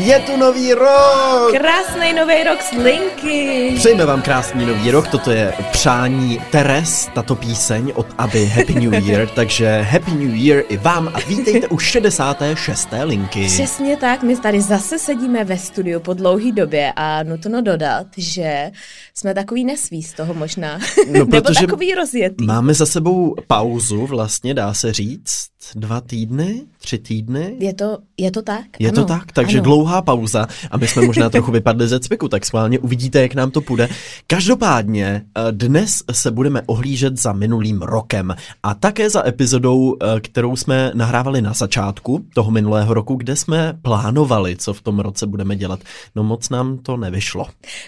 Je 0.00 0.18
tu 0.20 0.36
nový 0.36 0.72
rok! 0.72 1.52
Krásný 1.52 2.12
nový 2.12 2.44
rok 2.44 2.62
s 2.62 2.72
Linky! 2.72 3.72
Přejeme 3.76 4.06
vám 4.06 4.22
krásný 4.22 4.66
nový 4.66 4.90
rok, 4.90 5.08
toto 5.08 5.30
je 5.30 5.52
přání 5.72 6.40
Teres, 6.50 7.08
tato 7.14 7.34
píseň 7.34 7.92
od 7.94 8.06
Aby 8.18 8.46
Happy 8.46 8.74
New 8.74 8.94
Year, 9.08 9.28
takže 9.28 9.80
Happy 9.80 10.10
New 10.10 10.34
Year 10.34 10.64
i 10.68 10.76
vám 10.76 11.08
a 11.14 11.20
vítejte 11.20 11.68
u 11.68 11.78
66. 11.78 12.88
Linky. 13.04 13.46
Přesně 13.46 13.96
tak, 13.96 14.22
my 14.22 14.36
tady 14.36 14.60
zase 14.60 14.98
sedíme 14.98 15.44
ve 15.44 15.58
studiu 15.58 16.00
po 16.00 16.14
dlouhý 16.14 16.52
době 16.52 16.92
a 16.96 17.22
nutno 17.22 17.62
dodat, 17.62 18.06
že 18.16 18.70
jsme 19.14 19.34
takový 19.34 19.64
nesví 19.64 20.02
z 20.02 20.12
toho 20.12 20.34
možná, 20.34 20.78
no, 21.06 21.12
nebo 21.12 21.40
takový 21.40 21.94
rozjetý. 21.94 22.44
Máme 22.44 22.74
za 22.74 22.86
sebou 22.86 23.34
pauzu 23.46 24.06
vlastně, 24.06 24.54
dá 24.54 24.74
se 24.74 24.92
říct, 24.92 25.50
dva 25.74 26.00
týdny, 26.00 26.62
tři 26.78 26.98
týdny. 26.98 27.56
Je 27.58 27.74
to, 27.74 27.98
je 28.16 28.30
to 28.30 28.42
tak? 28.42 28.64
Je 28.78 28.88
ano, 28.88 29.02
to 29.02 29.08
tak, 29.08 29.32
takže 29.32 29.58
ano. 29.58 29.64
dlouhá 29.64 29.89
pauza 29.90 30.46
a 30.70 30.76
my 30.76 30.88
jsme 30.88 31.02
možná 31.02 31.30
trochu 31.34 31.52
vypadli 31.52 31.88
ze 31.88 32.00
cviku, 32.00 32.28
tak 32.28 32.46
schválně 32.46 32.78
uvidíte, 32.78 33.22
jak 33.22 33.34
nám 33.34 33.50
to 33.50 33.60
půjde. 33.60 33.88
Každopádně 34.26 35.22
eh, 35.34 35.52
dnes 35.52 36.02
se 36.12 36.30
budeme 36.30 36.62
ohlížet 36.66 37.16
za 37.16 37.32
minulým 37.32 37.82
rokem 37.82 38.34
a 38.62 38.74
také 38.74 39.10
za 39.10 39.28
epizodou, 39.28 39.96
eh, 40.02 40.20
kterou 40.20 40.56
jsme 40.56 40.90
nahrávali 40.94 41.42
na 41.42 41.52
začátku 41.52 42.24
toho 42.34 42.50
minulého 42.50 42.94
roku, 42.94 43.14
kde 43.14 43.36
jsme 43.36 43.78
plánovali, 43.82 44.56
co 44.56 44.74
v 44.74 44.80
tom 44.82 44.98
roce 44.98 45.26
budeme 45.26 45.56
dělat. 45.56 45.80
No 46.14 46.24
moc 46.24 46.48
nám 46.48 46.78
to 46.78 46.96
nevyšlo. 46.96 47.46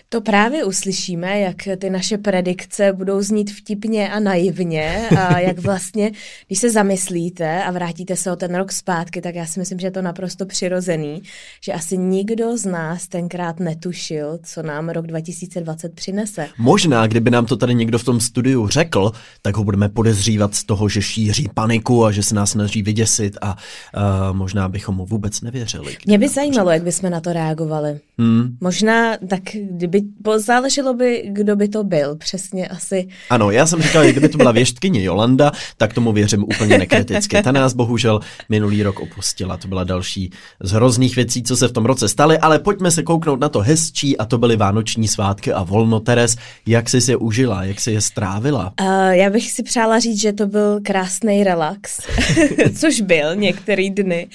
To 0.08 0.20
právě 0.20 0.64
uslyšíme, 0.64 1.40
jak 1.40 1.56
ty 1.78 1.90
naše 1.90 2.18
predikce 2.18 2.92
budou 2.92 3.22
znít 3.22 3.50
vtipně 3.50 4.12
a 4.12 4.20
naivně 4.20 5.08
a 5.18 5.38
jak 5.38 5.58
vlastně, 5.68 6.12
když 6.46 6.58
se 6.58 6.70
zamyslíte, 6.70 7.62
a 7.62 7.70
vrátíte 7.70 8.16
se 8.16 8.32
o 8.32 8.36
ten 8.36 8.54
rok 8.54 8.72
zpátky, 8.72 9.20
tak 9.20 9.34
já 9.34 9.46
si 9.46 9.60
myslím, 9.60 9.78
že 9.78 9.86
je 9.86 9.90
to 9.90 10.02
naprosto 10.02 10.46
přirozený, 10.46 11.22
že 11.60 11.72
asi 11.72 11.91
nikdo 11.96 12.58
z 12.58 12.64
nás 12.64 13.08
tenkrát 13.08 13.60
netušil, 13.60 14.38
co 14.42 14.62
nám 14.62 14.88
rok 14.88 15.06
2020 15.06 15.94
přinese. 15.94 16.48
Možná, 16.58 17.06
kdyby 17.06 17.30
nám 17.30 17.46
to 17.46 17.56
tady 17.56 17.74
někdo 17.74 17.98
v 17.98 18.04
tom 18.04 18.20
studiu 18.20 18.68
řekl, 18.68 19.12
tak 19.42 19.56
ho 19.56 19.64
budeme 19.64 19.88
podezřívat 19.88 20.54
z 20.54 20.64
toho, 20.64 20.88
že 20.88 21.02
šíří 21.02 21.48
paniku 21.54 22.04
a 22.04 22.12
že 22.12 22.22
se 22.22 22.34
nás 22.34 22.50
snaží 22.50 22.82
vyděsit 22.82 23.38
a 23.42 23.56
uh, 23.56 24.36
možná 24.36 24.68
bychom 24.68 24.96
mu 24.96 25.06
vůbec 25.06 25.40
nevěřili. 25.40 25.96
Mě 26.06 26.18
by 26.18 26.28
zajímalo, 26.28 26.70
jak 26.70 26.82
bychom 26.82 27.10
na 27.10 27.20
to 27.20 27.32
reagovali. 27.32 28.00
Hmm. 28.18 28.56
Možná, 28.60 29.16
tak 29.28 29.42
kdyby, 29.70 30.02
záleželo 30.36 30.94
by, 30.94 31.24
kdo 31.32 31.56
by 31.56 31.68
to 31.68 31.84
byl, 31.84 32.16
přesně 32.16 32.68
asi. 32.68 33.08
Ano, 33.30 33.50
já 33.50 33.66
jsem 33.66 33.82
říkal, 33.82 34.04
kdyby 34.04 34.28
to 34.28 34.38
byla 34.38 34.52
věštkyně 34.52 35.02
Jolanda, 35.02 35.52
tak 35.76 35.94
tomu 35.94 36.12
věřím 36.12 36.44
úplně 36.44 36.78
nekriticky. 36.78 37.42
Ta 37.42 37.52
nás 37.52 37.74
bohužel 37.74 38.20
minulý 38.48 38.82
rok 38.82 39.00
opustila. 39.00 39.56
To 39.56 39.68
byla 39.68 39.84
další 39.84 40.30
z 40.60 40.70
hrozných 40.72 41.16
věcí, 41.16 41.42
co 41.42 41.56
se 41.56 41.68
v 41.68 41.72
tom 41.72 41.81
roce 41.86 42.08
staly, 42.08 42.38
ale 42.38 42.58
pojďme 42.58 42.90
se 42.90 43.02
kouknout 43.02 43.40
na 43.40 43.48
to 43.48 43.60
hezčí 43.60 44.18
a 44.18 44.24
to 44.24 44.38
byly 44.38 44.56
vánoční 44.56 45.08
svátky 45.08 45.52
a 45.52 45.62
volno. 45.62 46.00
Teres, 46.00 46.36
jak 46.66 46.90
jsi 46.90 47.10
je 47.10 47.16
užila, 47.16 47.64
jak 47.64 47.80
jsi 47.80 47.92
je 47.92 48.00
strávila? 48.00 48.72
Uh, 48.80 48.86
já 49.10 49.30
bych 49.30 49.52
si 49.52 49.62
přála 49.62 49.98
říct, 49.98 50.20
že 50.20 50.32
to 50.32 50.46
byl 50.46 50.80
krásný 50.82 51.44
relax, 51.44 52.00
což 52.80 53.00
byl 53.00 53.36
některý 53.36 53.90
dny, 53.90 54.28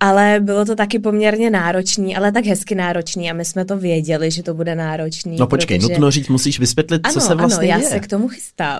ale 0.00 0.40
bylo 0.40 0.64
to 0.64 0.74
taky 0.74 0.98
poměrně 0.98 1.50
náročný, 1.50 2.16
ale 2.16 2.32
tak 2.32 2.44
hezky 2.44 2.74
náročný 2.74 3.30
a 3.30 3.34
my 3.34 3.44
jsme 3.44 3.64
to 3.64 3.76
věděli, 3.78 4.30
že 4.30 4.42
to 4.42 4.54
bude 4.54 4.74
náročný. 4.74 5.36
No 5.36 5.46
počkej, 5.46 5.78
protože... 5.78 5.92
nutno 5.92 6.10
říct, 6.10 6.28
musíš 6.28 6.58
vysvětlit, 6.58 7.00
ano, 7.04 7.14
co 7.14 7.20
se 7.20 7.34
vlastně 7.34 7.74
ano, 7.74 7.82
já 7.82 7.88
se 7.90 8.00
k 8.00 8.06
tomu 8.06 8.28
chystám. 8.28 8.78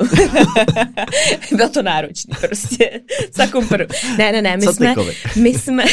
bylo 1.57 1.69
to 1.69 1.83
náročný 1.83 2.35
prostě. 2.41 3.01
Sakumpru. 3.31 3.85
Ne, 4.19 4.33
ne, 4.33 4.43
ne, 4.43 4.57
my 4.57 4.67
jsme, 4.67 4.95
my 5.37 5.49
jsme, 5.49 5.85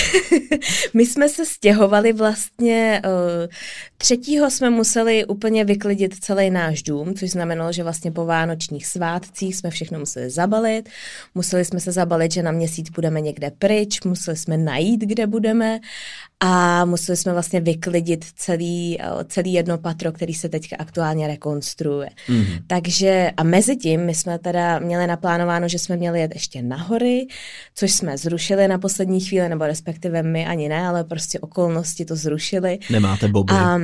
my 0.93 1.05
jsme 1.05 1.29
se 1.29 1.45
stěhovali 1.45 2.12
vlastně, 2.13 3.01
uh, 3.05 3.11
třetího 4.03 4.51
jsme 4.51 4.69
museli 4.69 5.25
úplně 5.25 5.65
vyklidit 5.65 6.15
celý 6.19 6.49
náš 6.49 6.83
dům, 6.83 7.13
což 7.13 7.29
znamenalo, 7.31 7.71
že 7.71 7.83
vlastně 7.83 8.11
po 8.11 8.25
vánočních 8.25 8.87
svátcích 8.87 9.55
jsme 9.55 9.69
všechno 9.69 9.99
museli 9.99 10.29
zabalit, 10.29 10.89
museli 11.35 11.65
jsme 11.65 11.79
se 11.79 11.91
zabalit, 11.91 12.31
že 12.31 12.43
na 12.43 12.51
měsíc 12.51 12.89
budeme 12.89 13.21
někde 13.21 13.51
pryč, 13.59 14.01
museli 14.01 14.37
jsme 14.37 14.57
najít, 14.57 15.01
kde 15.01 15.27
budeme 15.27 15.79
a 16.39 16.85
museli 16.85 17.17
jsme 17.17 17.33
vlastně 17.33 17.59
vyklidit 17.59 18.25
celý, 18.35 18.99
celý 19.27 19.53
jedno 19.53 19.77
patro, 19.77 20.11
který 20.11 20.33
se 20.33 20.49
teďka 20.49 20.75
aktuálně 20.79 21.27
rekonstruuje. 21.27 22.09
Mm-hmm. 22.27 22.63
Takže 22.67 23.31
a 23.37 23.43
mezi 23.43 23.75
tím 23.75 24.05
my 24.05 24.15
jsme 24.15 24.39
teda 24.39 24.79
měli 24.79 25.07
naplánováno, 25.07 25.67
že 25.67 25.79
jsme 25.79 25.97
měli 25.97 26.19
jet 26.19 26.31
ještě 26.33 26.61
nahory, 26.61 27.27
což 27.75 27.91
jsme 27.93 28.17
zrušili 28.17 28.67
na 28.67 28.77
poslední 28.77 29.19
chvíli, 29.19 29.49
nebo 29.49 29.65
respektive 29.65 30.23
my 30.23 30.45
ani 30.45 30.69
ne, 30.69 30.87
ale 30.87 31.03
prostě 31.03 31.39
okolnosti 31.39 32.05
to 32.05 32.15
zrušili. 32.15 32.79
Nemáte 32.89 33.27
boby. 33.27 33.53
A, 33.53 33.79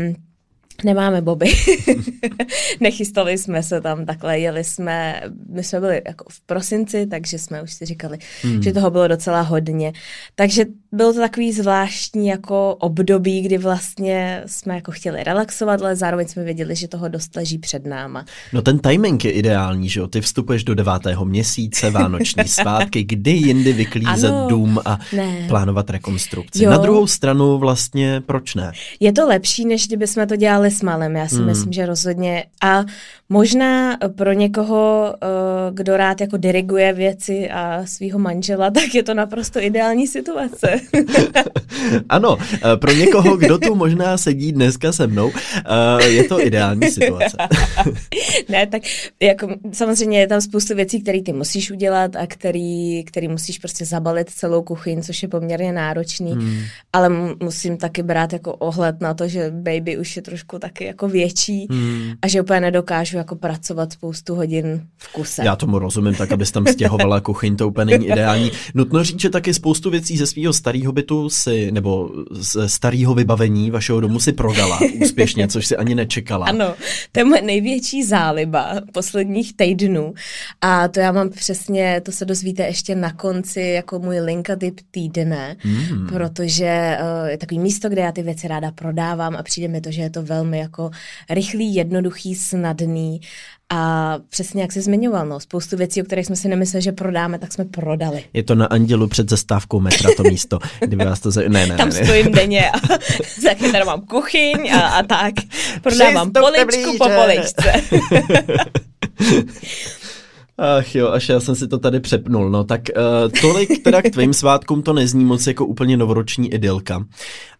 Nemáme 0.84 1.22
boby. 1.22 1.54
Nechystali 2.80 3.38
jsme 3.38 3.64
se 3.64 3.82
tam 3.82 4.06
takhle, 4.06 4.40
jeli 4.40 4.64
jsme, 4.64 5.22
my 5.50 5.64
jsme 5.64 5.80
byli 5.80 6.02
jako 6.08 6.26
v 6.30 6.42
prosinci, 6.42 7.08
takže 7.08 7.40
jsme 7.40 7.62
už 7.62 7.74
si 7.74 7.86
říkali, 7.86 8.18
hmm. 8.42 8.64
že 8.64 8.74
toho 8.74 8.92
bylo 8.92 9.08
docela 9.08 9.42
hodně. 9.42 9.94
Takže 10.36 10.66
bylo 10.92 11.14
to 11.14 11.20
takový 11.20 11.52
zvláštní 11.52 12.28
jako 12.28 12.76
období, 12.76 13.42
kdy 13.42 13.58
vlastně 13.58 14.44
jsme 14.46 14.76
jako 14.76 14.92
chtěli 14.92 15.24
relaxovat, 15.24 15.82
ale 15.82 15.96
zároveň 15.96 16.28
jsme 16.28 16.44
věděli, 16.44 16.76
že 16.76 16.88
toho 16.88 17.08
dost 17.08 17.36
leží 17.36 17.58
před 17.58 17.86
náma. 17.86 18.26
No 18.54 18.62
ten 18.62 18.80
timing 18.80 19.26
je 19.26 19.32
ideální, 19.32 19.90
že 19.90 20.00
jo? 20.00 20.08
Ty 20.08 20.22
vstupuješ 20.22 20.64
do 20.64 20.76
devátého 20.76 21.26
měsíce, 21.26 21.90
vánoční 21.90 22.44
svátky, 22.48 23.04
kdy 23.04 23.32
jindy 23.32 23.74
vyklízet 23.74 24.32
ano, 24.32 24.48
dům 24.50 24.80
a 24.86 25.00
ne. 25.16 25.46
plánovat 25.48 25.90
rekonstrukci. 25.90 26.64
Jo. 26.64 26.72
Na 26.72 26.78
druhou 26.78 27.08
stranu 27.08 27.58
vlastně 27.58 28.22
proč 28.26 28.56
ne? 28.56 28.72
Je 29.00 29.14
to 29.14 29.28
lepší, 29.28 29.66
než 29.66 29.88
kdyby 29.88 30.08
jsme 30.08 30.28
to 30.28 30.36
dělali 30.36 30.69
s 30.72 30.82
malem, 30.82 31.16
já 31.16 31.28
si 31.28 31.36
hmm. 31.36 31.46
myslím, 31.46 31.74
že 31.74 31.86
rozhodně. 31.86 32.46
A 32.62 32.86
možná 33.30 33.98
pro 34.16 34.34
někoho, 34.34 35.14
eh, 35.22 35.28
kdo 35.72 35.98
rád 35.98 36.22
jako 36.22 36.38
diriguje 36.38 36.94
věci 36.94 37.50
a 37.50 37.86
svého 37.86 38.20
manžela, 38.20 38.72
tak 38.72 38.96
je 38.96 39.04
to 39.04 39.14
naprosto 39.14 39.62
ideální 39.62 40.08
situace. 40.08 40.82
ano, 42.10 42.38
eh, 42.54 42.78
pro 42.78 42.92
někoho, 42.92 43.38
kdo 43.38 43.58
tu 43.58 43.76
možná 43.76 44.18
sedí 44.18 44.52
dneska 44.52 44.92
se 44.92 45.08
mnou, 45.08 45.32
eh, 46.02 46.06
je 46.06 46.24
to 46.24 46.46
ideální 46.46 46.92
situace. 46.92 47.38
ne, 48.50 48.68
tak 48.68 48.82
jako 49.20 49.48
samozřejmě 49.72 50.20
je 50.20 50.28
tam 50.28 50.42
spoustu 50.42 50.76
věcí, 50.76 51.02
které 51.02 51.22
ty 51.22 51.34
musíš 51.34 51.72
udělat 51.72 52.16
a 52.16 52.28
který, 52.28 53.04
který 53.04 53.28
musíš 53.28 53.60
prostě 53.60 53.86
zabalit 53.86 54.30
celou 54.30 54.62
kuchyň, 54.62 55.02
což 55.02 55.24
je 55.24 55.30
poměrně 55.30 55.74
náročný, 55.74 56.32
hmm. 56.32 56.60
ale 56.94 57.10
musím 57.44 57.78
taky 57.78 58.04
brát 58.04 58.34
jako 58.34 58.54
ohled 58.54 59.02
na 59.02 59.14
to, 59.14 59.28
že 59.28 59.52
baby 59.52 59.98
už 59.98 60.16
je 60.16 60.22
trošku 60.22 60.60
taky 60.60 60.86
jako 60.86 61.08
větší 61.08 61.68
hmm. 61.72 62.12
a 62.22 62.28
že 62.28 62.42
úplně 62.42 62.60
nedokážu 62.62 63.19
jako 63.20 63.36
pracovat 63.36 63.94
spoustu 63.94 64.36
hodin 64.36 64.88
v 64.98 65.14
kuse. 65.14 65.42
Já 65.46 65.56
tomu 65.56 65.80
rozumím, 65.80 66.16
tak 66.16 66.32
abys 66.32 66.52
tam 66.52 66.66
stěhovala 66.68 67.22
kuchyň, 67.22 67.56
to 67.56 67.68
úplně 67.68 67.86
není 67.86 68.08
ideální. 68.08 68.52
Nutno 68.74 69.04
říct, 69.04 69.20
že 69.20 69.30
taky 69.30 69.54
spoustu 69.54 69.90
věcí 69.90 70.18
ze 70.18 70.28
svého 70.28 70.54
starého 70.54 70.92
bytu 70.92 71.30
si, 71.30 71.72
nebo 71.72 72.10
ze 72.32 72.70
starého 72.70 73.14
vybavení 73.14 73.72
vašeho 73.72 74.00
domu 74.00 74.20
si 74.20 74.34
prodala 74.34 74.80
úspěšně, 75.02 75.48
což 75.48 75.68
si 75.68 75.78
ani 75.78 75.96
nečekala. 75.96 76.46
Ano, 76.46 76.74
to 77.12 77.20
je 77.20 77.24
moje 77.24 77.42
největší 77.42 78.04
záliba 78.04 78.76
posledních 78.94 79.56
týdnů 79.56 80.14
a 80.62 80.88
to 80.88 81.00
já 81.00 81.12
mám 81.12 81.30
přesně, 81.30 82.02
to 82.06 82.12
se 82.12 82.26
dozvíte 82.26 82.64
ještě 82.64 82.96
na 82.96 83.14
konci 83.14 83.62
jako 83.62 84.00
můj 84.00 84.20
linkatip 84.20 84.80
týdne, 84.92 85.56
hmm. 85.60 86.08
protože 86.08 86.98
uh, 87.02 87.28
je 87.30 87.38
takový 87.38 87.60
místo, 87.60 87.90
kde 87.90 88.02
já 88.02 88.12
ty 88.12 88.24
věci 88.24 88.48
ráda 88.48 88.72
prodávám 88.72 89.36
a 89.36 89.44
přijde 89.44 89.68
mi 89.68 89.82
to, 89.82 89.92
že 89.92 90.02
je 90.02 90.10
to 90.10 90.24
velmi 90.24 90.60
jako 90.60 90.92
rychlý, 91.30 91.76
jednoduchý, 91.76 92.36
snadný 92.36 93.09
a 93.70 94.16
přesně 94.30 94.62
jak 94.62 94.72
jsi 94.72 94.82
zmiňoval, 94.82 95.26
no, 95.26 95.40
spoustu 95.40 95.78
věcí, 95.78 96.02
o 96.02 96.06
kterých 96.06 96.26
jsme 96.26 96.36
si 96.36 96.48
nemysleli, 96.48 96.82
že 96.82 96.92
prodáme, 96.92 97.40
tak 97.40 97.54
jsme 97.54 97.66
prodali. 97.66 98.24
Je 98.34 98.44
to 98.44 98.56
na 98.56 98.66
Andělu 98.66 99.08
před 99.08 99.30
zastávkou 99.30 99.80
metra 99.80 100.10
to 100.18 100.24
místo, 100.24 100.60
kdyby 100.80 101.06
vás 101.06 101.20
to... 101.20 101.30
Ne, 101.48 101.68
ne, 101.68 101.78
Tam 101.78 101.90
ne, 101.90 102.06
stojím 102.06 102.32
denně 102.32 102.72
a 102.72 102.80
tady 103.72 103.86
mám 103.86 104.02
kuchyň 104.02 104.72
a, 104.74 104.80
a 104.80 105.04
tak. 105.04 105.34
Prodávám 105.82 106.32
poličku 106.32 106.98
po 106.98 107.10
poličce. 107.10 107.74
Ach 110.60 110.96
jo, 110.96 111.10
až 111.10 111.30
já 111.30 111.40
jsem 111.40 111.56
si 111.56 111.68
to 111.68 111.78
tady 111.78 112.00
přepnul. 112.00 112.50
No 112.50 112.64
tak 112.64 112.82
uh, 112.96 113.32
tolik 113.42 113.84
teda 113.84 114.02
k 114.02 114.10
tvým 114.10 114.34
svátkům 114.34 114.84
to 114.84 114.94
nezní 114.94 115.26
moc 115.26 115.48
jako 115.48 115.66
úplně 115.66 115.98
novoroční 115.98 116.54
idylka. 116.54 117.06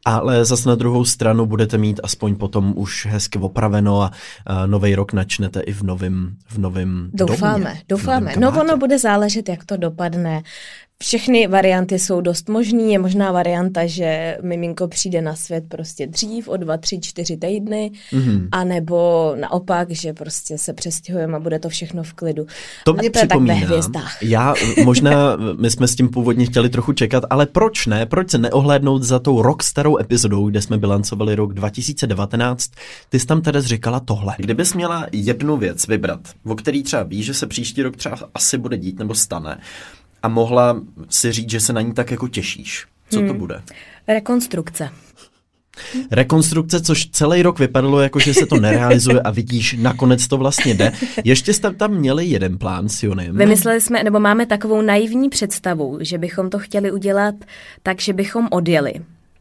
Ale 0.06 0.46
zas 0.46 0.66
na 0.66 0.76
druhou 0.76 1.06
stranu 1.06 1.46
budete 1.46 1.78
mít 1.78 2.00
aspoň 2.04 2.36
potom 2.36 2.74
už 2.76 3.06
hezky 3.06 3.40
opraveno 3.40 4.02
a 4.02 4.12
uh, 4.50 4.68
nový 4.68 4.96
rok 4.96 5.14
načnete 5.14 5.60
i 5.60 5.74
v 5.74 5.82
novém 5.84 6.36
v 6.48 6.58
novým 6.58 7.10
Doufáme, 7.14 7.64
domě, 7.64 7.82
doufáme. 7.90 8.34
No 8.40 8.62
ono 8.62 8.78
bude 8.78 9.00
záležet, 9.00 9.50
jak 9.50 9.66
to 9.66 9.78
dopadne. 9.78 10.44
Všechny 11.04 11.48
varianty 11.48 12.00
jsou 12.00 12.22
dost 12.22 12.50
možný. 12.50 12.94
Je 12.94 13.00
možná 13.00 13.32
varianta, 13.32 13.86
že 13.86 14.38
miminko 14.42 14.88
přijde 14.88 15.22
na 15.22 15.36
svět 15.36 15.64
prostě 15.70 16.08
dřív, 16.08 16.48
o 16.48 16.58
dva, 16.58 16.78
tři, 16.78 17.00
čtyři 17.00 17.38
týdny, 17.38 17.92
mm-hmm. 18.14 18.48
anebo 18.52 19.32
naopak, 19.40 19.92
že 19.92 20.14
prostě 20.14 20.58
se 20.58 20.74
přestěhujeme 20.74 21.38
a 21.38 21.40
bude 21.40 21.60
to 21.60 21.70
všechno 21.70 22.04
v 22.04 22.14
klidu. 22.14 22.46
To 22.86 22.94
mě 22.94 23.10
to 23.10 23.20
připomíná. 23.20 23.56
Já 24.22 24.54
možná, 24.86 25.38
my 25.60 25.70
jsme 25.72 25.88
s 25.88 25.96
tím 25.96 26.10
původně 26.10 26.46
chtěli 26.46 26.70
trochu 26.70 26.94
čekat, 26.94 27.24
ale 27.30 27.46
proč 27.46 27.88
ne? 27.88 28.06
Proč 28.06 28.32
se 28.32 28.38
neohlédnout 28.38 29.04
za 29.04 29.20
tou 29.20 29.42
rockstarou 29.42 29.89
starou 29.90 30.02
epizodou, 30.02 30.50
kde 30.50 30.62
jsme 30.62 30.78
bilancovali 30.78 31.36
rok 31.36 31.54
2019, 31.54 32.72
ty 33.10 33.20
jsi 33.20 33.26
tam 33.26 33.42
teda 33.42 33.62
říkala 33.62 34.00
tohle. 34.00 34.36
Kdybys 34.38 34.74
měla 34.74 35.08
jednu 35.12 35.58
věc 35.58 35.88
vybrat, 35.88 36.20
o 36.46 36.56
který 36.56 36.84
třeba 36.84 37.04
víš, 37.04 37.26
že 37.26 37.34
se 37.34 37.48
příští 37.48 37.84
rok 37.84 37.98
třeba 37.98 38.18
asi 38.34 38.58
bude 38.58 38.78
dít 38.78 39.00
nebo 39.00 39.16
stane, 39.16 39.60
a 40.24 40.28
mohla 40.28 40.82
si 41.10 41.32
říct, 41.32 41.50
že 41.50 41.60
se 41.60 41.74
na 41.74 41.82
ní 41.82 41.94
tak 41.94 42.12
jako 42.12 42.28
těšíš, 42.28 42.86
co 43.10 43.20
hmm. 43.20 43.28
to 43.28 43.34
bude? 43.34 43.62
Rekonstrukce. 44.08 44.90
Rekonstrukce, 46.12 46.82
což 46.82 47.10
celý 47.10 47.42
rok 47.42 47.60
vypadalo 47.60 48.00
jako, 48.00 48.20
že 48.20 48.34
se 48.34 48.46
to 48.46 48.60
nerealizuje 48.60 49.22
a 49.22 49.32
vidíš, 49.32 49.76
nakonec 49.80 50.28
to 50.28 50.38
vlastně 50.38 50.74
jde. 50.74 50.92
Ještě 51.24 51.54
jste 51.54 51.72
tam 51.74 51.92
měli 51.92 52.26
jeden 52.26 52.58
plán 52.58 52.90
s 52.90 53.04
Jonem. 53.04 53.38
Vymysleli 53.38 53.82
jsme, 53.82 54.04
nebo 54.04 54.20
máme 54.20 54.46
takovou 54.46 54.82
naivní 54.82 55.30
představu, 55.30 55.98
že 56.02 56.18
bychom 56.18 56.50
to 56.50 56.60
chtěli 56.60 56.92
udělat 56.92 57.36
tak, 57.84 58.02
že 58.02 58.14
bychom 58.14 58.48
odjeli 58.52 58.94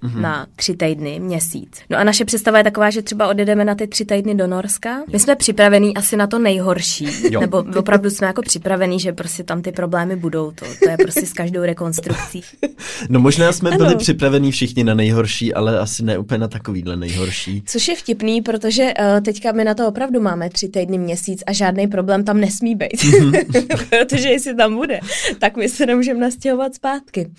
mm-hmm. 0.03 0.21
na 0.21 0.47
tři 0.57 0.77
týdny, 0.77 1.21
měsíc. 1.21 1.71
No 1.91 1.99
a 1.99 2.05
naše 2.05 2.25
představa 2.25 2.59
je 2.59 2.65
taková, 2.65 2.91
že 2.91 3.03
třeba 3.03 3.29
odjedeme 3.29 3.65
na 3.65 3.75
ty 3.75 3.87
tři 3.87 4.05
týdny 4.05 4.35
do 4.35 4.47
Norska. 4.47 5.03
My 5.13 5.19
jsme 5.19 5.37
připravení 5.37 5.97
asi 5.97 6.17
na 6.17 6.27
to 6.27 6.39
nejhorší, 6.39 7.09
jo. 7.31 7.41
nebo 7.41 7.65
opravdu 7.77 8.11
jsme 8.11 8.27
jako 8.27 8.43
připravení, 8.43 9.01
že 9.01 9.13
prostě 9.13 9.45
tam 9.45 9.63
ty 9.63 9.73
problémy 9.73 10.17
budou. 10.17 10.51
To, 10.51 10.67
to 10.85 10.91
je 10.91 10.97
prostě 10.97 11.27
s 11.27 11.33
každou 11.33 11.63
rekonstrukcí. 11.63 12.43
No 13.09 13.21
možná 13.21 13.53
jsme 13.53 13.71
ano. 13.71 13.79
byli 13.79 13.97
připravení 13.97 14.53
všichni 14.53 14.85
na 14.85 14.95
nejhorší, 14.95 15.55
ale 15.55 15.79
asi 15.79 16.05
ne 16.05 16.19
úplně 16.19 16.39
na 16.39 16.49
takovýhle 16.49 16.97
nejhorší. 16.97 17.63
Což 17.67 17.89
je 17.89 17.97
vtipný, 17.97 18.43
protože 18.43 18.83
uh, 18.85 19.21
teďka 19.25 19.53
my 19.53 19.65
na 19.65 19.75
to 19.75 19.89
opravdu 19.89 20.21
máme 20.21 20.51
tři 20.51 20.69
týdny, 20.69 20.99
měsíc 20.99 21.43
a 21.47 21.53
žádný 21.53 21.87
problém 21.87 22.25
tam 22.25 22.41
nesmí 22.41 22.75
být. 22.75 22.95
Mm-hmm. 22.95 23.67
protože 24.07 24.29
jestli 24.29 24.57
tam 24.57 24.75
bude, 24.75 25.01
tak 25.39 25.57
my 25.57 25.69
se 25.69 25.87
nemůžeme 25.87 26.21
nastěhovat 26.21 26.75
zpátky. 26.75 27.31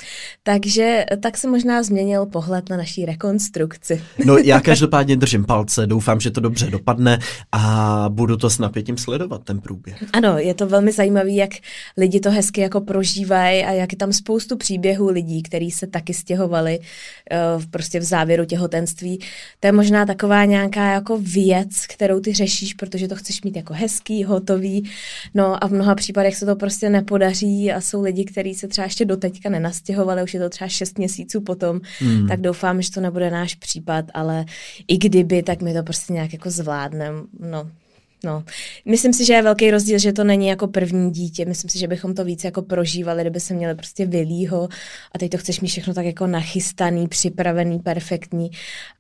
Takže 0.44 1.06
tak 1.22 1.38
se 1.38 1.48
možná 1.48 1.84
změnil 1.84 2.26
pohled 2.26 2.49
pohled 2.50 2.70
na 2.70 2.78
naší 2.78 3.06
rekonstrukci. 3.06 4.02
No 4.26 4.38
já 4.38 4.60
každopádně 4.62 5.16
držím 5.16 5.46
palce, 5.46 5.88
doufám, 5.88 6.20
že 6.20 6.32
to 6.32 6.42
dobře 6.42 6.68
dopadne 6.68 7.20
a 7.52 8.06
budu 8.10 8.38
to 8.38 8.50
s 8.50 8.60
napětím 8.60 8.98
sledovat, 8.98 9.44
ten 9.44 9.62
průběh. 9.62 10.04
Ano, 10.14 10.38
je 10.38 10.54
to 10.54 10.68
velmi 10.68 10.92
zajímavé, 10.92 11.32
jak 11.32 11.50
lidi 11.98 12.20
to 12.20 12.32
hezky 12.32 12.62
jako 12.62 12.82
prožívají 12.82 13.64
a 13.64 13.72
jak 13.72 13.92
je 13.92 13.98
tam 13.98 14.14
spoustu 14.14 14.58
příběhů 14.58 15.10
lidí, 15.10 15.44
kteří 15.44 15.72
se 15.72 15.88
taky 15.88 16.14
stěhovali 16.14 16.80
uh, 16.80 17.64
prostě 17.72 18.00
v 18.00 18.04
závěru 18.04 18.46
těhotenství. 18.46 19.20
To 19.60 19.68
je 19.68 19.72
možná 19.72 20.06
taková 20.06 20.46
nějaká 20.46 20.94
jako 20.94 21.18
věc, 21.18 21.86
kterou 21.88 22.20
ty 22.20 22.34
řešíš, 22.34 22.74
protože 22.74 23.08
to 23.08 23.16
chceš 23.16 23.42
mít 23.42 23.56
jako 23.56 23.74
hezký, 23.74 24.24
hotový. 24.24 24.90
No 25.34 25.64
a 25.64 25.68
v 25.68 25.72
mnoha 25.72 25.96
případech 25.96 26.36
se 26.36 26.46
to 26.46 26.56
prostě 26.56 26.90
nepodaří 26.90 27.72
a 27.72 27.82
jsou 27.82 28.02
lidi, 28.02 28.26
kteří 28.26 28.54
se 28.54 28.68
třeba 28.68 28.86
ještě 28.86 29.06
doteďka 29.06 29.50
nenastěhovali, 29.50 30.24
už 30.24 30.34
je 30.34 30.40
to 30.40 30.50
třeba 30.50 30.68
šest 30.68 30.98
měsíců 30.98 31.42
potom, 31.42 31.82
hmm. 32.00 32.28
tak 32.28 32.39
tak 32.40 32.44
doufám, 32.44 32.82
že 32.82 32.92
to 32.92 33.02
nebude 33.02 33.30
náš 33.30 33.56
případ, 33.56 34.06
ale 34.14 34.46
i 34.88 34.98
kdyby, 34.98 35.44
tak 35.44 35.62
my 35.62 35.74
to 35.74 35.84
prostě 35.84 36.14
nějak 36.14 36.34
jako 36.34 36.50
zvládneme. 36.50 37.22
No, 37.40 37.72
No, 38.24 38.44
myslím 38.86 39.14
si, 39.14 39.26
že 39.26 39.34
je 39.34 39.42
velký 39.42 39.72
rozdíl, 39.72 40.00
že 40.00 40.14
to 40.14 40.24
není 40.24 40.48
jako 40.48 40.68
první 40.68 41.12
dítě. 41.12 41.46
Myslím 41.46 41.70
si, 41.70 41.80
že 41.80 41.88
bychom 41.88 42.14
to 42.14 42.24
víc 42.24 42.44
jako 42.44 42.62
prožívali, 42.62 43.22
kdyby 43.22 43.40
se 43.40 43.54
měli 43.54 43.76
prostě 43.76 44.06
vylýho 44.06 44.70
a 45.12 45.18
teď 45.20 45.32
to 45.32 45.38
chceš 45.38 45.60
mít 45.60 45.68
všechno 45.68 45.94
tak 45.94 46.06
jako 46.06 46.28
nachystaný, 46.28 47.08
připravený, 47.08 47.80
perfektní. 47.80 48.52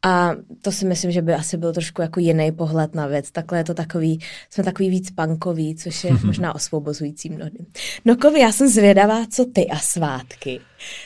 A 0.06 0.32
to 0.62 0.72
si 0.72 0.86
myslím, 0.86 1.12
že 1.12 1.22
by 1.22 1.34
asi 1.34 1.58
byl 1.58 1.74
trošku 1.74 2.02
jako 2.02 2.20
jiný 2.20 2.52
pohled 2.52 2.96
na 2.96 3.08
věc. 3.08 3.32
Takhle 3.32 3.58
je 3.58 3.64
to 3.64 3.74
takový, 3.74 4.20
jsme 4.50 4.64
takový 4.64 4.90
víc 4.90 5.12
pankový, 5.12 5.76
což 5.76 6.04
je 6.04 6.12
možná 6.24 6.56
osvobozující 6.56 7.30
mnohdy. 7.30 7.60
No 8.06 8.16
Kovi, 8.16 8.40
já 8.40 8.52
jsem 8.52 8.68
zvědavá, 8.68 9.26
co 9.32 9.46
ty 9.46 9.68
a 9.68 9.80
svátky. 9.80 10.60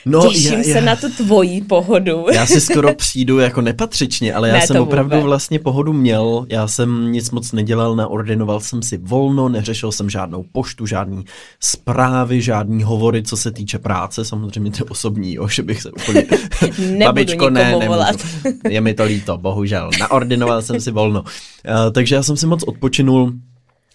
No, 0.06 0.28
Těším 0.28 0.58
já, 0.58 0.62
se 0.62 0.70
já, 0.70 0.80
na 0.80 0.96
tu 0.96 1.08
tvoji 1.12 1.60
pohodu. 1.60 2.26
Já 2.32 2.46
si 2.46 2.60
skoro 2.70 2.94
přijdu 2.94 3.38
jako 3.38 3.60
nepatřičně, 3.60 4.34
ale 4.34 4.48
já 4.48 4.54
ne, 4.54 4.66
jsem 4.66 4.76
opravdu 4.76 5.16
vůbec. 5.16 5.24
vlastně 5.24 5.58
pohodu 5.58 5.92
měl. 5.92 6.46
Já 6.48 6.68
jsem 6.68 7.12
nic 7.12 7.30
moc 7.30 7.52
nedělal, 7.52 7.96
naordinoval 8.04 8.60
jsem 8.60 8.82
si 8.82 8.98
volno, 8.98 9.48
neřešil 9.48 9.92
jsem 9.92 10.10
žádnou 10.10 10.44
poštu, 10.52 10.86
žádný 10.86 11.24
zprávy, 11.60 12.42
žádný 12.42 12.82
hovory, 12.82 13.22
co 13.22 13.36
se 13.36 13.50
týče 13.50 13.78
práce, 13.78 14.24
samozřejmě 14.24 14.70
ty 14.70 14.82
osobní, 14.82 15.34
jo, 15.34 15.48
že 15.48 15.62
bych 15.62 15.82
se 15.82 15.90
úplně... 15.90 16.26
Babičko, 17.04 17.50
ne, 17.50 17.76
nemůžu. 17.78 18.00
Je 18.68 18.80
mi 18.80 18.94
to 18.94 19.04
líto, 19.04 19.38
bohužel. 19.38 19.90
Naordinoval 20.00 20.62
jsem 20.62 20.80
si 20.80 20.90
volno. 20.90 21.20
Uh, 21.20 21.92
takže 21.92 22.14
já 22.14 22.22
jsem 22.22 22.36
si 22.36 22.46
moc 22.46 22.62
odpočinul, 22.62 23.32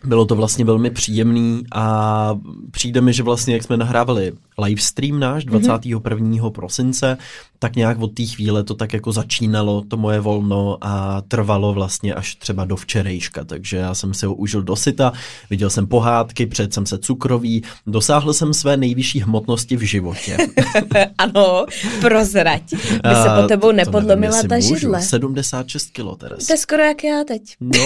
bylo 0.03 0.25
to 0.25 0.35
vlastně 0.35 0.65
velmi 0.65 0.89
příjemný 0.89 1.63
a 1.71 2.35
přijde 2.71 3.01
mi, 3.01 3.13
že 3.13 3.23
vlastně, 3.23 3.53
jak 3.53 3.63
jsme 3.63 3.77
nahrávali 3.77 4.31
livestream 4.57 5.19
náš 5.19 5.45
21. 5.45 5.99
Mm-hmm. 5.99 6.51
prosince, 6.51 7.17
tak 7.59 7.75
nějak 7.75 7.99
od 7.99 8.13
té 8.13 8.25
chvíle 8.25 8.63
to 8.63 8.73
tak 8.73 8.93
jako 8.93 9.11
začínalo, 9.11 9.81
to 9.81 9.97
moje 9.97 10.19
volno 10.19 10.77
a 10.81 11.21
trvalo 11.27 11.73
vlastně 11.73 12.13
až 12.13 12.35
třeba 12.35 12.65
do 12.65 12.75
včerejška, 12.75 13.43
takže 13.43 13.77
já 13.77 13.93
jsem 13.93 14.13
si 14.13 14.25
ho 14.25 14.35
užil 14.35 14.61
do 14.61 14.75
syta, 14.75 15.13
viděl 15.49 15.69
jsem 15.69 15.87
pohádky, 15.87 16.45
před 16.45 16.73
jsem 16.73 16.85
se 16.85 16.97
cukrový, 16.97 17.63
dosáhl 17.87 18.33
jsem 18.33 18.53
své 18.53 18.77
nejvyšší 18.77 19.19
hmotnosti 19.19 19.77
v 19.77 19.81
životě. 19.81 20.37
ano, 21.17 21.65
prozrať. 22.01 22.63
By 22.71 23.15
se 23.23 23.29
po 23.41 23.47
tebou 23.47 23.71
nepodlomila 23.71 24.35
nevím, 24.35 24.49
ta 24.49 24.55
můžu. 24.55 24.75
židle. 24.75 25.01
76 25.01 25.89
kilo 25.89 26.15
teda. 26.15 26.35
To 26.47 26.53
je 26.53 26.57
skoro 26.57 26.83
jak 26.83 27.03
já 27.03 27.23
teď. 27.23 27.41
no, 27.59 27.85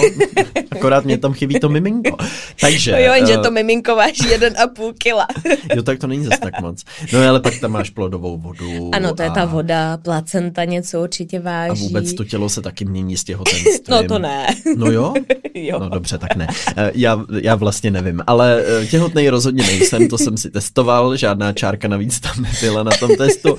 akorát 0.70 1.04
mě 1.04 1.18
tam 1.18 1.32
chybí 1.32 1.60
to 1.60 1.68
miminko. 1.68 2.16
Takže, 2.60 2.92
no 2.92 2.98
jo, 2.98 3.12
jenže 3.14 3.36
uh, 3.36 3.42
to 3.42 3.50
miminko 3.50 3.96
máš 3.96 4.18
jeden 4.30 4.54
a 4.64 4.66
půl 4.66 4.92
kila. 4.98 5.26
jo, 5.74 5.82
tak 5.82 5.98
to 5.98 6.06
není 6.06 6.24
zase 6.24 6.40
tak 6.40 6.60
moc. 6.60 6.84
No 7.12 7.28
ale 7.28 7.40
pak 7.40 7.60
tam 7.60 7.70
máš 7.70 7.90
plodovou 7.90 8.38
vodu. 8.38 8.90
Ano, 8.92 9.14
to 9.14 9.22
je 9.22 9.30
ta 9.30 9.44
voda 9.44 9.63
voda, 9.64 9.96
placenta 9.96 10.64
něco 10.64 11.02
určitě 11.02 11.40
váží. 11.40 11.70
A 11.70 11.74
vůbec 11.74 12.14
to 12.14 12.24
tělo 12.24 12.48
se 12.48 12.62
taky 12.62 12.84
mění 12.84 13.16
s 13.16 13.24
těhotenstvím. 13.24 13.80
no 13.90 14.04
to 14.08 14.18
ne. 14.18 14.46
No 14.76 14.86
jo? 14.86 15.14
jo. 15.54 15.78
No 15.78 15.88
dobře, 15.88 16.18
tak 16.18 16.36
ne. 16.36 16.46
Eh, 16.76 16.90
já, 16.94 17.24
já 17.42 17.54
vlastně 17.54 17.90
nevím, 17.90 18.22
ale 18.26 18.64
eh, 18.66 18.86
těhotný 18.86 19.30
rozhodně 19.30 19.62
nejsem, 19.62 20.08
to 20.08 20.18
jsem 20.18 20.36
si 20.36 20.50
testoval, 20.50 21.16
žádná 21.16 21.52
čárka 21.52 21.88
navíc 21.88 22.20
tam 22.20 22.32
nebyla 22.42 22.82
na 22.82 22.90
tom 23.00 23.16
testu. 23.16 23.56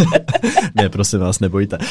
ne, 0.74 0.88
prosím 0.88 1.20
vás, 1.20 1.40
nebojte. 1.40 1.78
Uh, 1.78 1.84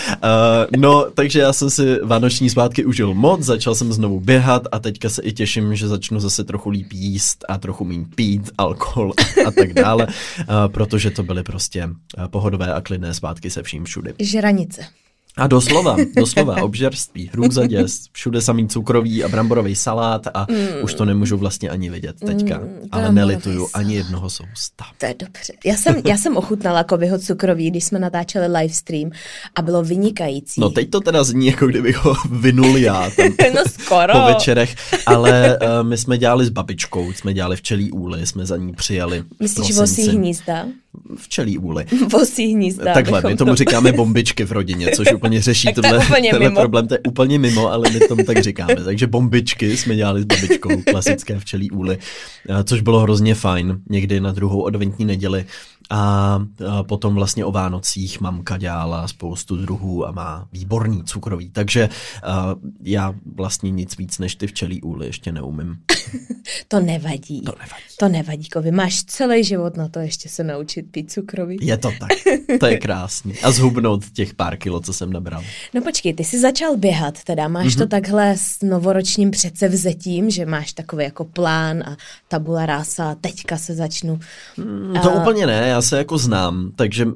no, 0.77 1.05
takže 1.13 1.39
já 1.39 1.53
jsem 1.53 1.70
si 1.70 2.00
vánoční 2.03 2.50
svátky 2.50 2.86
užil 2.86 3.13
moc, 3.13 3.41
začal 3.41 3.75
jsem 3.75 3.93
znovu 3.93 4.20
běhat 4.20 4.67
a 4.72 4.79
teďka 4.79 5.10
se 5.10 5.22
i 5.22 5.31
těším, 5.31 5.75
že 5.75 5.88
začnu 5.88 6.20
zase 6.20 6.43
trochu 6.43 6.70
líp 6.70 6.88
jíst 6.93 7.46
a 7.50 7.58
trochu 7.58 7.86
méně 7.86 8.05
pít, 8.15 8.51
alkohol 8.58 9.13
a 9.48 9.51
tak 9.51 9.74
dále, 9.74 10.08
uh, 10.08 10.46
protože 10.67 11.12
to 11.12 11.24
byly 11.24 11.43
prostě 11.43 11.89
pohodové 12.27 12.74
a 12.74 12.81
klidné 12.81 13.13
svátky 13.13 13.35
zpátky 13.36 13.50
se 13.50 13.63
vším 13.63 13.86
všudy. 13.86 14.13
Žranice. 14.20 14.82
A 15.38 15.48
doslova, 15.48 15.98
doslova, 16.15 16.56
obžerství, 16.63 17.30
hrůza 17.34 17.68
děs, 17.68 18.06
všude 18.12 18.42
samý 18.42 18.68
cukrový 18.68 19.24
a 19.24 19.27
bramborový 19.27 19.75
salát 19.75 20.27
a 20.34 20.48
mm. 20.50 20.84
už 20.84 20.94
to 20.94 21.06
nemůžu 21.06 21.38
vlastně 21.38 21.70
ani 21.70 21.89
vidět 21.89 22.15
teďka, 22.25 22.58
mm, 22.58 22.89
ale 22.92 23.12
nelituju 23.12 23.68
salát. 23.68 23.72
ani 23.74 23.96
jednoho 23.96 24.30
sousta. 24.30 24.86
To 24.98 25.06
je 25.06 25.15
dobře. 25.20 25.54
Já 25.65 25.75
jsem, 25.75 26.01
já 26.06 26.18
jsem 26.18 26.38
ochutnala 26.38 26.84
Kovyho 26.84 27.20
cukroví, 27.20 27.72
když 27.72 27.84
jsme 27.84 28.00
natáčeli 28.00 28.48
livestream 28.48 29.12
a 29.56 29.62
bylo 29.62 29.84
vynikající. 29.84 30.62
No 30.62 30.70
teď 30.70 30.89
to 30.89 31.01
teda 31.01 31.24
zní, 31.24 31.48
jako 31.48 31.68
kdybych 31.68 32.06
ho 32.06 32.15
vynul 32.32 32.77
já 32.77 33.10
tam 33.10 33.25
no 33.56 33.62
skoro. 33.82 34.13
po 34.13 34.25
večerech, 34.25 34.75
ale 35.06 35.60
uh, 35.62 35.88
my 35.88 35.98
jsme 35.98 36.18
dělali 36.18 36.46
s 36.46 36.50
babičkou, 36.50 37.13
jsme 37.13 37.34
dělali 37.34 37.56
včelí 37.56 37.92
úly, 37.92 38.27
jsme 38.27 38.46
za 38.46 38.58
ní 38.58 38.74
přijali 38.74 39.24
Myslíš 39.39 39.75
vosí 39.75 40.10
hnízda? 40.10 40.65
Včelí 41.16 41.58
úly. 41.58 41.86
Vosí 42.12 42.54
hnízda. 42.54 42.94
Takhle, 42.94 43.22
my 43.28 43.36
tomu 43.36 43.56
říkáme 43.56 43.92
bombičky 43.92 44.46
v 44.46 44.52
rodině, 44.52 44.92
což 44.96 45.12
úplně 45.16 45.42
řeší 45.42 45.74
tohle, 45.74 45.98
úplně 45.98 46.30
tenhle 46.32 46.50
mimo. 46.50 46.62
problém, 46.62 46.88
to 46.88 46.94
je 46.94 47.00
úplně 47.08 47.40
mimo, 47.40 47.72
ale 47.72 47.90
my 47.90 48.00
tomu 48.00 48.24
tak 48.24 48.44
říkáme. 48.44 48.75
Takže 48.86 49.08
bombičky 49.08 49.78
jsme 49.78 49.96
dělali 49.96 50.22
s 50.22 50.25
babičkou, 50.25 50.82
klasické 50.92 51.40
včelí 51.40 51.72
úly, 51.72 51.98
což 52.64 52.82
bylo 52.82 53.00
hrozně 53.00 53.36
fajn, 53.36 53.78
někdy 53.90 54.20
na 54.20 54.32
druhou 54.32 54.68
adventní 54.68 55.06
neděli 55.06 55.46
a 55.89 56.39
potom 56.88 57.15
vlastně 57.15 57.46
o 57.46 57.51
Vánocích 57.51 58.22
mamka 58.22 58.58
dělala 58.58 59.08
spoustu 59.08 59.56
druhů 59.58 60.08
a 60.08 60.12
má 60.12 60.48
výborný 60.51 61.04
cukrový. 61.04 61.50
Takže 61.50 61.89
já 62.84 63.13
vlastně 63.36 63.72
nic 63.72 63.98
víc 63.98 64.20
než 64.20 64.36
ty 64.36 64.48
včelí 64.48 64.82
úly 64.82 65.06
ještě 65.06 65.32
neumím. 65.32 65.77
to 66.68 66.80
nevadí. 66.80 67.42
To 67.42 67.51
nevadí. 67.51 67.84
To 68.00 68.10
nevadí, 68.10 68.50
Kovi. 68.50 68.72
Máš 68.72 69.04
celý 69.04 69.44
život 69.44 69.77
na 69.77 69.88
to 69.88 70.00
ještě 70.00 70.30
se 70.30 70.44
naučit 70.44 70.92
pít 70.92 71.12
cukrový. 71.12 71.58
Je 71.62 71.77
to 71.77 71.92
tak. 72.00 72.10
To 72.60 72.65
je 72.65 72.77
krásný. 72.77 73.34
A 73.44 73.51
zhubnout 73.51 74.10
těch 74.10 74.34
pár 74.34 74.58
kilo, 74.58 74.80
co 74.80 74.94
jsem 74.94 75.13
nabral. 75.13 75.44
No 75.74 75.82
počkej, 75.82 76.13
ty 76.13 76.24
jsi 76.24 76.39
začal 76.39 76.77
běhat, 76.77 77.24
teda 77.24 77.48
máš 77.48 77.68
mm-hmm. 77.68 77.77
to 77.77 77.88
takhle 77.88 78.36
s 78.38 78.62
novoročním 78.62 79.32
předsevzetím, 79.32 80.30
že 80.30 80.46
máš 80.46 80.74
takový 80.74 81.04
jako 81.04 81.25
plán 81.25 81.84
a 81.84 81.98
tabula 82.27 82.65
rása, 82.65 83.15
teďka 83.15 83.58
se 83.58 83.75
začnu. 83.75 84.20
Mm, 84.58 84.94
to 85.04 85.10
uh, 85.12 85.22
úplně 85.22 85.48
ne, 85.48 85.75
já 85.75 85.82
se 85.82 85.98
jako 85.98 86.17
znám, 86.17 86.72
takže 86.75 87.08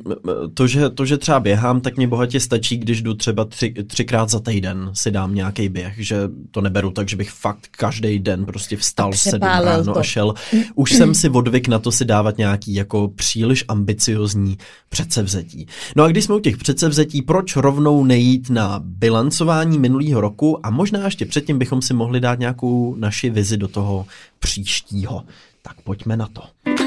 to 0.54 0.68
že, 0.68 0.90
to, 0.90 1.06
že 1.06 1.18
třeba 1.18 1.40
běhám, 1.40 1.82
tak 1.82 1.98
mě 1.98 2.08
bohatě 2.08 2.40
stačí, 2.40 2.78
když 2.78 3.02
jdu 3.02 3.14
třeba 3.14 3.46
tři, 3.46 3.74
třikrát 3.88 4.30
za 4.30 4.40
týden 4.40 4.92
si 4.94 5.12
dám 5.12 5.36
nějaký 5.36 5.70
běh, 5.70 5.94
že 5.98 6.30
to 6.52 6.62
neberu 6.62 6.92
tak, 6.92 7.10
že 7.10 7.16
bych 7.16 7.32
fakt 7.32 7.68
každý 7.72 8.20
den 8.20 8.46
prostě 8.46 8.78
vstal 8.78 9.14
sedm 9.14 9.48
ráno 9.48 9.94
to. 9.94 10.00
a 10.00 10.04
šel. 10.04 10.34
Už 10.76 10.92
jsem 10.92 11.16
si 11.16 11.30
odvyk 11.30 11.68
na 11.68 11.80
to 11.80 11.92
si 11.92 12.06
dávat 12.06 12.38
nějaký 12.38 12.74
jako 12.74 13.08
příliš 13.08 13.66
ambiciozní 13.68 14.58
předsevzetí. 14.90 15.68
No 15.96 16.04
a 16.04 16.08
když 16.08 16.24
jsme 16.24 16.36
u 16.36 16.40
těch 16.40 16.58
předsevzetí, 16.58 17.22
proč 17.22 17.56
rovnou 17.56 18.04
nejít 18.04 18.50
na 18.50 18.82
bilancování 18.84 19.80
minulého 19.80 20.22
roku 20.22 20.66
a 20.66 20.70
možná 20.70 21.06
ještě 21.06 21.26
předtím 21.26 21.60
bychom 21.60 21.82
si 21.82 21.94
mohli 21.94 22.20
dát 22.20 22.40
nějakou 22.40 22.96
naši 22.96 23.30
vizi 23.30 23.58
do 23.58 23.68
toho 23.68 24.06
příštího. 24.40 25.24
Tak 25.62 25.82
pojďme 25.82 26.18
na 26.18 26.28
to. 26.34 26.79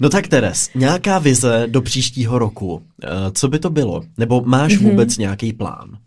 No 0.00 0.08
tak 0.08 0.28
Teres, 0.28 0.70
nějaká 0.74 1.18
vize 1.18 1.66
do 1.66 1.82
příštího 1.82 2.38
roku. 2.38 2.82
Eh, 3.04 3.08
co 3.32 3.48
by 3.48 3.58
to 3.58 3.70
bylo? 3.70 4.02
Nebo 4.18 4.40
máš 4.40 4.72
mm-hmm. 4.72 4.90
vůbec 4.90 5.18
nějaký 5.18 5.52
plán? 5.52 5.98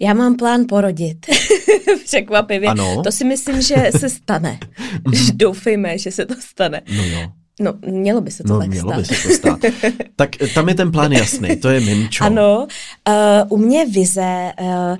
Já 0.00 0.14
mám 0.14 0.36
plán 0.36 0.64
porodit. 0.68 1.26
Překvapivě. 2.04 2.68
Ano. 2.68 3.02
To 3.02 3.12
si 3.12 3.24
myslím, 3.24 3.62
že 3.62 3.90
se 3.98 4.10
stane. 4.10 4.58
Doufejme, 5.34 5.98
že 5.98 6.10
se 6.10 6.26
to 6.26 6.34
stane. 6.40 6.82
No 6.96 7.04
jo. 7.04 7.32
No, 7.60 7.74
mělo 7.86 8.20
by 8.20 8.30
se 8.30 8.42
to 8.42 8.52
no, 8.52 8.58
tak 8.58 8.68
mělo 8.68 8.88
stát. 8.88 8.98
by 8.98 9.04
se 9.04 9.28
to 9.28 9.34
stát. 9.34 9.58
tak 10.16 10.30
tam 10.54 10.68
je 10.68 10.74
ten 10.74 10.92
plán 10.92 11.12
jasný, 11.12 11.56
to 11.56 11.68
je 11.68 11.80
Mimčo. 11.80 12.24
Ano, 12.24 12.66
uh, 13.08 13.14
u 13.48 13.56
mě 13.56 13.86
vize, 13.86 14.52
uh, 14.60 14.96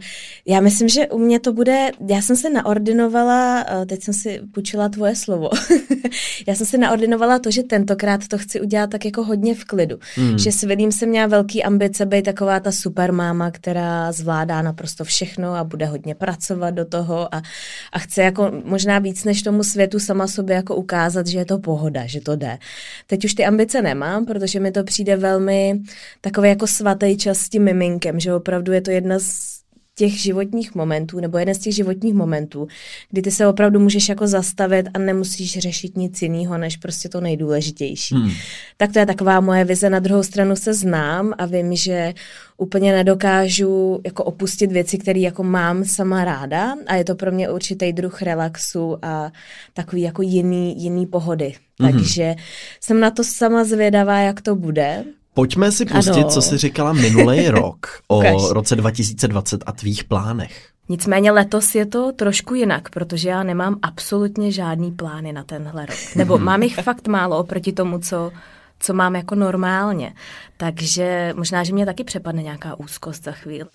já 0.46 0.60
myslím, 0.60 0.88
že 0.88 1.08
u 1.08 1.18
mě 1.18 1.40
to 1.40 1.52
bude, 1.52 1.90
já 2.08 2.22
jsem 2.22 2.36
se 2.36 2.50
naordinovala, 2.50 3.64
uh, 3.78 3.84
teď 3.84 4.02
jsem 4.02 4.14
si 4.14 4.40
půjčila 4.54 4.88
tvoje 4.88 5.16
slovo, 5.16 5.50
já 6.46 6.54
jsem 6.54 6.66
se 6.66 6.78
naordinovala 6.78 7.38
to, 7.38 7.50
že 7.50 7.62
tentokrát 7.62 8.28
to 8.28 8.38
chci 8.38 8.60
udělat 8.60 8.90
tak 8.90 9.04
jako 9.04 9.24
hodně 9.24 9.54
v 9.54 9.64
klidu. 9.64 9.98
Hmm. 10.14 10.38
Že 10.38 10.52
s 10.52 10.62
Vidím 10.62 10.92
jsem 10.92 11.08
měla 11.08 11.26
velký 11.26 11.64
ambice 11.64 12.06
být 12.06 12.22
taková 12.22 12.60
ta 12.60 12.72
super 12.72 13.12
máma, 13.12 13.50
která 13.50 14.12
zvládá 14.12 14.62
naprosto 14.62 15.04
všechno 15.04 15.54
a 15.54 15.64
bude 15.64 15.86
hodně 15.86 16.14
pracovat 16.14 16.70
do 16.70 16.84
toho 16.84 17.34
a, 17.34 17.42
a 17.92 17.98
chce 17.98 18.22
jako 18.22 18.52
možná 18.64 18.98
víc 18.98 19.24
než 19.24 19.42
tomu 19.42 19.62
světu 19.62 19.98
sama 19.98 20.26
sobě 20.26 20.56
jako 20.56 20.76
ukázat, 20.76 21.26
že 21.26 21.38
je 21.38 21.44
to 21.44 21.58
pohoda, 21.58 22.06
že 22.06 22.20
to 22.20 22.36
jde 22.36 22.49
Teď 23.06 23.24
už 23.24 23.34
ty 23.34 23.44
ambice 23.44 23.82
nemám, 23.82 24.26
protože 24.26 24.60
mi 24.60 24.72
to 24.72 24.84
přijde 24.84 25.16
velmi 25.16 25.80
takový 26.20 26.48
jako 26.48 26.66
svatý 26.66 27.16
čas 27.16 27.38
s 27.38 27.48
tím 27.48 27.64
miminkem, 27.64 28.20
že 28.20 28.34
opravdu 28.34 28.72
je 28.72 28.80
to 28.80 28.90
jedna 28.90 29.18
z 29.18 29.60
těch 30.00 30.12
životních 30.12 30.74
momentů, 30.74 31.20
nebo 31.20 31.38
jeden 31.38 31.54
z 31.54 31.58
těch 31.58 31.74
životních 31.74 32.14
momentů, 32.14 32.68
kdy 33.10 33.22
ty 33.22 33.30
se 33.30 33.46
opravdu 33.46 33.80
můžeš 33.80 34.08
jako 34.08 34.26
zastavit 34.26 34.86
a 34.94 34.98
nemusíš 34.98 35.58
řešit 35.58 35.96
nic 35.96 36.22
jiného, 36.22 36.58
než 36.58 36.76
prostě 36.76 37.08
to 37.08 37.20
nejdůležitější. 37.20 38.14
Hmm. 38.14 38.30
Tak 38.76 38.92
to 38.92 38.98
je 38.98 39.06
taková 39.06 39.40
moje 39.40 39.64
vize. 39.64 39.90
Na 39.90 39.98
druhou 39.98 40.22
stranu 40.22 40.56
se 40.56 40.74
znám 40.74 41.32
a 41.38 41.46
vím, 41.46 41.76
že 41.76 42.14
úplně 42.56 42.92
nedokážu 42.92 44.00
jako 44.04 44.24
opustit 44.24 44.72
věci, 44.72 44.98
které 44.98 45.20
jako 45.20 45.42
mám 45.42 45.84
sama 45.84 46.24
ráda 46.24 46.74
a 46.86 46.94
je 46.94 47.04
to 47.04 47.14
pro 47.14 47.32
mě 47.32 47.50
určitý 47.50 47.92
druh 47.92 48.22
relaxu 48.22 48.96
a 49.02 49.32
takový 49.74 50.02
jako 50.02 50.22
jiný, 50.22 50.82
jiný 50.82 51.06
pohody. 51.06 51.52
Mm-hmm. 51.80 51.92
Takže 51.92 52.34
jsem 52.80 53.00
na 53.00 53.10
to 53.10 53.24
sama 53.24 53.64
zvědavá, 53.64 54.18
jak 54.18 54.40
to 54.40 54.56
bude. 54.56 55.04
Pojďme 55.34 55.72
si 55.72 55.86
pustit, 55.86 56.10
ano. 56.10 56.28
co 56.28 56.42
jsi 56.42 56.58
říkala 56.58 56.92
minulý 56.92 57.48
rok 57.48 57.86
o 58.08 58.18
Ukaž. 58.18 58.42
roce 58.50 58.76
2020 58.76 59.60
a 59.66 59.72
tvých 59.72 60.04
plánech. 60.04 60.68
Nicméně 60.88 61.32
letos 61.32 61.74
je 61.74 61.86
to 61.86 62.12
trošku 62.12 62.54
jinak, 62.54 62.90
protože 62.90 63.28
já 63.28 63.42
nemám 63.42 63.76
absolutně 63.82 64.52
žádný 64.52 64.92
plány 64.92 65.32
na 65.32 65.44
tenhle 65.44 65.86
rok. 65.86 65.98
Nebo 66.16 66.38
mám 66.48 66.62
jich 66.62 66.74
fakt 66.74 67.08
málo 67.08 67.38
oproti 67.38 67.72
tomu, 67.72 67.98
co 67.98 68.32
co 68.80 68.94
mám 68.94 69.16
jako 69.16 69.34
normálně. 69.34 70.12
Takže 70.60 71.32
možná, 71.36 71.64
že 71.64 71.72
mě 71.72 71.86
taky 71.86 72.04
přepadne 72.04 72.42
nějaká 72.42 72.80
úzkost 72.80 73.24
za 73.24 73.32
chvíli. 73.32 73.68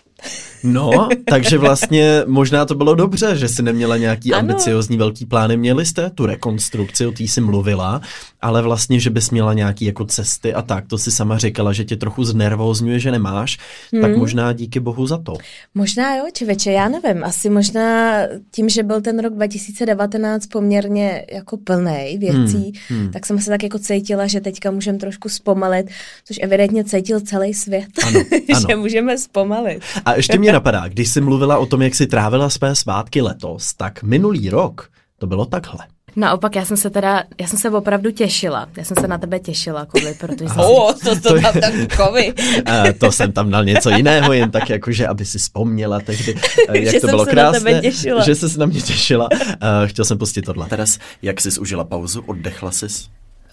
No, 0.63 1.10
takže 1.30 1.58
vlastně 1.58 2.22
možná 2.25 2.65
to 2.65 2.75
bylo 2.75 2.96
dobře, 2.96 3.36
že 3.36 3.48
jsi 3.48 3.63
neměla 3.63 3.98
nějaký 3.98 4.34
ano. 4.34 4.39
ambiciozní 4.39 4.98
velký 4.98 5.25
plány. 5.25 5.58
Měli 5.58 5.86
jste 5.86 6.10
tu 6.10 6.25
rekonstrukci, 6.25 7.06
o 7.06 7.12
té 7.12 7.24
jsi 7.24 7.42
mluvila, 7.42 8.01
ale 8.42 8.62
vlastně, 8.62 9.00
že 9.00 9.10
bys 9.10 9.32
měla 9.32 9.54
nějaký 9.54 9.86
jako 9.86 10.06
cesty 10.06 10.54
a 10.54 10.62
tak, 10.62 10.88
to 10.88 10.98
si 10.98 11.12
sama 11.12 11.38
říkala, 11.38 11.74
že 11.74 11.86
tě 11.86 11.96
trochu 11.96 12.24
znervózňuje, 12.24 13.00
že 13.00 13.12
nemáš, 13.12 13.58
hmm. 13.94 14.01
tak 14.01 14.18
možná 14.18 14.54
díky 14.54 14.80
bohu 14.80 15.08
za 15.08 15.18
to. 15.18 15.34
Možná 15.75 16.15
jo, 16.15 16.25
čeveče, 16.34 16.72
já 16.72 16.89
nevím, 16.89 17.24
asi 17.24 17.50
možná 17.50 18.13
tím, 18.51 18.70
že 18.70 18.84
byl 18.84 19.01
ten 19.01 19.20
rok 19.20 19.34
2019 19.34 20.46
poměrně 20.46 21.25
jako 21.32 21.58
plný 21.58 22.18
věcí, 22.20 22.74
hmm. 22.89 23.00
Hmm. 23.00 23.12
tak 23.12 23.25
jsem 23.25 23.39
se 23.39 23.50
tak 23.50 23.63
jako 23.63 23.80
cítila, 23.80 24.27
že 24.27 24.42
teďka 24.42 24.72
můžeme 24.72 24.98
trošku 24.98 25.30
zpomalit, 25.30 25.88
což 26.25 26.39
evidentně 26.42 26.75
cítil 26.84 27.22
celý 27.22 27.53
svět, 27.53 27.88
ano, 28.08 28.20
ano. 28.55 28.65
že 28.70 28.75
můžeme 28.75 29.17
zpomalit. 29.17 29.84
A 30.05 30.13
ještě 30.15 30.38
mě 30.38 30.51
napadá, 30.51 30.88
když 30.88 31.10
jsi 31.10 31.22
mluvila 31.22 31.58
o 31.58 31.65
tom, 31.65 31.82
jak 31.82 31.96
jsi 31.96 32.08
trávila 32.08 32.50
své 32.50 32.75
svátky 32.75 33.22
letos, 33.22 33.74
tak 33.74 34.03
minulý 34.03 34.50
rok 34.50 34.89
to 35.20 35.27
bylo 35.27 35.46
takhle. 35.46 35.79
Naopak, 36.15 36.55
já 36.55 36.65
jsem 36.65 36.77
se 36.77 36.89
teda, 36.89 37.24
já 37.41 37.48
jsem 37.48 37.60
se 37.60 37.70
opravdu 37.70 38.12
těšila. 38.12 38.70
Já 38.77 38.84
jsem 38.84 38.98
se 39.01 39.08
na 39.08 39.17
tebe 39.17 39.39
těšila, 39.39 39.86
Kovi, 39.86 40.13
protože 40.20 40.50
jsem... 40.50 40.60
O, 40.60 40.94
to, 40.94 41.15
to, 41.15 41.22
to 41.22 41.41
tam, 41.41 41.53
tam 41.53 41.72
Kovi. 41.98 42.34
to 43.00 43.12
jsem 43.12 43.32
tam 43.32 43.50
dal 43.50 43.65
něco 43.65 43.89
jiného, 43.89 44.34
jen 44.34 44.51
tak 44.51 44.70
jakože, 44.70 45.08
aby 45.08 45.25
si 45.25 45.38
vzpomněla 45.38 46.00
tehdy, 46.00 46.36
eh, 46.70 46.77
jak 46.79 46.94
že 46.94 47.00
to 47.00 47.08
bylo 47.08 47.25
se 47.25 47.32
krásné. 47.32 47.60
Na 47.60 47.65
tebe 47.65 47.82
těšila. 47.82 48.24
Že 48.24 48.36
se 48.36 48.60
na 48.60 48.65
mě 48.65 48.82
těšila. 48.82 49.29
Uh, 49.32 49.39
chtěl 49.86 50.05
jsem 50.05 50.17
pustit 50.17 50.41
tohle. 50.41 50.67
Teraz, 50.70 51.00
jak 51.22 51.41
jsi 51.41 51.60
užila 51.60 51.84
pauzu, 51.84 52.24
oddechla 52.25 52.72
jsi? 52.72 52.86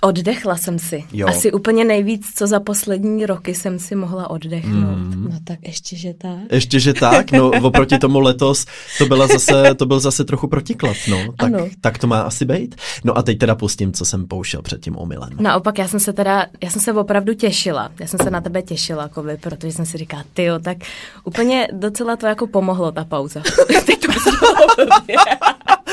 Oddechla 0.05 0.57
jsem 0.57 0.79
si. 0.79 1.05
Jo. 1.13 1.27
Asi 1.29 1.53
úplně 1.53 1.85
nejvíc, 1.85 2.27
co 2.35 2.47
za 2.47 2.61
poslední 2.61 3.27
roky 3.27 3.55
jsem 3.55 3.79
si 3.79 3.95
mohla 3.95 4.31
oddechnout. 4.31 4.99
Mm. 4.99 5.29
No 5.31 5.39
tak 5.45 5.59
ještě, 5.63 5.97
že 5.97 6.15
tak. 6.15 6.39
Ještě, 6.53 6.81
že 6.81 6.95
tak? 6.95 7.33
No 7.33 7.51
oproti 7.63 7.99
tomu 7.99 8.21
letos 8.21 8.67
to, 8.99 9.07
byla 9.07 9.27
zase, 9.27 9.75
to 9.75 9.87
byl 9.87 10.01
zase 10.01 10.25
trochu 10.25 10.49
protiklad, 10.49 10.97
no. 11.11 11.33
Tak, 11.37 11.47
ano. 11.47 11.69
tak 11.81 11.99
to 11.99 12.07
má 12.07 12.21
asi 12.21 12.45
být. 12.45 12.75
No 13.05 13.19
a 13.19 13.23
teď 13.23 13.39
teda 13.39 13.55
pustím, 13.55 13.93
co 13.93 14.05
jsem 14.05 14.27
pouštěl 14.27 14.63
před 14.63 14.81
tím 14.81 14.97
omylem. 14.97 15.31
Naopak, 15.41 15.79
já 15.79 15.89
jsem 15.89 16.01
se 16.01 16.13
teda, 16.13 16.47
já 16.63 16.71
jsem 16.71 16.81
se 16.81 16.93
opravdu 16.93 17.35
těšila. 17.35 17.91
Já 18.01 18.07
jsem 18.07 18.21
se 18.23 18.31
na 18.31 18.41
tebe 18.41 18.63
těšila, 18.63 19.09
Kovi, 19.09 19.37
protože 19.37 19.73
jsem 19.73 19.87
si 19.87 19.99
říkala, 19.99 20.25
ty 20.35 20.45
jo, 20.45 20.59
tak 20.59 20.77
úplně 21.25 21.69
docela 21.73 22.17
to 22.17 22.27
jako 22.27 22.47
pomohlo, 22.47 22.93
ta 22.93 23.05
pauza. 23.05 23.43
teď 23.87 24.01
to 24.01 24.13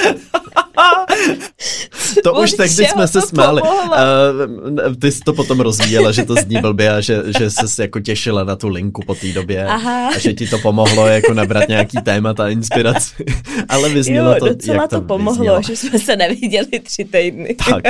to 2.23 2.33
už 2.33 2.51
tehdy 2.51 2.85
jsme 2.85 3.07
se 3.07 3.21
smáli. 3.21 3.61
Uh, 3.61 4.95
ty 5.01 5.11
jsi 5.11 5.19
to 5.19 5.33
potom 5.33 5.59
rozvíjela, 5.59 6.11
že 6.11 6.25
to 6.25 6.35
zní 6.35 6.61
blbě 6.61 6.91
a 6.91 7.01
že, 7.01 7.23
že 7.39 7.49
se 7.49 7.81
jako 7.81 7.99
těšila 7.99 8.43
na 8.43 8.55
tu 8.55 8.67
linku 8.67 9.01
po 9.05 9.15
té 9.15 9.27
době 9.27 9.65
Aha. 9.65 10.07
a 10.07 10.19
že 10.19 10.33
ti 10.33 10.47
to 10.47 10.57
pomohlo 10.57 11.07
jako 11.07 11.33
nabrat 11.33 11.69
nějaký 11.69 11.97
témat 12.03 12.39
a 12.39 12.49
inspiraci. 12.49 13.25
Ale 13.69 13.89
vyznělo 13.89 14.31
jo, 14.33 14.39
to, 14.39 14.71
jak 14.71 14.89
to, 14.89 14.95
to 14.95 15.01
pomohlo, 15.01 15.33
vyznělo. 15.33 15.61
že 15.61 15.75
jsme 15.75 15.99
se 15.99 16.15
neviděli 16.15 16.79
tři 16.83 17.05
týdny. 17.05 17.55
tak, 17.69 17.83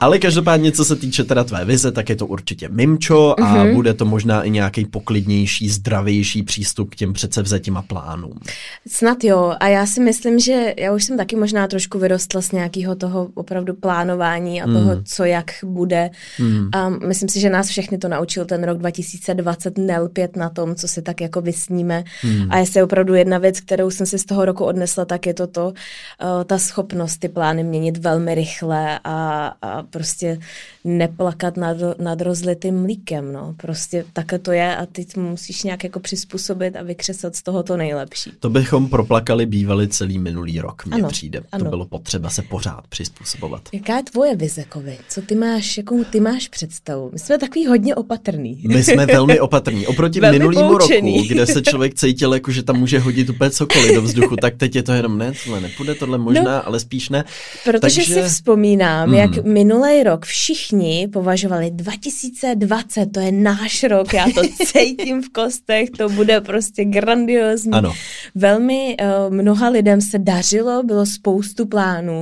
ale 0.00 0.18
každopádně, 0.18 0.72
co 0.72 0.84
se 0.84 0.96
týče 0.96 1.24
teda 1.24 1.44
tvé 1.44 1.64
vize, 1.64 1.92
tak 1.92 2.08
je 2.08 2.16
to 2.16 2.26
určitě 2.26 2.68
mimčo 2.68 3.34
a 3.38 3.42
uh-huh. 3.42 3.74
bude 3.74 3.94
to 3.94 4.04
možná 4.04 4.42
i 4.42 4.50
nějaký 4.50 4.84
poklidnější, 4.84 5.68
zdravější 5.68 6.42
přístup 6.42 6.90
k 6.90 6.96
těm 6.96 7.12
předsevzetím 7.12 7.76
a 7.76 7.82
plánům. 7.82 8.40
Snad 8.88 9.24
jo. 9.24 9.54
A 9.60 9.68
já 9.68 9.86
si 9.86 10.00
myslím, 10.00 10.38
že 10.38 10.74
já 10.78 10.92
už 10.92 11.04
jsem 11.04 11.16
taky 11.16 11.36
možná 11.36 11.68
trošku 11.68 11.98
vyrostla 11.98 12.35
z 12.42 12.52
nějakého 12.52 12.94
toho 12.94 13.28
opravdu 13.34 13.74
plánování 13.74 14.62
a 14.62 14.66
toho, 14.66 14.96
mm. 14.96 15.04
co 15.04 15.24
jak 15.24 15.50
bude. 15.64 16.10
Mm. 16.38 16.68
A 16.72 16.88
myslím 16.88 17.28
si, 17.28 17.40
že 17.40 17.50
nás 17.50 17.68
všechny 17.68 17.98
to 17.98 18.08
naučil 18.08 18.44
ten 18.44 18.64
rok 18.64 18.78
2020 18.78 19.78
nelpět 19.78 20.36
na 20.36 20.50
tom, 20.50 20.74
co 20.74 20.88
si 20.88 21.02
tak 21.02 21.20
jako 21.20 21.40
vysníme. 21.40 22.04
Mm. 22.24 22.46
A 22.50 22.58
jestli 22.58 22.80
je 22.80 22.84
opravdu 22.84 23.14
jedna 23.14 23.38
věc, 23.38 23.60
kterou 23.60 23.90
jsem 23.90 24.06
si 24.06 24.18
z 24.18 24.24
toho 24.24 24.44
roku 24.44 24.64
odnesla, 24.64 25.04
tak 25.04 25.26
je 25.26 25.34
to 25.34 25.46
to, 25.46 25.66
uh, 25.66 26.44
ta 26.44 26.58
schopnost 26.58 27.16
ty 27.16 27.28
plány 27.28 27.64
měnit 27.64 27.98
velmi 27.98 28.34
rychle 28.34 28.98
a, 29.04 29.46
a 29.62 29.82
prostě 29.82 30.38
neplakat 30.84 31.56
nad, 31.56 31.76
nad 31.98 32.20
rozlitým 32.20 32.82
mlíkem. 32.82 33.32
No. 33.32 33.54
Prostě 33.56 34.04
takhle 34.12 34.38
to 34.38 34.52
je 34.52 34.76
a 34.76 34.86
ty 34.86 35.06
musíš 35.16 35.62
nějak 35.62 35.84
jako 35.84 36.00
přizpůsobit 36.00 36.76
a 36.76 36.82
vykřesat 36.82 37.36
z 37.36 37.42
toho 37.42 37.62
to 37.62 37.76
nejlepší. 37.76 38.32
To 38.40 38.50
bychom 38.50 38.88
proplakali 38.88 39.46
bývali 39.46 39.88
celý 39.88 40.18
minulý 40.18 40.60
rok, 40.60 40.86
mně 40.86 40.94
ano, 40.94 41.08
přijde. 41.08 41.40
Ano. 41.52 41.64
To 41.64 41.70
bylo 41.70 41.86
potřeba 41.86 42.25
se 42.30 42.42
pořád 42.42 42.86
přizpůsobovat. 42.88 43.62
Jaká 43.72 43.96
je 43.96 44.02
tvoje 44.02 44.36
vize, 44.36 44.64
Kovi? 44.64 44.98
Co 45.08 45.22
ty 45.22 45.34
máš, 45.34 45.76
jakou 45.76 46.04
ty 46.04 46.20
máš 46.20 46.48
představu? 46.48 47.10
My 47.12 47.18
jsme 47.18 47.38
takový 47.38 47.66
hodně 47.66 47.94
opatrný. 47.94 48.62
My 48.68 48.84
jsme 48.84 49.06
velmi 49.16 49.40
opatrní. 49.40 49.86
Oproti 49.86 50.20
minulýmu 50.20 50.68
poučený. 50.68 51.16
roku, 51.16 51.28
kde 51.28 51.46
se 51.46 51.62
člověk 51.62 51.94
cítil, 51.94 52.34
jako, 52.34 52.50
že 52.50 52.62
tam 52.62 52.76
může 52.76 52.98
hodit 52.98 53.30
úplně 53.30 53.50
cokoliv 53.50 53.94
do 53.94 54.02
vzduchu, 54.02 54.36
tak 54.36 54.56
teď 54.56 54.76
je 54.76 54.82
to 54.82 54.92
jenom 54.92 55.18
ne, 55.18 55.32
tohle 55.44 55.60
nepůjde, 55.60 55.94
tohle 55.94 56.18
možná, 56.18 56.56
no, 56.56 56.66
ale 56.66 56.80
spíš 56.80 57.08
ne. 57.08 57.24
Protože 57.64 57.80
Takže... 57.80 58.14
si 58.14 58.22
vzpomínám, 58.22 59.08
hmm. 59.08 59.18
jak 59.18 59.44
minulý 59.44 60.02
rok 60.02 60.24
všichni 60.24 61.08
považovali 61.12 61.70
2020, 61.70 63.06
to 63.06 63.20
je 63.20 63.32
náš 63.32 63.82
rok, 63.82 64.14
já 64.14 64.24
to 64.34 64.42
cítím 64.66 65.22
v 65.22 65.28
kostech, 65.28 65.90
to 65.90 66.08
bude 66.08 66.40
prostě 66.40 66.84
grandiozní. 66.84 67.72
Ano. 67.72 67.92
Velmi 68.34 68.96
uh, 69.00 69.34
mnoha 69.34 69.68
lidem 69.68 70.00
se 70.00 70.18
dařilo, 70.18 70.82
bylo 70.82 71.06
spoustu 71.06 71.66
plánů 71.66 72.15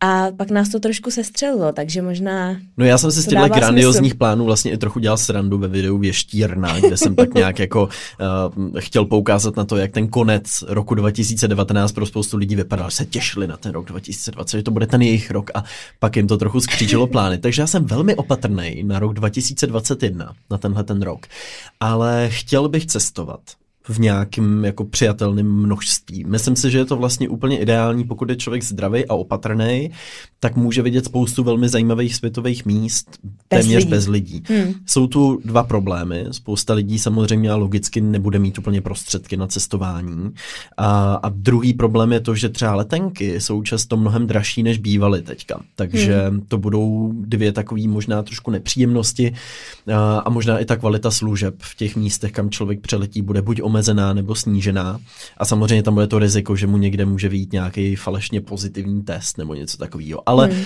a 0.00 0.26
pak 0.36 0.50
nás 0.50 0.68
to 0.68 0.80
trošku 0.80 1.10
sestřelilo, 1.10 1.72
takže 1.72 2.02
možná... 2.02 2.56
No 2.76 2.84
já 2.84 2.98
jsem 2.98 3.12
si 3.12 3.22
z 3.22 3.26
těchto 3.26 3.48
grandiozních 3.48 4.14
plánů 4.14 4.44
vlastně 4.44 4.72
i 4.72 4.76
trochu 4.76 4.98
dělal 4.98 5.16
srandu 5.16 5.58
ve 5.58 5.68
videu 5.68 5.98
Věštírna, 5.98 6.80
kde 6.80 6.96
jsem 6.96 7.14
tak 7.16 7.34
nějak 7.34 7.58
jako 7.58 7.82
uh, 7.82 8.78
chtěl 8.78 9.04
poukázat 9.04 9.56
na 9.56 9.64
to, 9.64 9.76
jak 9.76 9.92
ten 9.92 10.08
konec 10.08 10.64
roku 10.68 10.94
2019 10.94 11.92
pro 11.92 12.06
spoustu 12.06 12.36
lidí 12.36 12.56
vypadal, 12.56 12.90
se 12.90 13.06
těšili 13.06 13.46
na 13.46 13.56
ten 13.56 13.72
rok 13.72 13.86
2020, 13.86 14.56
že 14.56 14.62
to 14.62 14.70
bude 14.70 14.86
ten 14.86 15.02
jejich 15.02 15.30
rok 15.30 15.50
a 15.54 15.64
pak 15.98 16.16
jim 16.16 16.26
to 16.26 16.36
trochu 16.36 16.60
skřížilo 16.60 17.06
plány. 17.06 17.38
Takže 17.48 17.62
já 17.62 17.66
jsem 17.66 17.84
velmi 17.84 18.14
opatrný 18.14 18.82
na 18.82 18.98
rok 18.98 19.14
2021, 19.14 20.32
na 20.50 20.58
tenhle 20.58 20.84
ten 20.84 21.02
rok. 21.02 21.26
Ale 21.80 22.28
chtěl 22.30 22.68
bych 22.68 22.86
cestovat 22.86 23.40
v 23.88 24.00
nějakém 24.00 24.64
jako 24.64 24.84
přijatelném 24.84 25.52
množství. 25.52 26.24
Myslím 26.24 26.56
si, 26.56 26.70
že 26.70 26.78
je 26.78 26.84
to 26.84 26.96
vlastně 26.96 27.28
úplně 27.28 27.58
ideální, 27.58 28.04
pokud 28.04 28.30
je 28.30 28.36
člověk 28.36 28.64
zdravý 28.64 29.06
a 29.06 29.14
opatrný, 29.14 29.90
tak 30.40 30.56
může 30.56 30.82
vidět 30.82 31.04
spoustu 31.04 31.44
velmi 31.44 31.68
zajímavých 31.68 32.16
světových 32.16 32.66
míst 32.66 33.18
bez 33.22 33.32
téměř 33.48 33.82
lidí. 33.84 33.90
bez 33.90 34.06
lidí. 34.06 34.42
Hmm. 34.48 34.74
Jsou 34.86 35.06
tu 35.06 35.40
dva 35.44 35.62
problémy. 35.62 36.24
Spousta 36.30 36.74
lidí 36.74 36.98
samozřejmě 36.98 37.50
a 37.50 37.56
logicky 37.56 38.00
nebude 38.00 38.38
mít 38.38 38.58
úplně 38.58 38.80
prostředky 38.80 39.36
na 39.36 39.46
cestování. 39.46 40.30
A, 40.76 41.14
a 41.14 41.28
druhý 41.28 41.74
problém 41.74 42.12
je 42.12 42.20
to, 42.20 42.34
že 42.34 42.48
třeba 42.48 42.74
letenky 42.74 43.40
jsou 43.40 43.62
často 43.62 43.96
mnohem 43.96 44.26
dražší, 44.26 44.62
než 44.62 44.78
bývaly 44.78 45.22
teďka. 45.22 45.60
Takže 45.74 46.28
hmm. 46.28 46.40
to 46.40 46.58
budou 46.58 47.12
dvě 47.14 47.52
takové 47.52 47.88
možná 47.88 48.22
trošku 48.22 48.50
nepříjemnosti 48.50 49.34
a, 49.94 50.18
a 50.18 50.30
možná 50.30 50.58
i 50.58 50.64
ta 50.64 50.76
kvalita 50.76 51.10
služeb 51.10 51.54
v 51.58 51.76
těch 51.76 51.96
místech, 51.96 52.32
kam 52.32 52.50
člověk 52.50 52.80
přeletí, 52.80 53.22
bude 53.22 53.42
buď 53.42 53.62
omezená 53.62 53.77
omezená 53.78 54.12
nebo 54.12 54.34
snížená. 54.34 54.98
A 55.36 55.44
samozřejmě 55.44 55.82
tam 55.82 55.94
bude 55.94 56.06
to 56.06 56.18
riziko, 56.18 56.56
že 56.56 56.66
mu 56.66 56.76
někde 56.76 57.04
může 57.04 57.28
být 57.28 57.52
nějaký 57.52 57.96
falešně 57.96 58.40
pozitivní 58.40 59.02
test 59.02 59.38
nebo 59.38 59.54
něco 59.54 59.76
takového. 59.76 60.22
Ale 60.26 60.46
hmm. 60.46 60.58
uh, 60.58 60.64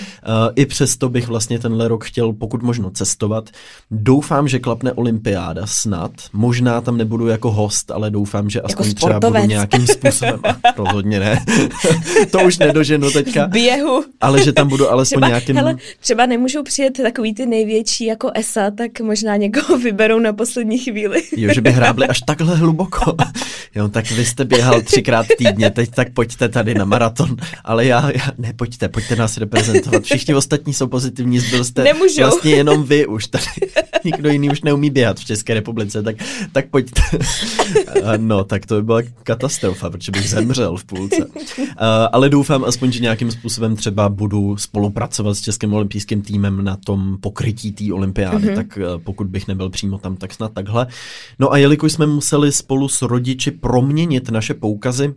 i 0.55 0.65
přesto 0.65 1.09
bych 1.09 1.27
vlastně 1.27 1.59
tenhle 1.59 1.87
rok 1.87 2.05
chtěl 2.05 2.33
pokud 2.33 2.63
možno 2.63 2.89
cestovat. 2.91 3.49
Doufám, 3.91 4.47
že 4.47 4.59
klapne 4.59 4.93
olympiáda 4.93 5.67
snad. 5.67 6.11
Možná 6.33 6.81
tam 6.81 6.97
nebudu 6.97 7.27
jako 7.27 7.51
host, 7.51 7.91
ale 7.91 8.09
doufám, 8.09 8.49
že 8.49 8.61
aspoň 8.61 8.87
jako 8.87 8.95
třeba 8.95 9.19
budu 9.19 9.45
nějakým 9.45 9.87
způsobem. 9.87 10.39
Rozhodně 10.77 11.19
ne. 11.19 11.45
to 12.31 12.39
už 12.39 12.57
nedoženu 12.57 13.11
teďka. 13.11 13.45
V 13.45 13.49
běhu. 13.49 14.03
Ale 14.21 14.43
že 14.43 14.53
tam 14.53 14.67
budu 14.67 14.89
alespoň 14.91 15.19
třeba, 15.19 15.27
nějakým... 15.27 15.55
Hele, 15.55 15.75
třeba 15.99 16.25
nemůžou 16.25 16.63
přijet 16.63 16.97
takový 16.97 17.33
ty 17.33 17.45
největší 17.45 18.05
jako 18.05 18.31
ESA, 18.35 18.71
tak 18.71 18.99
možná 18.99 19.35
někoho 19.35 19.77
vyberou 19.77 20.19
na 20.19 20.33
poslední 20.33 20.77
chvíli. 20.77 21.23
jo, 21.37 21.53
že 21.53 21.61
by 21.61 21.71
hrábli 21.71 22.07
až 22.13 22.21
takhle 22.21 22.55
hluboko. 22.55 22.92
jo, 23.75 23.87
tak 23.87 24.11
vy 24.11 24.25
jste 24.25 24.45
běhal 24.45 24.81
třikrát 24.81 25.27
týdně, 25.37 25.69
teď 25.69 25.89
tak 25.89 26.13
pojďte 26.13 26.49
tady 26.49 26.73
na 26.73 26.85
maraton, 26.85 27.37
ale 27.63 27.85
já, 27.85 28.11
já 28.11 28.31
ne, 28.37 28.53
pojďte, 28.53 28.89
pojďte 28.89 29.15
nás 29.15 29.37
reprezentovat. 29.37 30.03
Všichni 30.03 30.35
ostatní 30.35 30.73
jsou 30.73 30.87
pozitivní, 30.87 31.39
zbyl 31.39 31.63
jste 31.63 31.83
Nemůžou. 31.83 32.21
vlastně 32.21 32.51
jenom 32.51 32.83
vy 32.83 33.05
už 33.05 33.27
tady. 33.27 33.45
Nikdo 34.03 34.29
jiný 34.29 34.49
už 34.49 34.61
neumí 34.61 34.89
běhat 34.89 35.19
v 35.19 35.25
České 35.25 35.53
republice, 35.53 36.03
tak, 36.03 36.15
tak 36.51 36.65
pojďte. 36.69 37.01
no, 38.17 38.43
tak 38.43 38.65
to 38.65 38.75
by 38.75 38.83
byla 38.83 39.01
katastrofa, 39.23 39.89
protože 39.89 40.11
bych 40.11 40.29
zemřel 40.29 40.77
v 40.77 40.83
půlce. 40.83 41.27
ale 42.11 42.29
doufám 42.29 42.63
aspoň, 42.63 42.91
že 42.91 42.99
nějakým 42.99 43.31
způsobem 43.31 43.75
třeba 43.75 44.09
budu 44.09 44.57
spolupracovat 44.57 45.33
s 45.33 45.41
Českým 45.41 45.73
olympijským 45.73 46.21
týmem 46.21 46.63
na 46.63 46.77
tom 46.85 47.17
pokrytí 47.21 47.71
té 47.71 47.93
olympiády, 47.93 48.47
mm-hmm. 48.47 48.55
tak 48.55 48.79
pokud 49.03 49.27
bych 49.27 49.47
nebyl 49.47 49.69
přímo 49.69 49.97
tam, 49.97 50.15
tak 50.15 50.33
snad 50.33 50.53
takhle. 50.53 50.87
No 51.39 51.53
a 51.53 51.57
jelikož 51.57 51.93
jsme 51.93 52.05
museli 52.05 52.51
spolu 52.51 52.87
s 52.87 53.01
rodiči 53.01 53.51
proměnit 53.51 54.29
naše 54.29 54.53
poukazy 54.53 55.13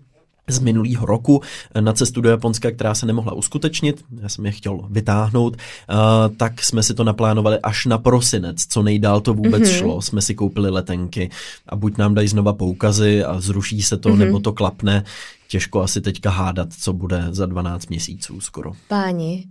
z 0.48 0.58
minulého 0.58 1.06
roku 1.06 1.42
na 1.80 1.92
cestu 1.92 2.20
do 2.20 2.30
Japonska, 2.30 2.70
která 2.70 2.94
se 2.94 3.06
nemohla 3.06 3.32
uskutečnit, 3.32 4.04
já 4.22 4.28
jsem 4.28 4.46
je 4.46 4.52
chtěl 4.52 4.80
vytáhnout, 4.90 5.56
uh, 5.56 6.36
tak 6.36 6.62
jsme 6.62 6.82
si 6.82 6.94
to 6.94 7.04
naplánovali 7.04 7.58
až 7.62 7.86
na 7.86 7.98
prosinec, 7.98 8.66
co 8.68 8.82
nejdál 8.82 9.20
to 9.20 9.34
vůbec 9.34 9.62
mm-hmm. 9.62 9.78
šlo, 9.78 10.02
jsme 10.02 10.22
si 10.22 10.34
koupili 10.34 10.70
letenky 10.70 11.30
a 11.68 11.76
buď 11.76 11.98
nám 11.98 12.14
dají 12.14 12.28
znova 12.28 12.52
poukazy 12.52 13.24
a 13.24 13.40
zruší 13.40 13.82
se 13.82 13.96
to, 13.96 14.08
mm-hmm. 14.08 14.18
nebo 14.18 14.40
to 14.40 14.52
klapne, 14.52 15.04
těžko 15.48 15.82
asi 15.82 16.00
teďka 16.00 16.30
hádat, 16.30 16.68
co 16.72 16.92
bude 16.92 17.26
za 17.30 17.46
12 17.46 17.90
měsíců 17.90 18.40
skoro. 18.40 18.72
Páni, 18.88 19.44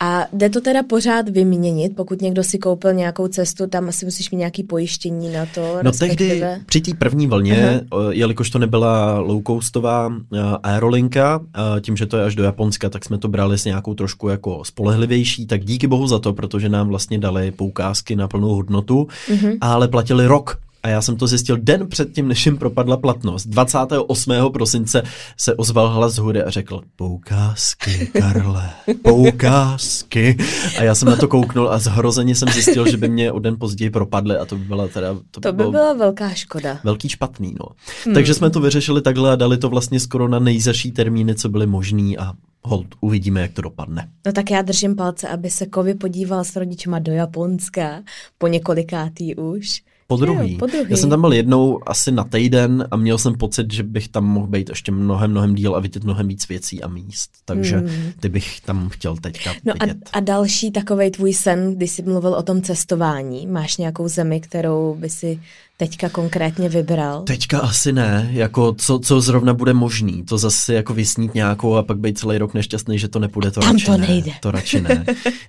a 0.00 0.26
jde 0.32 0.48
to 0.48 0.60
teda 0.60 0.82
pořád 0.82 1.28
vyměnit, 1.28 1.96
pokud 1.96 2.22
někdo 2.22 2.44
si 2.44 2.58
koupil 2.58 2.92
nějakou 2.92 3.28
cestu, 3.28 3.66
tam 3.66 3.88
asi 3.88 4.04
musíš 4.04 4.30
mít 4.30 4.38
nějaký 4.38 4.62
pojištění 4.62 5.32
na 5.32 5.46
to? 5.46 5.60
No 5.60 5.82
respektive... 5.82 6.40
tehdy 6.40 6.64
při 6.66 6.80
té 6.80 6.94
první 6.94 7.26
vlně, 7.26 7.80
uh-huh. 7.90 8.10
jelikož 8.10 8.50
to 8.50 8.58
nebyla 8.58 9.20
low-coastová 9.20 10.16
uh, 10.16 10.38
aerolinka, 10.62 11.38
uh, 11.38 11.44
tím, 11.80 11.96
že 11.96 12.06
to 12.06 12.16
je 12.16 12.24
až 12.24 12.34
do 12.34 12.42
Japonska, 12.42 12.88
tak 12.88 13.04
jsme 13.04 13.18
to 13.18 13.28
brali 13.28 13.58
s 13.58 13.64
nějakou 13.64 13.94
trošku 13.94 14.28
jako 14.28 14.64
spolehlivější, 14.64 15.46
tak 15.46 15.64
díky 15.64 15.86
bohu 15.86 16.06
za 16.06 16.18
to, 16.18 16.32
protože 16.32 16.68
nám 16.68 16.88
vlastně 16.88 17.18
dali 17.18 17.50
poukázky 17.50 18.16
na 18.16 18.28
plnou 18.28 18.54
hodnotu, 18.54 19.08
uh-huh. 19.28 19.58
ale 19.60 19.88
platili 19.88 20.26
rok 20.26 20.58
a 20.82 20.88
já 20.88 21.02
jsem 21.02 21.16
to 21.16 21.26
zjistil 21.26 21.56
den 21.56 21.88
před 21.88 22.12
tím, 22.12 22.28
než 22.28 22.46
jim 22.46 22.58
propadla 22.58 22.96
platnost. 22.96 23.46
28. 23.46 24.32
prosince 24.52 25.02
se 25.36 25.54
ozval 25.54 25.88
hlas 25.88 26.14
z 26.14 26.18
hůry 26.18 26.42
a 26.42 26.50
řekl 26.50 26.80
poukázky, 26.96 28.10
Karle, 28.18 28.70
poukázky. 29.02 30.36
A 30.78 30.82
já 30.82 30.94
jsem 30.94 31.08
na 31.08 31.16
to 31.16 31.28
kouknul 31.28 31.70
a 31.70 31.78
zhrozeně 31.78 32.34
jsem 32.34 32.48
zjistil, 32.48 32.90
že 32.90 32.96
by 32.96 33.08
mě 33.08 33.32
o 33.32 33.38
den 33.38 33.56
později 33.58 33.90
propadly 33.90 34.36
a 34.36 34.44
to 34.44 34.56
by 34.56 34.64
byla 34.64 34.88
teda... 34.88 35.14
To, 35.30 35.40
to 35.40 35.52
by, 35.52 35.64
by 35.64 35.70
byla 35.70 35.92
velká 35.92 36.30
škoda. 36.30 36.78
Velký 36.84 37.08
špatný, 37.08 37.54
no. 37.60 37.66
Hmm. 38.04 38.14
Takže 38.14 38.34
jsme 38.34 38.50
to 38.50 38.60
vyřešili 38.60 39.02
takhle 39.02 39.32
a 39.32 39.36
dali 39.36 39.58
to 39.58 39.68
vlastně 39.68 40.00
skoro 40.00 40.28
na 40.28 40.38
nejzaší 40.38 40.92
termíny, 40.92 41.34
co 41.34 41.48
byly 41.48 41.66
možný 41.66 42.18
a 42.18 42.32
hold, 42.64 42.86
uvidíme, 43.00 43.40
jak 43.40 43.52
to 43.52 43.62
dopadne. 43.62 44.08
No 44.26 44.32
tak 44.32 44.50
já 44.50 44.62
držím 44.62 44.96
palce, 44.96 45.28
aby 45.28 45.50
se 45.50 45.66
Kovi 45.66 45.94
podíval 45.94 46.44
s 46.44 46.56
rodičima 46.56 46.98
do 46.98 47.12
Japonska 47.12 48.02
po 48.38 48.46
několikátý 48.46 49.34
už. 49.34 49.82
Po 50.18 50.24
druhý. 50.24 50.56
Po 50.56 50.66
druhý. 50.66 50.86
Já 50.88 50.96
jsem 50.96 51.10
tam 51.10 51.20
byl 51.20 51.32
jednou 51.32 51.78
asi 51.86 52.12
na 52.12 52.24
týden 52.24 52.88
a 52.90 52.96
měl 52.96 53.18
jsem 53.18 53.34
pocit, 53.34 53.72
že 53.72 53.82
bych 53.82 54.08
tam 54.08 54.24
mohl 54.24 54.46
být 54.46 54.68
ještě 54.68 54.92
mnohem, 54.92 55.30
mnohem 55.30 55.54
díl 55.54 55.76
a 55.76 55.80
vidět 55.80 56.04
mnohem 56.04 56.28
víc 56.28 56.48
věcí 56.48 56.82
a 56.82 56.88
míst. 56.88 57.30
Takže 57.44 57.76
hmm. 57.76 58.12
ty 58.20 58.28
bych 58.28 58.60
tam 58.60 58.88
chtěl 58.88 59.16
teďka 59.16 59.52
no 59.64 59.74
vidět. 59.80 59.96
A, 60.12 60.16
a 60.16 60.20
další 60.20 60.70
takový 60.70 61.10
tvůj 61.10 61.34
sen, 61.34 61.74
když 61.74 61.90
jsi 61.90 62.02
mluvil 62.02 62.34
o 62.34 62.42
tom 62.42 62.62
cestování, 62.62 63.46
máš 63.46 63.76
nějakou 63.76 64.08
zemi, 64.08 64.40
kterou 64.40 64.96
by 65.00 65.10
si 65.10 65.40
teďka 65.82 66.08
konkrétně 66.08 66.68
vybral? 66.68 67.22
Teďka 67.22 67.60
asi 67.60 67.92
ne, 67.92 68.28
jako 68.32 68.74
co, 68.78 68.98
co 68.98 69.20
zrovna 69.20 69.54
bude 69.54 69.72
možný, 69.72 70.24
to 70.24 70.38
zase 70.38 70.74
jako 70.74 70.94
vysnít 70.94 71.34
nějakou 71.34 71.74
a 71.74 71.82
pak 71.82 71.98
být 71.98 72.18
celý 72.18 72.38
rok 72.38 72.54
nešťastný, 72.54 72.98
že 72.98 73.08
to 73.08 73.18
nepůjde, 73.18 73.50
to 73.50 73.60
Tam 73.60 73.72
radši 73.72 73.86
to 73.86 73.96
nejde. 73.96 74.30
Ne, 74.30 74.38
to 74.40 74.50
radši 74.50 74.80
ne. 74.80 75.04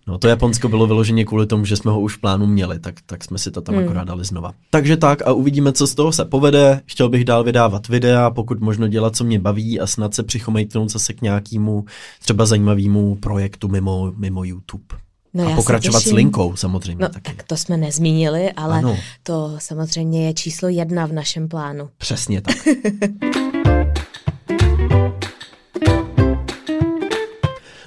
No 0.08 0.18
to 0.18 0.28
Japonsko 0.28 0.70
bylo 0.70 0.88
vyloženě 0.88 1.26
kvůli 1.26 1.48
tomu, 1.48 1.66
že 1.66 1.76
jsme 1.76 1.92
ho 1.92 2.00
už 2.00 2.18
v 2.18 2.22
plánu 2.22 2.48
měli, 2.48 2.80
tak, 2.80 2.96
tak 3.06 3.24
jsme 3.24 3.38
si 3.38 3.52
to 3.52 3.62
tam 3.62 3.76
hmm. 3.76 3.84
akorát 3.84 4.04
dali 4.04 4.26
znova. 4.26 4.52
Takže 4.70 4.98
tak 4.98 5.28
a 5.28 5.34
uvidíme, 5.34 5.72
co 5.72 5.88
z 5.88 5.96
toho 5.96 6.12
se 6.12 6.26
povede. 6.26 6.82
Chtěl 6.86 7.10
bych 7.10 7.26
dál 7.26 7.44
vydávat 7.44 7.88
videa, 7.88 8.30
pokud 8.30 8.60
možno 8.60 8.88
dělat, 8.88 9.16
co 9.16 9.24
mě 9.24 9.40
baví 9.40 9.80
a 9.80 9.88
snad 9.88 10.14
se 10.14 10.24
přichomejtnout 10.24 10.92
zase 10.92 11.14
k 11.14 11.22
nějakému 11.22 11.86
třeba 12.22 12.46
zajímavému 12.46 13.16
projektu 13.16 13.68
mimo, 13.68 14.14
mimo 14.18 14.44
YouTube. 14.44 14.96
No 15.34 15.54
a 15.54 15.56
pokračovat 15.56 16.00
s 16.00 16.12
linkou 16.12 16.56
samozřejmě. 16.56 17.02
No, 17.02 17.10
taky. 17.10 17.34
tak 17.36 17.44
to 17.44 17.58
jsme 17.58 17.78
nezmínili, 17.78 18.52
ale 18.52 18.78
ano. 18.78 18.98
to 19.24 19.56
samozřejmě 19.60 20.28
je 20.28 20.34
číslo 20.34 20.70
jedna 20.70 21.06
v 21.06 21.12
našem 21.12 21.48
plánu. 21.48 21.90
Přesně 21.98 22.42
tak. 22.42 22.56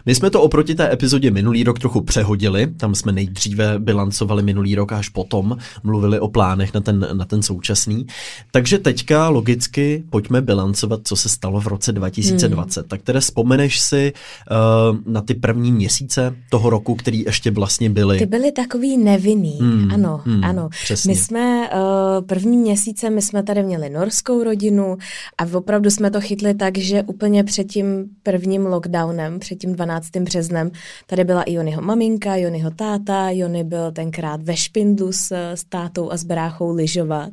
My 0.06 0.14
jsme 0.14 0.30
to 0.30 0.42
oproti 0.42 0.74
té 0.74 0.92
epizodě 0.92 1.30
minulý 1.30 1.64
rok 1.64 1.78
trochu 1.78 2.00
přehodili, 2.00 2.66
tam 2.66 2.94
jsme 2.94 3.12
nejdříve 3.12 3.78
bilancovali 3.78 4.42
minulý 4.42 4.74
rok 4.74 4.92
až 4.92 5.08
potom 5.08 5.56
mluvili 5.82 6.20
o 6.20 6.28
plánech 6.28 6.74
na 6.74 6.80
ten, 6.80 7.08
na 7.12 7.24
ten 7.24 7.42
současný. 7.42 8.06
Takže 8.50 8.78
teďka 8.78 9.28
logicky 9.28 10.04
pojďme 10.10 10.40
bilancovat, 10.40 11.00
co 11.04 11.16
se 11.16 11.28
stalo 11.28 11.60
v 11.60 11.66
roce 11.66 11.92
2020. 11.92 12.80
Hmm. 12.80 12.88
Tak 12.88 13.02
tedy 13.02 13.20
vzpomeneš 13.20 13.80
si 13.80 14.12
uh, 14.50 15.12
na 15.12 15.20
ty 15.20 15.34
první 15.34 15.72
měsíce 15.72 16.36
toho 16.50 16.70
roku, 16.70 16.94
který 16.94 17.22
ještě 17.26 17.50
vlastně 17.50 17.90
byly. 17.90 18.18
Ty 18.18 18.26
byly 18.26 18.52
takový 18.52 18.96
nevinný, 18.96 19.58
hmm. 19.60 19.90
ano, 19.92 20.20
hmm. 20.24 20.44
ano. 20.44 20.68
Přesně. 20.68 21.12
My 21.12 21.16
jsme 21.16 21.70
uh, 21.70 22.26
první 22.26 22.56
měsíce, 22.56 23.10
my 23.10 23.22
jsme 23.22 23.42
tady 23.42 23.62
měli 23.62 23.90
norskou 23.90 24.44
rodinu 24.44 24.96
a 25.38 25.56
opravdu 25.56 25.90
jsme 25.90 26.10
to 26.10 26.20
chytli 26.20 26.54
tak, 26.54 26.78
že 26.78 27.02
úplně 27.02 27.44
před 27.44 27.64
tím 27.64 28.04
prvním 28.22 28.66
lockdownem, 28.66 29.38
před 29.38 29.54
tím 29.54 29.72
12 29.72 29.95
15. 30.00 30.10
březnem. 30.16 30.70
Tady 31.06 31.24
byla 31.24 31.42
i 31.42 31.52
Jonyho 31.52 31.82
maminka, 31.82 32.36
Jonyho 32.36 32.70
táta, 32.70 33.30
Jony 33.30 33.64
byl 33.64 33.92
tenkrát 33.92 34.42
ve 34.42 34.56
Špindlu 34.56 35.12
s, 35.12 35.32
s 35.32 35.64
tátou 35.64 36.10
a 36.10 36.16
s 36.16 36.24
bráchou 36.24 36.74
lyžovat. 36.74 37.30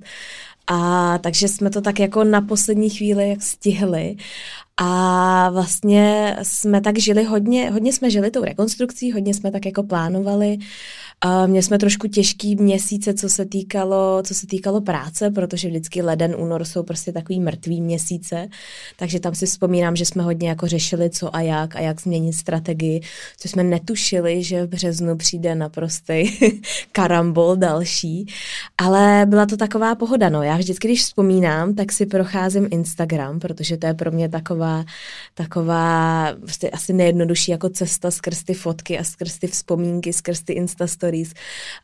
A 0.68 1.18
takže 1.18 1.48
jsme 1.48 1.70
to 1.70 1.82
tak 1.82 2.00
jako 2.00 2.24
na 2.24 2.42
poslední 2.42 2.90
chvíli 2.90 3.30
jak 3.30 3.42
stihli. 3.42 4.16
A 4.78 5.50
vlastně 5.50 6.38
jsme 6.44 6.82
tak 6.82 7.00
žili 7.00 7.24
hodně, 7.24 7.72
hodně 7.72 7.94
jsme 7.94 8.10
žili 8.10 8.32
tou 8.32 8.44
rekonstrukcí, 8.44 9.12
hodně 9.12 9.34
jsme 9.34 9.52
tak 9.52 9.66
jako 9.66 9.84
plánovali. 9.84 10.58
Uh, 11.26 11.48
měli 11.48 11.64
jsme 11.64 11.78
trošku 11.78 12.08
těžký 12.08 12.56
měsíce, 12.56 13.14
co 13.14 13.30
se 13.30 13.46
týkalo, 13.46 14.24
co 14.26 14.34
se 14.34 14.48
týkalo 14.48 14.82
práce, 14.82 15.32
protože 15.32 15.68
vždycky 15.68 16.02
leden, 16.02 16.36
únor 16.38 16.66
jsou 16.66 16.84
prostě 16.84 17.12
takový 17.12 17.40
mrtvý 17.40 17.82
měsíce, 17.82 18.48
takže 18.98 19.20
tam 19.20 19.36
si 19.36 19.46
vzpomínám, 19.46 19.96
že 19.96 20.06
jsme 20.06 20.24
hodně 20.24 20.50
jako 20.50 20.68
řešili 20.68 21.10
co 21.10 21.36
a 21.36 21.42
jak 21.42 21.76
a 21.76 21.80
jak 21.80 22.02
změnit 22.02 22.34
strategii, 22.34 23.02
co 23.38 23.48
jsme 23.48 23.64
netušili, 23.64 24.44
že 24.44 24.66
v 24.66 24.70
březnu 24.70 25.18
přijde 25.18 25.56
naprostý 25.56 26.24
karambol 26.92 27.56
další, 27.56 28.26
ale 28.78 29.26
byla 29.30 29.46
to 29.46 29.58
taková 29.58 29.96
pohoda, 29.96 30.30
no. 30.30 30.44
Já 30.44 30.58
vždycky, 30.58 30.88
když 30.88 31.02
vzpomínám, 31.02 31.76
tak 31.76 31.92
si 31.92 32.06
procházím 32.06 32.68
Instagram, 32.72 33.40
protože 33.40 33.78
to 33.78 33.88
je 33.88 33.94
pro 33.94 34.12
mě 34.12 34.30
taková, 34.30 34.84
taková 35.34 36.28
prostě 36.40 36.70
asi 36.70 36.94
nejjednodušší 36.94 37.52
jako 37.52 37.70
cesta 37.70 38.12
skrz 38.12 38.44
ty 38.44 38.54
fotky 38.54 39.00
a 39.00 39.04
skrz 39.04 39.38
ty 39.38 39.48
vzpomínky, 39.48 40.14
skrz 40.14 40.42
ty 40.42 40.54
Insta 40.54 40.88
stories. 41.14 41.34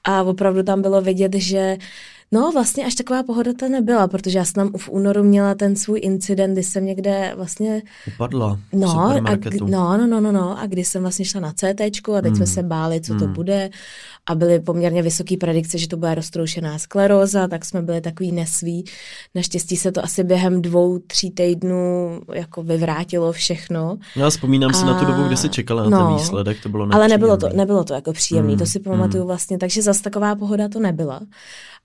A 0.04 0.24
opravdu 0.24 0.64
tam 0.64 0.82
bylo 0.82 1.02
vidět, 1.02 1.36
že 1.36 1.78
No, 2.32 2.52
vlastně 2.52 2.86
až 2.86 2.96
taková 2.96 3.24
pohoda 3.24 3.52
to 3.60 3.70
nebyla, 3.70 4.08
protože 4.08 4.38
já 4.38 4.46
jsem 4.46 4.54
tam 4.54 4.72
v 4.78 4.90
únoru 4.90 5.24
měla 5.24 5.56
ten 5.56 5.76
svůj 5.76 6.00
incident, 6.04 6.54
kdy 6.54 6.64
jsem 6.64 6.86
někde 6.86 7.34
vlastně... 7.36 7.82
Upadla 8.16 8.60
no, 8.74 9.00
a, 9.00 9.14
no, 9.68 9.98
no, 9.98 10.08
no, 10.08 10.22
no, 10.22 10.32
no, 10.32 10.60
a 10.60 10.66
kdy 10.66 10.84
jsem 10.84 11.02
vlastně 11.02 11.26
šla 11.26 11.42
na 11.42 11.52
CT 11.54 11.82
a 12.18 12.22
teď 12.22 12.30
mm. 12.30 12.36
jsme 12.36 12.48
se 12.48 12.64
báli, 12.64 13.02
co 13.02 13.14
mm. 13.14 13.20
to 13.20 13.28
bude 13.28 13.70
a 14.30 14.36
byly 14.36 14.60
poměrně 14.60 15.02
vysoké 15.02 15.38
predikce, 15.38 15.78
že 15.78 15.88
to 15.88 15.98
bude 15.98 16.16
roztroušená 16.16 16.80
skleróza, 16.80 17.48
tak 17.48 17.66
jsme 17.66 17.82
byli 17.82 18.02
takový 18.02 18.32
nesví. 18.32 18.86
Naštěstí 19.36 19.78
se 19.78 19.92
to 19.92 20.04
asi 20.04 20.24
během 20.24 20.62
dvou, 20.62 21.00
tří 21.00 21.32
týdnů 21.32 22.20
jako 22.34 22.64
vyvrátilo 22.64 23.32
všechno. 23.32 23.98
Já 24.16 24.30
vzpomínám 24.30 24.72
a... 24.72 24.74
si 24.74 24.86
na 24.86 25.00
tu 25.00 25.06
dobu, 25.06 25.24
kdy 25.24 25.38
jsi 25.38 25.50
čekala 25.50 25.84
na 25.84 25.90
no, 25.90 26.08
ten 26.08 26.16
výsledek, 26.18 26.64
to 26.64 26.70
bylo 26.70 26.88
Ale 26.92 27.08
nebylo 27.08 27.38
to, 27.38 27.50
nebylo 27.50 27.84
to 27.84 27.94
jako 27.94 28.14
příjemný, 28.14 28.54
mm. 28.54 28.60
to 28.60 28.66
si 28.66 28.80
pamatuju 28.80 29.24
mm. 29.24 29.28
vlastně, 29.28 29.58
takže 29.58 29.82
zase 29.82 30.04
taková 30.04 30.36
pohoda 30.36 30.70
to 30.70 30.80
nebyla 30.80 31.22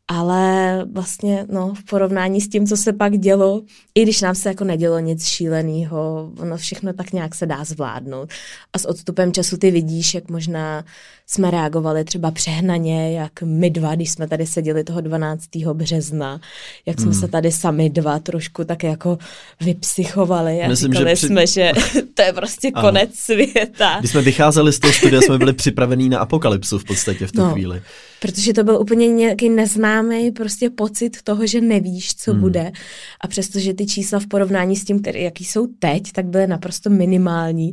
ale 0.08 0.84
vlastně 0.92 1.46
no, 1.52 1.74
v 1.74 1.84
porovnání 1.84 2.40
s 2.40 2.48
tím, 2.48 2.66
co 2.66 2.76
se 2.76 2.92
pak 2.92 3.18
dělo, 3.18 3.62
i 3.94 4.02
když 4.02 4.20
nám 4.20 4.34
se 4.34 4.48
jako 4.48 4.64
nedělo 4.64 4.98
nic 4.98 5.26
šíleného, 5.26 6.32
ono 6.40 6.56
všechno 6.56 6.92
tak 6.92 7.12
nějak 7.12 7.34
se 7.34 7.46
dá 7.46 7.64
zvládnout. 7.64 8.30
A 8.72 8.78
s 8.78 8.88
odstupem 8.88 9.32
času 9.32 9.56
ty 9.56 9.70
vidíš, 9.70 10.14
jak 10.14 10.30
možná 10.30 10.84
jsme 11.26 11.50
reagovali 11.50 12.04
třeba 12.04 12.30
přehnaně, 12.30 13.18
jak 13.18 13.42
my 13.42 13.70
dva, 13.70 13.94
když 13.94 14.10
jsme 14.10 14.28
tady 14.28 14.46
seděli 14.46 14.84
toho 14.84 15.00
12. 15.00 15.44
března, 15.72 16.40
jak 16.86 17.00
jsme 17.00 17.10
hmm. 17.10 17.20
se 17.20 17.28
tady 17.28 17.52
sami 17.52 17.90
dva 17.90 18.18
trošku 18.18 18.64
tak 18.64 18.82
jako 18.82 19.18
vypsychovali 19.60 20.62
a 20.62 20.68
Myslím, 20.68 20.92
říkali 20.92 21.10
že 21.10 21.14
při... 21.14 21.26
jsme, 21.26 21.46
že 21.46 21.72
to 22.14 22.22
je 22.22 22.32
prostě 22.32 22.70
ano. 22.74 22.88
konec 22.88 23.14
světa. 23.14 23.96
Když 23.98 24.10
jsme 24.10 24.22
vycházeli 24.22 24.72
z 24.72 24.78
toho 24.78 24.92
studia, 24.92 25.20
jsme 25.20 25.38
byli 25.38 25.52
připravení 25.52 26.08
na 26.08 26.18
apokalypsu 26.18 26.78
v 26.78 26.84
podstatě 26.84 27.26
v 27.26 27.32
tu 27.32 27.40
no, 27.40 27.52
chvíli. 27.52 27.82
Protože 28.20 28.52
to 28.52 28.64
byl 28.64 28.80
úplně 28.80 29.08
nějaký 29.08 29.48
neznámý 29.48 29.93
prostě 30.32 30.70
pocit 30.70 31.22
toho, 31.22 31.46
že 31.46 31.60
nevíš, 31.60 32.14
co 32.14 32.32
hmm. 32.32 32.40
bude. 32.40 32.72
A 33.20 33.28
přestože 33.28 33.74
ty 33.74 33.86
čísla 33.86 34.20
v 34.20 34.26
porovnání 34.26 34.76
s 34.76 34.84
tím, 34.84 35.00
který, 35.00 35.22
jaký 35.22 35.44
jsou 35.44 35.66
teď, 35.66 36.12
tak 36.12 36.26
byly 36.26 36.46
naprosto 36.46 36.90
minimální, 36.90 37.72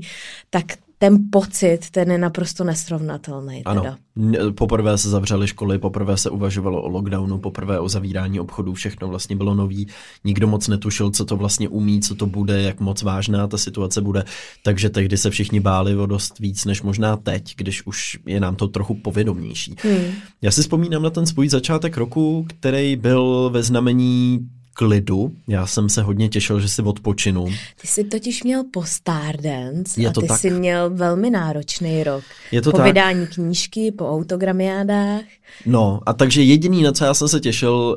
tak 0.49 0.65
ten 1.01 1.17
pocit, 1.31 1.89
ten 1.91 2.11
je 2.11 2.17
naprosto 2.17 2.63
nesrovnatelný. 2.63 3.63
Ano, 3.65 3.81
teda. 3.81 3.97
poprvé 4.51 4.97
se 4.97 5.09
zavřely 5.09 5.47
školy, 5.47 5.79
poprvé 5.79 6.17
se 6.17 6.29
uvažovalo 6.29 6.81
o 6.81 6.89
lockdownu, 6.89 7.37
poprvé 7.37 7.79
o 7.79 7.89
zavírání 7.89 8.39
obchodů, 8.39 8.73
všechno 8.73 9.07
vlastně 9.07 9.35
bylo 9.35 9.55
nový, 9.55 9.87
nikdo 10.23 10.47
moc 10.47 10.67
netušil, 10.67 11.11
co 11.11 11.25
to 11.25 11.37
vlastně 11.37 11.69
umí, 11.69 12.01
co 12.01 12.15
to 12.15 12.25
bude, 12.25 12.61
jak 12.61 12.79
moc 12.79 13.03
vážná 13.03 13.47
ta 13.47 13.57
situace 13.57 14.01
bude, 14.01 14.23
takže 14.63 14.89
tehdy 14.89 15.17
se 15.17 15.29
všichni 15.29 15.59
báli 15.59 15.95
o 15.95 16.05
dost 16.05 16.39
víc, 16.39 16.65
než 16.65 16.81
možná 16.81 17.17
teď, 17.17 17.53
když 17.57 17.85
už 17.85 18.19
je 18.25 18.39
nám 18.39 18.55
to 18.55 18.67
trochu 18.67 18.95
povědomější. 18.95 19.75
Hmm. 19.83 20.13
Já 20.41 20.51
si 20.51 20.61
vzpomínám 20.61 21.03
na 21.03 21.09
ten 21.09 21.25
svůj 21.25 21.49
začátek 21.49 21.97
roku, 21.97 22.45
který 22.49 22.95
byl 22.95 23.49
ve 23.53 23.63
znamení 23.63 24.49
klidu. 24.81 25.31
Já 25.47 25.67
jsem 25.67 25.89
se 25.89 26.01
hodně 26.01 26.29
těšil, 26.29 26.59
že 26.59 26.69
si 26.69 26.81
odpočinu. 26.81 27.45
Ty 27.81 27.87
jsi 27.87 28.03
totiž 28.03 28.43
měl 28.43 28.63
po 28.73 28.83
Stardance 28.83 30.01
je 30.01 30.09
a 30.09 30.11
ty 30.21 30.27
tak? 30.27 30.39
jsi 30.39 30.49
měl 30.49 30.89
velmi 30.89 31.29
náročný 31.29 32.03
rok. 32.03 32.23
Je 32.51 32.61
to 32.61 32.71
po 32.71 32.77
tak? 32.77 32.85
vydání 32.85 33.27
knížky, 33.27 33.91
po 33.91 34.09
autogramiádách. 34.09 35.21
No 35.65 35.99
a 36.05 36.13
takže 36.13 36.43
jediný, 36.43 36.83
na 36.83 36.91
co 36.91 37.05
já 37.05 37.13
jsem 37.13 37.27
se 37.27 37.39
těšil 37.39 37.95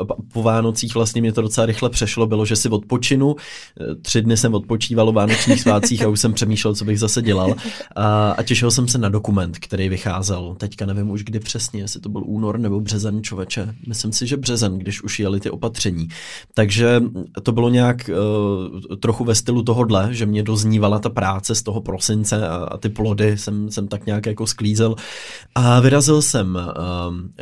uh, 0.00 0.06
po 0.32 0.42
Vánocích, 0.42 0.94
vlastně 0.94 1.20
mě 1.20 1.32
to 1.32 1.42
docela 1.42 1.66
rychle 1.66 1.90
přešlo, 1.90 2.26
bylo, 2.26 2.44
že 2.44 2.56
si 2.56 2.68
odpočinu. 2.68 3.36
Eh, 3.80 3.94
tři 3.94 4.22
dny 4.22 4.36
jsem 4.36 4.54
odpočíval 4.54 5.08
o 5.08 5.12
Vánočních 5.12 5.60
svácích 5.60 6.02
a 6.02 6.08
už 6.08 6.20
jsem 6.20 6.32
přemýšlel, 6.32 6.74
co 6.74 6.84
bych 6.84 6.98
zase 6.98 7.22
dělal. 7.22 7.54
A, 7.96 8.30
a 8.30 8.42
těšil 8.42 8.70
jsem 8.70 8.88
se 8.88 8.98
na 8.98 9.08
dokument, 9.08 9.58
který 9.58 9.88
vycházel. 9.88 10.54
Teďka 10.58 10.86
nevím 10.86 11.10
už 11.10 11.24
kdy 11.24 11.40
přesně, 11.40 11.80
jestli 11.80 12.00
to 12.00 12.08
byl 12.08 12.22
únor 12.24 12.58
nebo 12.58 12.80
březen, 12.80 13.22
člověče. 13.22 13.74
Myslím 13.88 14.12
si, 14.12 14.26
že 14.26 14.36
březen, 14.36 14.78
když 14.78 15.02
už 15.02 15.20
jeli 15.20 15.40
ty 15.40 15.50
opatření. 15.50 16.08
Takže 16.54 17.02
to 17.42 17.52
bylo 17.52 17.68
nějak 17.68 18.10
uh, 18.10 18.96
trochu 18.96 19.24
ve 19.24 19.34
stylu 19.34 19.62
tohodle, 19.62 20.08
že 20.10 20.26
mě 20.26 20.42
doznívala 20.42 20.98
ta 20.98 21.08
práce 21.08 21.54
z 21.54 21.62
toho 21.62 21.80
prosince 21.80 22.48
a, 22.48 22.56
a 22.56 22.76
ty 22.76 22.88
plody 22.88 23.38
jsem, 23.38 23.70
jsem 23.70 23.88
tak 23.88 24.06
nějak 24.06 24.26
jako 24.26 24.46
sklízel. 24.46 24.94
A 25.54 25.80
vyrazil 25.80 26.22
jsem 26.22 26.54
uh, 26.54 26.62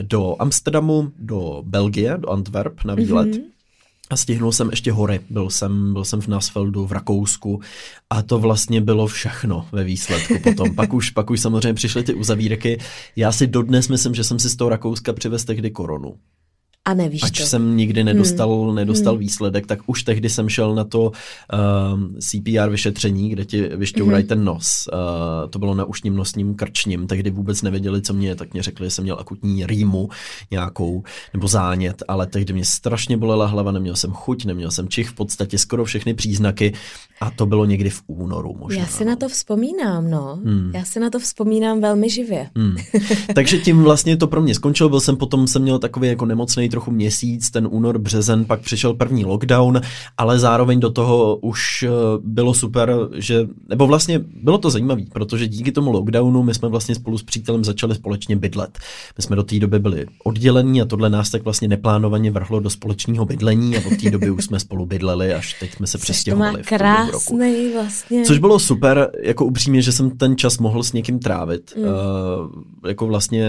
do 0.02 0.36
Amsterdamu, 0.38 1.12
do 1.18 1.62
Belgie, 1.66 2.18
do 2.18 2.30
Antwerp 2.30 2.84
na 2.84 2.94
výlet. 2.94 3.28
Mm-hmm. 3.28 3.44
A 4.10 4.16
stihnul 4.16 4.52
jsem 4.52 4.70
ještě 4.70 4.92
hory. 4.92 5.20
Byl 5.30 5.50
jsem, 5.50 5.92
byl 5.92 6.04
jsem 6.04 6.20
v 6.20 6.28
Nasfeldu 6.28 6.86
v 6.86 6.92
Rakousku 6.92 7.60
a 8.10 8.22
to 8.22 8.38
vlastně 8.38 8.80
bylo 8.80 9.06
všechno 9.06 9.66
ve 9.72 9.84
výsledku 9.84 10.38
potom. 10.38 10.74
pak, 10.74 10.92
už, 10.92 11.10
pak 11.10 11.30
už 11.30 11.40
samozřejmě 11.40 11.74
přišly 11.74 12.02
ty 12.02 12.14
uzavírky. 12.14 12.78
Já 13.16 13.32
si 13.32 13.46
dodnes 13.46 13.88
myslím, 13.88 14.14
že 14.14 14.24
jsem 14.24 14.38
si 14.38 14.50
z 14.50 14.56
toho 14.56 14.68
Rakouska 14.68 15.12
přivez 15.12 15.44
tehdy 15.44 15.70
koronu. 15.70 16.14
A 16.85 16.94
nevíš 16.94 17.23
Ač 17.23 17.38
to. 17.38 17.47
jsem 17.47 17.77
nikdy 17.77 18.05
nedostal, 18.05 18.64
hmm. 18.64 18.75
nedostal 18.75 19.12
hmm. 19.12 19.20
výsledek, 19.20 19.66
tak 19.66 19.79
už 19.87 20.03
tehdy 20.03 20.31
jsem 20.31 20.49
šel 20.49 20.75
na 20.75 20.85
to 20.85 21.01
uh, 21.03 21.11
ehm, 21.92 22.14
CPR 22.20 22.70
vyšetření, 22.70 23.29
kde 23.29 23.44
ti 23.44 23.62
vyšťourají 23.62 24.23
hmm. 24.23 24.29
ten 24.29 24.44
nos. 24.44 24.88
Uh, 24.92 25.51
to 25.51 25.59
bylo 25.59 25.75
na 25.75 25.85
ušním 25.85 26.16
nosním 26.16 26.55
krčním, 26.55 27.07
tehdy 27.07 27.31
vůbec 27.31 27.62
nevěděli, 27.62 28.03
co 28.03 28.14
mě 28.14 28.29
je, 28.29 28.35
tak 28.35 28.53
mě 28.53 28.62
řekli, 28.62 28.87
že 28.87 28.90
jsem 28.90 29.05
měl 29.05 29.16
akutní 29.20 29.66
rýmu 29.66 30.09
nějakou, 30.51 31.03
nebo 31.35 31.49
zánět, 31.49 32.03
ale 32.09 32.27
tehdy 32.27 32.53
mě 32.53 32.64
strašně 32.64 33.16
bolela 33.16 33.47
hlava, 33.47 33.73
neměl 33.73 33.97
jsem 33.97 34.12
chuť, 34.12 34.44
neměl 34.44 34.70
jsem 34.70 34.88
čich, 34.88 35.09
v 35.09 35.14
podstatě 35.14 35.59
skoro 35.59 35.85
všechny 35.85 36.14
příznaky 36.14 36.73
a 37.20 37.31
to 37.31 37.47
bylo 37.47 37.64
někdy 37.64 37.90
v 37.90 38.03
únoru 38.07 38.57
možná. 38.59 38.81
Já 38.81 38.87
si 38.87 39.05
no. 39.05 39.11
na 39.11 39.16
to 39.16 39.29
vzpomínám, 39.29 40.11
no. 40.11 40.40
Hmm. 40.44 40.70
Já 40.75 40.85
si 40.85 41.01
na 41.01 41.11
to 41.11 41.18
vzpomínám 41.18 41.81
velmi 41.81 42.11
živě. 42.11 42.51
Hmm. 42.57 42.77
Takže 43.35 43.59
tím 43.59 43.83
vlastně 43.83 44.16
to 44.16 44.27
pro 44.27 44.42
mě 44.42 44.55
skončilo, 44.55 44.88
byl 44.88 45.01
jsem 45.01 45.16
potom, 45.16 45.47
jsem 45.47 45.62
měl 45.62 45.79
takový 45.79 46.09
jako 46.09 46.27
nemocný 46.27 46.68
trochu 46.74 46.90
měsíc, 46.90 47.50
ten 47.50 47.68
únor, 47.70 47.98
březen, 47.98 48.44
pak 48.44 48.60
přišel 48.60 48.94
první 48.94 49.24
lockdown, 49.24 49.80
ale 50.18 50.38
zároveň 50.38 50.80
do 50.80 50.90
toho 50.90 51.37
už 51.37 51.82
eh, 51.82 51.88
bylo 52.22 52.54
super, 52.54 52.94
že, 53.14 53.46
nebo 53.68 53.87
vlastně 53.87 54.18
bylo 54.42 54.58
to 54.58 54.70
zajímavé, 54.70 55.02
protože 55.12 55.48
díky 55.48 55.72
tomu 55.72 55.92
lockdownu 55.92 56.42
my 56.42 56.54
jsme 56.54 56.68
vlastně 56.68 56.94
spolu 56.94 57.18
s 57.18 57.22
přítelem 57.22 57.64
začali 57.64 57.94
společně 57.94 58.37
bydlet. 58.37 58.78
My 59.18 59.22
jsme 59.22 59.37
do 59.37 59.42
té 59.42 59.58
doby 59.58 59.78
byli 59.78 60.06
oddělení 60.24 60.82
a 60.82 60.84
tohle 60.84 61.10
nás 61.10 61.30
tak 61.30 61.44
vlastně 61.44 61.68
neplánovaně 61.68 62.30
vrhlo 62.30 62.60
do 62.60 62.70
společného 62.70 63.24
bydlení 63.24 63.76
a 63.76 63.87
od 63.87 64.00
té 64.02 64.10
doby 64.10 64.30
už 64.30 64.44
jsme 64.44 64.60
spolu 64.60 64.87
bydleli, 64.87 65.34
až 65.34 65.56
teď 65.60 65.74
jsme 65.74 65.87
se 65.87 65.98
přestěhovali. 65.98 66.52
To 66.52 66.58
má 66.58 66.78
krásný 66.78 67.72
vlastně. 67.72 68.24
Což 68.24 68.38
bylo 68.38 68.58
super, 68.58 69.10
jako 69.22 69.44
upřímně, 69.44 69.82
že 69.82 69.92
jsem 69.92 70.10
ten 70.10 70.37
čas 70.37 70.58
mohl 70.58 70.82
s 70.82 70.92
někým 70.92 71.18
trávit. 71.18 71.74
Mm. 71.76 71.84
Uh, 71.84 71.90
jako 72.88 73.06
vlastně 73.06 73.46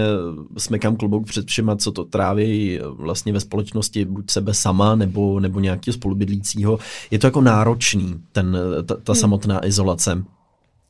smekám 0.58 0.96
klobouk 0.96 1.26
před 1.26 1.46
všema, 1.46 1.76
co 1.76 1.92
to 1.92 2.04
tráví 2.04 2.80
vlastně 2.82 3.15
ve 3.24 3.40
společnosti 3.40 4.04
buď 4.04 4.30
sebe 4.30 4.54
sama 4.54 4.94
nebo, 4.94 5.40
nebo 5.40 5.60
nějakého 5.60 5.94
spolubydlícího. 5.94 6.78
Je 7.10 7.18
to 7.18 7.26
jako 7.26 7.40
náročný, 7.40 8.20
ten, 8.32 8.58
ta, 8.86 8.94
ta 8.94 9.12
hmm. 9.12 9.20
samotná 9.20 9.66
izolace. 9.66 10.24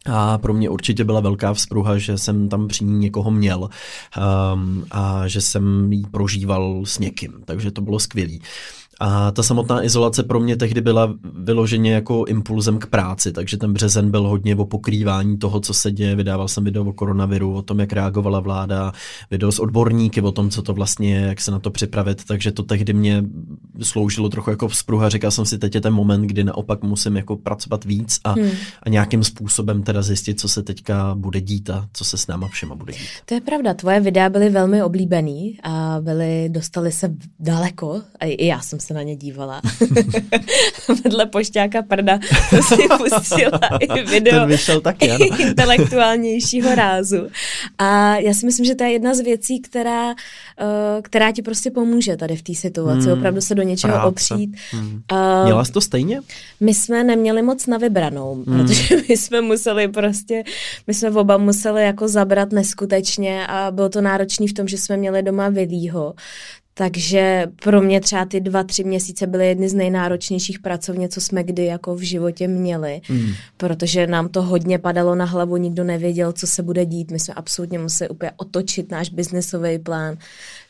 A 0.08 0.38
pro 0.38 0.54
mě 0.54 0.70
určitě 0.70 1.04
byla 1.04 1.20
velká 1.20 1.54
vzpruha, 1.54 1.98
že 1.98 2.18
jsem 2.18 2.48
tam 2.48 2.68
při 2.68 2.84
ní 2.84 2.98
někoho 2.98 3.30
měl 3.30 3.60
um, 4.54 4.84
a 4.90 5.28
že 5.28 5.40
jsem 5.40 5.92
ji 5.92 6.02
prožíval 6.10 6.82
s 6.84 6.98
někým, 6.98 7.32
takže 7.44 7.70
to 7.70 7.80
bylo 7.80 7.98
skvělé. 7.98 8.38
A 9.00 9.30
ta 9.30 9.42
samotná 9.42 9.84
izolace 9.84 10.22
pro 10.22 10.40
mě 10.40 10.56
tehdy 10.56 10.80
byla 10.80 11.14
vyloženě 11.38 11.92
jako 11.92 12.24
impulzem 12.24 12.78
k 12.78 12.86
práci, 12.86 13.32
takže 13.32 13.56
ten 13.56 13.72
březen 13.72 14.10
byl 14.10 14.28
hodně 14.28 14.56
o 14.56 14.64
pokrývání 14.64 15.38
toho, 15.38 15.60
co 15.60 15.74
se 15.74 15.90
děje. 15.90 16.16
Vydával 16.16 16.48
jsem 16.48 16.64
video 16.64 16.84
o 16.84 16.92
koronaviru, 16.92 17.54
o 17.54 17.62
tom, 17.62 17.80
jak 17.80 17.92
reagovala 17.92 18.40
vláda, 18.40 18.92
video 19.30 19.52
s 19.52 19.58
odborníky 19.58 20.20
o 20.20 20.32
tom, 20.32 20.50
co 20.50 20.62
to 20.62 20.74
vlastně 20.74 21.14
je, 21.14 21.20
jak 21.20 21.40
se 21.40 21.50
na 21.50 21.58
to 21.58 21.70
připravit, 21.70 22.24
takže 22.24 22.52
to 22.52 22.62
tehdy 22.62 22.92
mě 22.92 23.24
sloužilo 23.82 24.28
trochu 24.28 24.50
jako 24.50 24.68
vzpruha. 24.68 25.08
Říkal 25.08 25.30
jsem 25.30 25.46
si, 25.46 25.58
teď 25.58 25.74
je 25.74 25.80
ten 25.80 25.94
moment, 25.94 26.22
kdy 26.22 26.44
naopak 26.44 26.82
musím 26.82 27.16
jako 27.16 27.36
pracovat 27.36 27.84
víc 27.84 28.20
a, 28.24 28.32
hmm. 28.32 28.50
a 28.82 28.88
nějakým 28.88 29.24
způsobem 29.24 29.82
teda 29.82 30.02
zjistit, 30.02 30.40
co 30.40 30.48
se 30.48 30.62
teďka 30.62 31.14
bude 31.14 31.40
dít 31.40 31.70
a 31.70 31.88
co 31.92 32.04
se 32.04 32.16
s 32.16 32.26
náma 32.26 32.48
všema 32.48 32.74
bude 32.74 32.92
dít. 32.92 33.08
To 33.24 33.34
je 33.34 33.40
pravda, 33.40 33.74
tvoje 33.74 34.00
videa 34.00 34.28
byly 34.28 34.50
velmi 34.50 34.82
oblíbený 34.82 35.58
a 35.62 35.96
byly, 36.00 36.48
dostali 36.48 36.92
se 36.92 37.14
daleko, 37.40 38.02
a 38.20 38.24
i 38.24 38.46
já 38.46 38.60
jsem 38.60 38.80
se 38.86 38.94
na 38.94 39.02
ně 39.02 39.16
dívala. 39.16 39.62
Vedle 41.04 41.26
pošťáka 41.26 41.82
prda 41.82 42.18
jsem 42.48 42.62
si 42.62 42.88
pustila 42.98 43.60
i 43.80 44.02
video 44.02 44.40
Ten 44.40 44.48
vyšel 44.48 44.80
taky, 44.80 45.10
ano. 45.10 45.26
intelektuálnějšího 45.38 46.74
rázu. 46.74 47.28
A 47.78 48.16
já 48.16 48.34
si 48.34 48.46
myslím, 48.46 48.66
že 48.66 48.74
to 48.74 48.84
je 48.84 48.90
jedna 48.90 49.14
z 49.14 49.20
věcí, 49.20 49.60
která, 49.60 50.10
uh, 50.10 50.14
která 51.02 51.32
ti 51.32 51.42
prostě 51.42 51.70
pomůže 51.70 52.16
tady 52.16 52.36
v 52.36 52.42
té 52.42 52.54
situaci. 52.54 53.08
Hmm, 53.08 53.18
Opravdu 53.18 53.40
se 53.40 53.54
do 53.54 53.62
něčeho 53.62 53.92
práce. 53.92 54.08
opřít. 54.08 54.56
Hmm. 54.70 55.02
Uh, 55.12 55.44
Měla 55.44 55.64
jsi 55.64 55.72
to 55.72 55.80
stejně? 55.80 56.20
My 56.60 56.74
jsme 56.74 57.04
neměli 57.04 57.42
moc 57.42 57.66
na 57.66 57.78
vybranou, 57.78 58.34
hmm. 58.34 58.44
protože 58.44 58.96
my 59.08 59.16
jsme 59.16 59.40
museli 59.40 59.88
prostě, 59.88 60.44
my 60.86 60.94
jsme 60.94 61.10
oba 61.10 61.36
museli 61.36 61.82
jako 61.82 62.08
zabrat 62.08 62.52
neskutečně 62.52 63.46
a 63.46 63.70
bylo 63.70 63.88
to 63.88 64.00
náročné 64.00 64.46
v 64.48 64.52
tom, 64.52 64.68
že 64.68 64.78
jsme 64.78 64.96
měli 64.96 65.22
doma 65.22 65.48
Vilího, 65.48 66.14
takže 66.78 67.46
pro 67.62 67.80
mě 67.80 68.00
třeba 68.00 68.24
ty 68.24 68.40
dva, 68.40 68.64
tři 68.64 68.84
měsíce 68.84 69.26
byly 69.26 69.48
jedny 69.48 69.68
z 69.68 69.74
nejnáročnějších 69.74 70.58
pracovně, 70.58 71.08
co 71.08 71.20
jsme 71.20 71.44
kdy 71.44 71.64
jako 71.64 71.94
v 71.94 72.00
životě 72.00 72.48
měli, 72.48 73.00
mm. 73.08 73.32
protože 73.56 74.06
nám 74.06 74.28
to 74.28 74.42
hodně 74.42 74.78
padalo 74.78 75.14
na 75.14 75.24
hlavu, 75.24 75.56
nikdo 75.56 75.84
nevěděl, 75.84 76.32
co 76.32 76.46
se 76.46 76.62
bude 76.62 76.86
dít. 76.86 77.10
My 77.10 77.18
jsme 77.18 77.34
absolutně 77.34 77.78
museli 77.78 78.10
úplně 78.10 78.30
otočit 78.36 78.90
náš 78.90 79.10
biznesový 79.10 79.78
plán. 79.78 80.16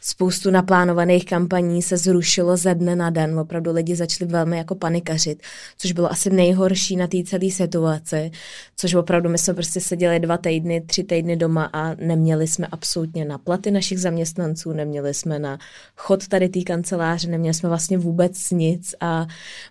Spoustu 0.08 0.50
naplánovaných 0.50 1.24
kampaní 1.24 1.82
se 1.82 1.96
zrušilo 1.96 2.56
ze 2.56 2.74
dne 2.74 2.96
na 2.96 3.10
den. 3.10 3.38
Opravdu 3.38 3.72
lidi 3.72 3.96
začali 3.96 4.30
velmi 4.30 4.58
jako 4.58 4.74
panikařit, 4.74 5.42
což 5.78 5.92
bylo 5.92 6.12
asi 6.12 6.30
nejhorší 6.30 6.96
na 6.96 7.06
té 7.06 7.22
celé 7.24 7.50
situaci, 7.50 8.30
což 8.76 8.94
opravdu 8.94 9.28
my 9.28 9.38
jsme 9.38 9.54
prostě 9.54 9.80
seděli 9.80 10.20
dva 10.20 10.38
týdny, 10.38 10.80
tři 10.80 11.04
týdny 11.04 11.36
doma 11.36 11.70
a 11.72 11.94
neměli 11.94 12.48
jsme 12.48 12.66
absolutně 12.66 13.24
na 13.24 13.38
platy 13.38 13.70
našich 13.70 14.00
zaměstnanců, 14.00 14.72
neměli 14.72 15.14
jsme 15.14 15.38
na 15.38 15.58
chod 15.96 16.28
tady 16.28 16.48
té 16.48 16.60
kanceláře, 16.60 17.28
neměli 17.28 17.54
jsme 17.54 17.68
vlastně 17.68 17.98
vůbec 17.98 18.50
nic 18.50 18.94
a 19.00 19.26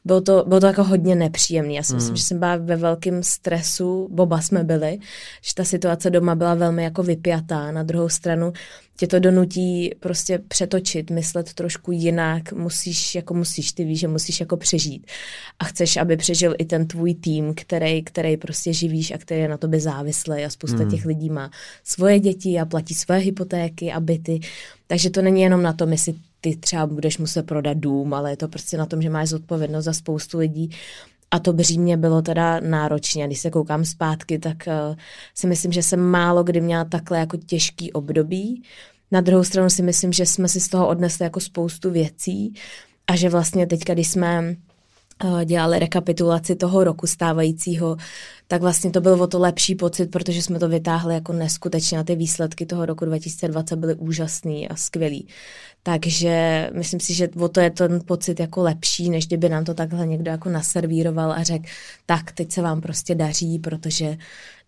bylo 0.06 0.22
to, 0.22 0.44
bylo 0.48 0.60
to 0.60 0.66
jako 0.66 0.84
hodně 0.84 1.16
nepříjemné. 1.16 1.74
Já 1.74 1.84
si 1.84 1.94
mm. 1.94 1.98
myslím, 1.98 2.16
že 2.16 2.24
jsem 2.24 2.40
byla 2.40 2.56
ve 2.56 2.76
velkém 2.76 3.24
stresu, 3.24 4.08
boba 4.12 4.42
jsme 4.42 4.64
byli, 4.64 5.00
že 5.42 5.54
ta 5.56 5.64
situace 5.64 6.10
doma 6.10 6.36
byla 6.36 6.54
velmi 6.54 6.84
jako 6.84 7.04
vypjatá. 7.04 7.72
Na 7.72 7.84
druhou 7.84 8.10
stranu 8.10 8.54
tě 8.98 9.08
to 9.08 9.20
donutí 9.20 9.92
prostě 10.00 10.40
přetočit, 10.48 11.12
myslet 11.12 11.54
trošku 11.54 11.92
jinak, 11.92 12.54
musíš, 12.54 13.16
jako 13.16 13.34
musíš, 13.34 13.72
ty 13.72 13.84
víš, 13.84 14.00
že 14.00 14.08
musíš 14.08 14.40
jako 14.40 14.58
přežít. 14.58 15.08
A 15.60 15.66
chceš, 15.66 15.98
aby 15.98 16.18
přežil 16.18 16.56
i 16.58 16.66
ten 16.66 16.88
tvůj 16.88 17.14
tým, 17.14 17.54
který, 17.56 18.04
který 18.04 18.38
prostě 18.38 18.74
živíš 18.74 19.12
a 19.12 19.18
který 19.18 19.42
je 19.42 19.48
na 19.48 19.58
tobě 19.58 19.80
závislý 19.82 20.46
a 20.46 20.50
spousta 20.50 20.84
mm. 20.84 20.92
těch 20.92 21.06
lidí 21.06 21.30
má 21.30 21.52
svoje 21.84 22.20
děti 22.20 22.60
a 22.60 22.66
platí 22.66 22.94
své 22.94 23.18
hypotéky 23.18 23.92
a 23.92 24.00
byty. 24.00 24.40
Takže 24.88 25.10
to 25.10 25.22
není 25.22 25.42
jenom 25.42 25.62
na 25.62 25.74
tom, 25.74 25.92
jestli 25.92 26.14
ty 26.42 26.56
třeba 26.56 26.86
budeš 26.86 27.18
muset 27.18 27.46
prodat 27.46 27.78
dům, 27.78 28.14
ale 28.14 28.30
je 28.32 28.38
to 28.38 28.48
prostě 28.48 28.78
na 28.78 28.86
tom, 28.86 29.02
že 29.02 29.10
máš 29.10 29.30
zodpovědnost 29.30 29.86
za 29.86 29.94
spoustu 29.94 30.38
lidí 30.38 30.70
a 31.32 31.40
to 31.40 31.54
břímě 31.54 31.98
bylo 31.98 32.22
teda 32.22 32.60
náročné. 32.60 33.28
Když 33.28 33.40
se 33.40 33.50
koukám 33.52 33.86
zpátky, 33.86 34.40
tak 34.40 34.58
uh, 34.68 34.96
si 35.36 35.48
myslím, 35.48 35.72
že 35.72 35.84
jsem 35.84 36.00
málo 36.00 36.44
kdy 36.44 36.62
měla 36.62 36.86
takhle 36.86 37.20
jako 37.20 37.38
těžký 37.38 37.94
období. 37.94 38.64
Na 39.12 39.22
druhou 39.22 39.44
stranu 39.44 39.70
si 39.70 39.82
myslím, 39.82 40.14
že 40.14 40.26
jsme 40.26 40.48
si 40.48 40.60
z 40.60 40.70
toho 40.70 40.88
odnesli 40.88 41.24
jako 41.24 41.40
spoustu 41.40 41.92
věcí 41.92 42.54
a 43.08 43.16
že 43.16 43.30
vlastně 43.30 43.68
teďka, 43.68 43.94
když 43.94 44.08
jsme 44.08 44.56
Eh, 45.24 45.46
dělali 45.46 45.80
rekapitulaci 45.80 46.56
toho 46.56 46.84
roku 46.84 47.08
stávajícího, 47.08 47.98
tak 48.48 48.62
vlastně 48.62 48.92
to 48.92 49.02
byl 49.02 49.24
o 49.24 49.28
to 49.28 49.40
lepší 49.40 49.76
pocit, 49.76 50.12
protože 50.12 50.42
jsme 50.42 50.60
to 50.60 50.70
vytáhli 50.70 51.14
jako 51.14 51.34
neskutečně 51.34 52.00
a 52.00 52.04
ty 52.04 52.16
výsledky 52.16 52.66
toho 52.66 52.86
roku 52.86 53.06
2020 53.06 53.76
byly 53.76 53.96
úžasný 53.96 54.70
a 54.70 54.76
skvělý. 54.76 55.28
Takže 55.84 56.70
myslím 56.74 57.00
si, 57.00 57.14
že 57.14 57.30
o 57.40 57.48
to 57.48 57.60
je 57.60 57.70
ten 57.70 58.02
pocit 58.06 58.40
jako 58.40 58.62
lepší, 58.62 59.10
než 59.10 59.28
kdyby 59.28 59.50
nám 59.50 59.66
to 59.66 59.74
takhle 59.74 60.08
někdo 60.08 60.32
jako 60.32 60.50
naservíroval 60.50 61.32
a 61.32 61.44
řekl, 61.44 61.66
tak 62.06 62.32
teď 62.32 62.52
se 62.52 62.62
vám 62.62 62.82
prostě 62.82 63.16
daří, 63.16 63.60
protože 63.60 64.18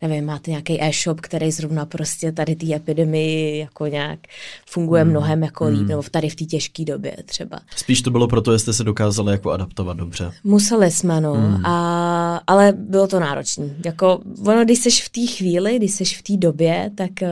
nevím, 0.01 0.25
máte 0.25 0.51
nějaký 0.51 0.83
e-shop, 0.83 1.21
který 1.21 1.51
zrovna 1.51 1.85
prostě 1.85 2.31
tady 2.31 2.55
té 2.55 2.75
epidemii 2.75 3.59
jako 3.59 3.87
nějak 3.87 4.19
funguje 4.65 5.03
mm. 5.03 5.09
mnohem 5.09 5.43
jako 5.43 5.67
líp, 5.67 5.79
mm. 5.79 5.87
nebo 5.87 6.03
tady 6.11 6.29
v 6.29 6.35
té 6.35 6.45
těžké 6.45 6.85
době 6.85 7.17
třeba. 7.25 7.59
Spíš 7.75 8.01
to 8.01 8.11
bylo 8.11 8.27
proto, 8.27 8.51
jestli 8.51 8.73
se 8.73 8.83
dokázali 8.83 9.31
jako 9.31 9.51
adaptovat 9.51 9.97
dobře. 9.97 10.31
Museli 10.43 10.91
jsme, 10.91 11.21
no, 11.21 11.35
mm. 11.35 11.65
a, 11.65 12.41
ale 12.47 12.73
bylo 12.77 13.07
to 13.07 13.19
náročné. 13.19 13.66
Jako 13.85 14.21
ono, 14.45 14.65
když 14.65 14.79
seš 14.79 15.03
v 15.03 15.09
té 15.09 15.27
chvíli, 15.27 15.75
když 15.75 15.91
seš 15.91 16.17
v 16.17 16.21
té 16.21 16.37
době, 16.37 16.91
tak 16.95 17.11
uh, 17.21 17.27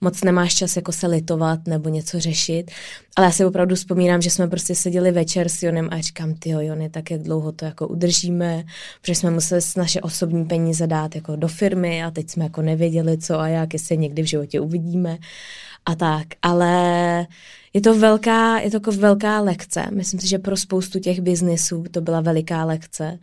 moc 0.00 0.22
nemáš 0.22 0.54
čas 0.54 0.76
jako 0.76 0.92
se 0.92 1.06
litovat 1.06 1.66
nebo 1.66 1.88
něco 1.88 2.20
řešit. 2.20 2.70
Ale 3.16 3.26
já 3.26 3.30
si 3.30 3.44
opravdu 3.44 3.74
vzpomínám, 3.74 4.22
že 4.22 4.30
jsme 4.30 4.48
prostě 4.48 4.74
seděli 4.74 5.12
večer 5.12 5.48
s 5.48 5.62
Jonem 5.62 5.88
a 5.92 6.00
říkám, 6.00 6.34
ty 6.34 6.50
Jony, 6.50 6.90
tak 6.90 7.10
jak 7.10 7.22
dlouho 7.22 7.52
to 7.52 7.64
jako 7.64 7.88
udržíme, 7.88 8.64
protože 9.00 9.14
jsme 9.14 9.30
museli 9.30 9.60
naše 9.76 10.00
osobní 10.00 10.44
peníze 10.44 10.86
dát 10.86 11.14
jako 11.14 11.36
do 11.36 11.48
firmy 11.48 12.04
a 12.04 12.10
teď 12.10 12.30
jsme 12.30 12.44
jako 12.44 12.62
nevěděli, 12.62 13.18
co 13.18 13.40
a 13.40 13.48
jak, 13.48 13.72
jestli 13.72 13.98
někdy 13.98 14.22
v 14.22 14.26
životě 14.26 14.60
uvidíme 14.60 15.18
a 15.86 15.94
tak. 15.94 16.26
Ale 16.42 17.26
je 17.74 17.80
to 17.80 17.98
velká, 17.98 18.58
je 18.58 18.70
to 18.70 18.76
jako 18.76 18.92
velká 18.92 19.40
lekce. 19.40 19.86
Myslím 19.94 20.20
si, 20.20 20.28
že 20.28 20.38
pro 20.38 20.56
spoustu 20.56 20.98
těch 20.98 21.20
biznisů 21.20 21.84
to 21.90 22.00
byla 22.00 22.20
veliká 22.20 22.64
lekce. 22.64 23.18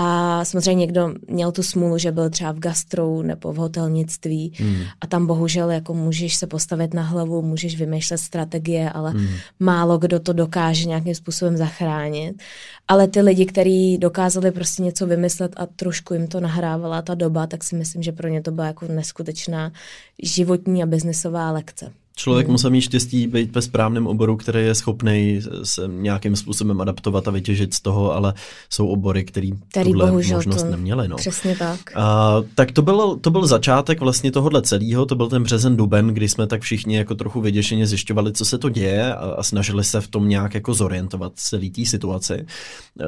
A 0.00 0.44
samozřejmě 0.44 0.80
někdo 0.80 1.14
měl 1.28 1.52
tu 1.52 1.62
smůlu, 1.62 1.98
že 1.98 2.12
byl 2.12 2.30
třeba 2.30 2.52
v 2.52 2.58
gastrou 2.58 3.22
nebo 3.22 3.52
v 3.52 3.56
hotelnictví 3.56 4.52
hmm. 4.56 4.82
a 5.00 5.06
tam 5.06 5.26
bohužel 5.26 5.70
jako 5.70 5.94
můžeš 5.94 6.36
se 6.36 6.46
postavit 6.46 6.94
na 6.94 7.02
hlavu, 7.02 7.42
můžeš 7.42 7.76
vymýšlet 7.76 8.18
strategie, 8.18 8.90
ale 8.90 9.10
hmm. 9.10 9.28
málo 9.60 9.98
kdo 9.98 10.20
to 10.20 10.32
dokáže 10.32 10.84
nějakým 10.84 11.14
způsobem 11.14 11.56
zachránit. 11.56 12.42
Ale 12.88 13.08
ty 13.08 13.20
lidi, 13.20 13.46
kteří 13.46 13.98
dokázali 13.98 14.50
prostě 14.50 14.82
něco 14.82 15.06
vymyslet 15.06 15.52
a 15.56 15.66
trošku 15.66 16.14
jim 16.14 16.26
to 16.26 16.40
nahrávala 16.40 17.02
ta 17.02 17.14
doba, 17.14 17.46
tak 17.46 17.64
si 17.64 17.76
myslím, 17.76 18.02
že 18.02 18.12
pro 18.12 18.28
ně 18.28 18.42
to 18.42 18.50
byla 18.50 18.66
jako 18.66 18.86
neskutečná 18.88 19.72
životní 20.22 20.82
a 20.82 20.86
biznesová 20.86 21.50
lekce. 21.50 21.92
Člověk 22.18 22.46
hmm. 22.46 22.52
musí 22.52 22.70
mít 22.70 22.80
štěstí 22.80 23.26
být 23.26 23.54
ve 23.54 23.62
správném 23.62 24.06
oboru, 24.06 24.36
který 24.36 24.60
je 24.60 24.74
schopný 24.74 25.40
se 25.62 25.82
nějakým 25.88 26.36
způsobem 26.36 26.80
adaptovat 26.80 27.28
a 27.28 27.30
vytěžit 27.30 27.74
z 27.74 27.80
toho, 27.80 28.14
ale 28.14 28.34
jsou 28.70 28.86
obory, 28.86 29.24
který, 29.24 29.52
který 29.70 29.92
tuhle 29.92 30.10
možnost 30.12 30.62
to, 30.62 30.64
neměli. 30.64 31.08
No. 31.08 31.16
Přesně 31.16 31.56
tak. 31.56 31.80
A, 31.94 32.36
tak 32.54 32.72
to 32.72 32.82
byl, 32.82 33.16
to 33.16 33.30
byl 33.30 33.46
začátek 33.46 34.00
vlastně 34.00 34.32
tohohle 34.32 34.62
celého, 34.62 35.06
to 35.06 35.14
byl 35.14 35.28
ten 35.28 35.42
březen 35.42 35.76
duben, 35.76 36.06
kdy 36.06 36.28
jsme 36.28 36.46
tak 36.46 36.62
všichni 36.62 36.96
jako 36.96 37.14
trochu 37.14 37.40
vyděšeně 37.40 37.86
zjišťovali, 37.86 38.32
co 38.32 38.44
se 38.44 38.58
to 38.58 38.68
děje 38.68 39.14
a, 39.14 39.34
a 39.38 39.42
snažili 39.42 39.84
se 39.84 40.00
v 40.00 40.08
tom 40.08 40.28
nějak 40.28 40.54
jako 40.54 40.74
zorientovat 40.74 41.32
celý 41.34 41.70
té 41.70 41.84
situaci. 41.84 42.46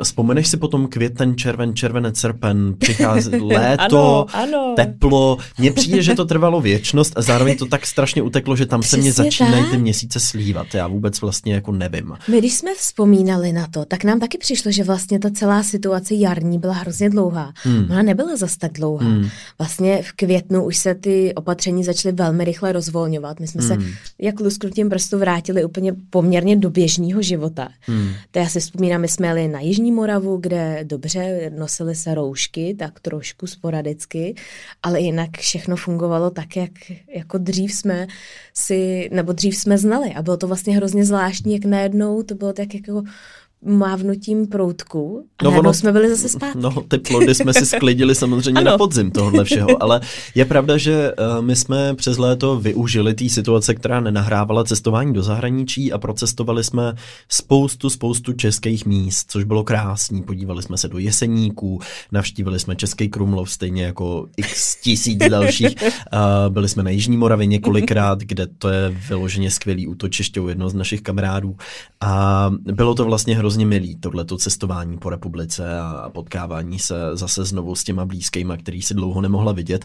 Vzpomeneš 0.03 0.49
si 0.49 0.57
potom 0.57 0.87
květen, 0.87 1.37
červen, 1.37 1.75
červenec, 1.75 2.19
srpen, 2.19 2.75
přichází 2.79 3.31
léto, 3.41 4.27
ano, 4.33 4.55
ano. 4.55 4.75
teplo. 4.77 5.39
Mně 5.59 5.73
přijde, 5.73 6.03
že 6.03 6.15
to 6.15 6.25
trvalo 6.25 6.61
věčnost 6.61 7.13
a 7.17 7.23
zároveň 7.23 7.57
to 7.57 7.67
tak 7.67 7.87
strašně 7.87 8.23
uteklo, 8.23 8.57
že 8.57 8.67
tam 8.67 8.83
se 8.83 9.00
mě 9.01 9.13
začínají 9.13 9.65
ty 9.71 9.79
měsíce 9.79 10.21
slívat. 10.21 10.75
Já 10.75 10.87
vůbec 10.87 11.21
vlastně 11.21 11.55
jako 11.55 11.73
nevím. 11.73 12.15
My, 12.29 12.39
když 12.39 12.55
jsme 12.55 12.75
vzpomínali 12.75 13.53
na 13.53 13.67
to, 13.67 13.85
tak 13.85 14.05
nám 14.05 14.21
taky 14.21 14.39
přišlo, 14.39 14.71
že 14.71 14.85
vlastně 14.85 15.19
ta 15.19 15.31
celá 15.31 15.63
situace 15.63 16.15
jarní 16.15 16.59
byla 16.59 16.75
hrozně 16.75 17.11
dlouhá. 17.11 17.53
Hmm. 17.63 17.87
Ona 17.91 18.03
nebyla 18.03 18.37
zas 18.37 18.57
tak 18.57 18.73
dlouhá. 18.73 19.07
Hmm. 19.07 19.29
Vlastně 19.59 20.03
v 20.03 20.13
květnu 20.13 20.65
už 20.65 20.77
se 20.77 20.95
ty 20.95 21.35
opatření 21.35 21.85
začaly 21.85 22.15
velmi 22.15 22.45
rychle 22.45 22.73
rozvolňovat. 22.73 23.41
My 23.41 23.47
jsme 23.47 23.63
hmm. 23.63 23.83
se 23.83 23.89
jak 24.19 24.41
lusknutím 24.41 24.89
prstu 24.89 25.19
vrátili 25.19 25.65
úplně 25.65 25.93
poměrně 26.11 26.57
do 26.57 26.71
běžného 26.71 27.23
života. 27.23 27.69
Hmm. 27.81 28.09
To 28.31 28.39
já 28.39 28.49
si 28.49 28.61
vzpomínám, 28.61 29.01
my 29.01 29.09
jsme 29.09 29.27
jeli 29.27 29.49
na 29.49 29.61
Jižní 29.61 29.93
Moravu, 29.93 30.37
kde 30.37 30.81
dobře 30.85 31.51
nosily 31.59 31.95
se 31.95 32.15
roušky, 32.15 32.77
tak 32.79 33.01
trošku 33.01 33.47
sporadicky, 33.47 34.35
ale 34.83 35.01
jinak 35.01 35.31
všechno 35.39 35.77
fungovalo 35.77 36.31
tak, 36.31 36.57
jak 36.57 36.71
jako 37.15 37.39
dřív 37.39 37.73
jsme 37.73 38.07
si 38.55 38.90
nebo 39.13 39.33
dřív 39.33 39.57
jsme 39.57 39.79
znali. 39.79 40.15
A 40.15 40.23
bylo 40.23 40.37
to 40.37 40.47
vlastně 40.47 40.77
hrozně 40.77 41.05
zvláštní, 41.05 41.53
jak 41.53 41.65
najednou 41.65 42.23
to 42.23 42.35
bylo 42.35 42.53
tak 42.53 42.75
jako 42.75 43.03
mávnutím 43.67 44.47
proutku 44.47 45.27
a 45.39 45.45
no 45.45 45.59
ono, 45.59 45.75
jsme 45.75 45.93
byli 45.93 46.11
zase 46.11 46.29
zpátky. 46.29 46.59
No, 46.61 46.71
ty 46.89 46.99
plody 46.99 47.35
jsme 47.35 47.55
si 47.55 47.67
sklidili 47.67 48.15
samozřejmě 48.15 48.61
na 48.65 48.79
podzim 48.79 49.11
tohohle 49.11 49.45
všeho, 49.45 49.83
ale 49.83 50.01
je 50.35 50.45
pravda, 50.45 50.77
že 50.77 51.13
uh, 51.13 51.45
my 51.45 51.57
jsme 51.57 51.95
přes 51.95 52.19
léto 52.19 52.57
využili 52.57 53.15
té 53.15 53.29
situace, 53.29 53.75
která 53.75 54.01
nenahrávala 54.01 54.65
cestování 54.65 55.13
do 55.13 55.23
zahraničí 55.23 55.93
a 55.93 55.99
procestovali 55.99 56.65
jsme 56.65 56.95
spoustu, 57.29 57.91
spoustu 57.91 58.33
českých 58.33 58.87
míst, 58.87 59.31
což 59.31 59.45
bylo 59.45 59.65
krásný. 59.65 60.23
Podívali 60.23 60.63
jsme 60.63 60.77
se 60.77 60.89
do 60.89 60.99
Jeseníků, 60.99 61.81
navštívili 62.13 62.61
jsme 62.61 62.77
Český 62.77 63.09
Krumlov, 63.09 63.51
stejně 63.51 63.85
jako 63.85 64.27
x 64.37 64.81
tisíc 64.81 65.19
dalších. 65.19 65.75
Uh, 65.83 65.89
byli 66.49 66.69
jsme 66.69 66.83
na 66.83 66.91
Jižní 66.91 67.17
Moravě 67.17 67.47
několikrát, 67.47 68.19
kde 68.19 68.47
to 68.47 68.69
je 68.69 68.89
vyloženě 69.09 69.51
skvělý 69.51 69.87
útočiště 69.87 70.41
u 70.41 70.49
jednoho 70.49 70.71
z 70.71 70.75
našich 70.75 71.03
kamarádů. 71.03 71.57
A 72.01 72.51
bylo 72.73 72.95
to 72.95 73.05
vlastně 73.05 73.37
hrozně 73.37 73.50
hrozně 73.51 73.67
milý, 73.67 73.97
tohleto 73.97 74.37
cestování 74.37 74.99
po 74.99 75.11
republice 75.11 75.79
a 75.79 76.11
potkávání 76.15 76.79
se 76.79 76.95
zase 77.13 77.45
znovu 77.45 77.75
s 77.75 77.85
těma 77.85 78.05
blízkýma, 78.05 78.57
který 78.57 78.83
si 78.83 78.95
dlouho 78.95 79.21
nemohla 79.21 79.53
vidět. 79.53 79.85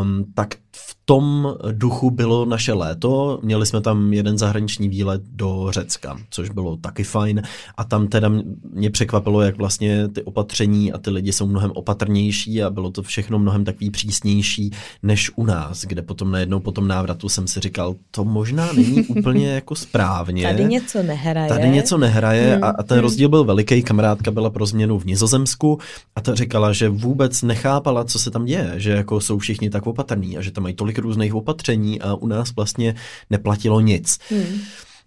Um, 0.00 0.32
tak 0.34 0.54
v 0.78 0.96
tom 1.04 1.54
duchu 1.72 2.10
bylo 2.10 2.44
naše 2.44 2.72
léto. 2.72 3.40
Měli 3.42 3.66
jsme 3.66 3.80
tam 3.80 4.12
jeden 4.12 4.38
zahraniční 4.38 4.88
výlet 4.88 5.22
do 5.24 5.66
Řecka, 5.70 6.16
což 6.30 6.50
bylo 6.50 6.76
taky 6.76 7.04
fajn. 7.04 7.42
A 7.76 7.84
tam 7.84 8.08
teda 8.08 8.30
mě 8.72 8.90
překvapilo, 8.90 9.40
jak 9.40 9.58
vlastně 9.58 10.08
ty 10.08 10.22
opatření 10.22 10.92
a 10.92 10.98
ty 10.98 11.10
lidi 11.10 11.32
jsou 11.32 11.46
mnohem 11.46 11.70
opatrnější 11.74 12.62
a 12.62 12.70
bylo 12.70 12.90
to 12.90 13.02
všechno 13.02 13.38
mnohem 13.38 13.64
takový 13.64 13.90
přísnější 13.90 14.70
než 15.02 15.30
u 15.36 15.44
nás, 15.44 15.84
kde 15.84 16.02
potom 16.02 16.30
najednou 16.30 16.60
po 16.60 16.72
tom 16.72 16.88
návratu 16.88 17.28
jsem 17.28 17.48
si 17.48 17.60
říkal, 17.60 17.94
to 18.10 18.24
možná 18.24 18.72
není 18.72 19.02
úplně 19.08 19.48
jako 19.48 19.74
správně. 19.74 20.42
Tady 20.42 20.64
něco 20.64 21.02
nehraje. 21.02 21.48
Tady 21.48 21.68
něco 21.68 21.98
nehraje 21.98 22.54
hmm. 22.54 22.64
a, 22.64 22.68
a 22.68 22.82
ten 22.82 22.96
hmm. 22.96 23.02
rozdíl 23.02 23.28
byl 23.28 23.44
veliký. 23.44 23.82
Kamarádka 23.82 24.30
byla 24.30 24.50
pro 24.50 24.66
změnu 24.66 24.98
v 24.98 25.04
Nizozemsku 25.04 25.78
a 26.16 26.20
ta 26.20 26.34
říkala, 26.34 26.72
že 26.72 26.88
vůbec 26.88 27.42
nechápala, 27.42 28.04
co 28.04 28.18
se 28.18 28.30
tam 28.30 28.44
děje, 28.44 28.72
že 28.76 28.90
jako 28.90 29.20
jsou 29.20 29.38
všichni 29.38 29.70
tak 29.70 29.86
opatrní 29.86 30.38
a 30.38 30.42
že 30.42 30.50
tam 30.50 30.65
mají 30.66 30.74
tolik 30.74 30.98
různých 30.98 31.34
opatření 31.34 32.00
a 32.00 32.14
u 32.14 32.26
nás 32.26 32.54
vlastně 32.56 32.94
neplatilo 33.30 33.80
nic. 33.80 34.18
Hmm. 34.30 34.60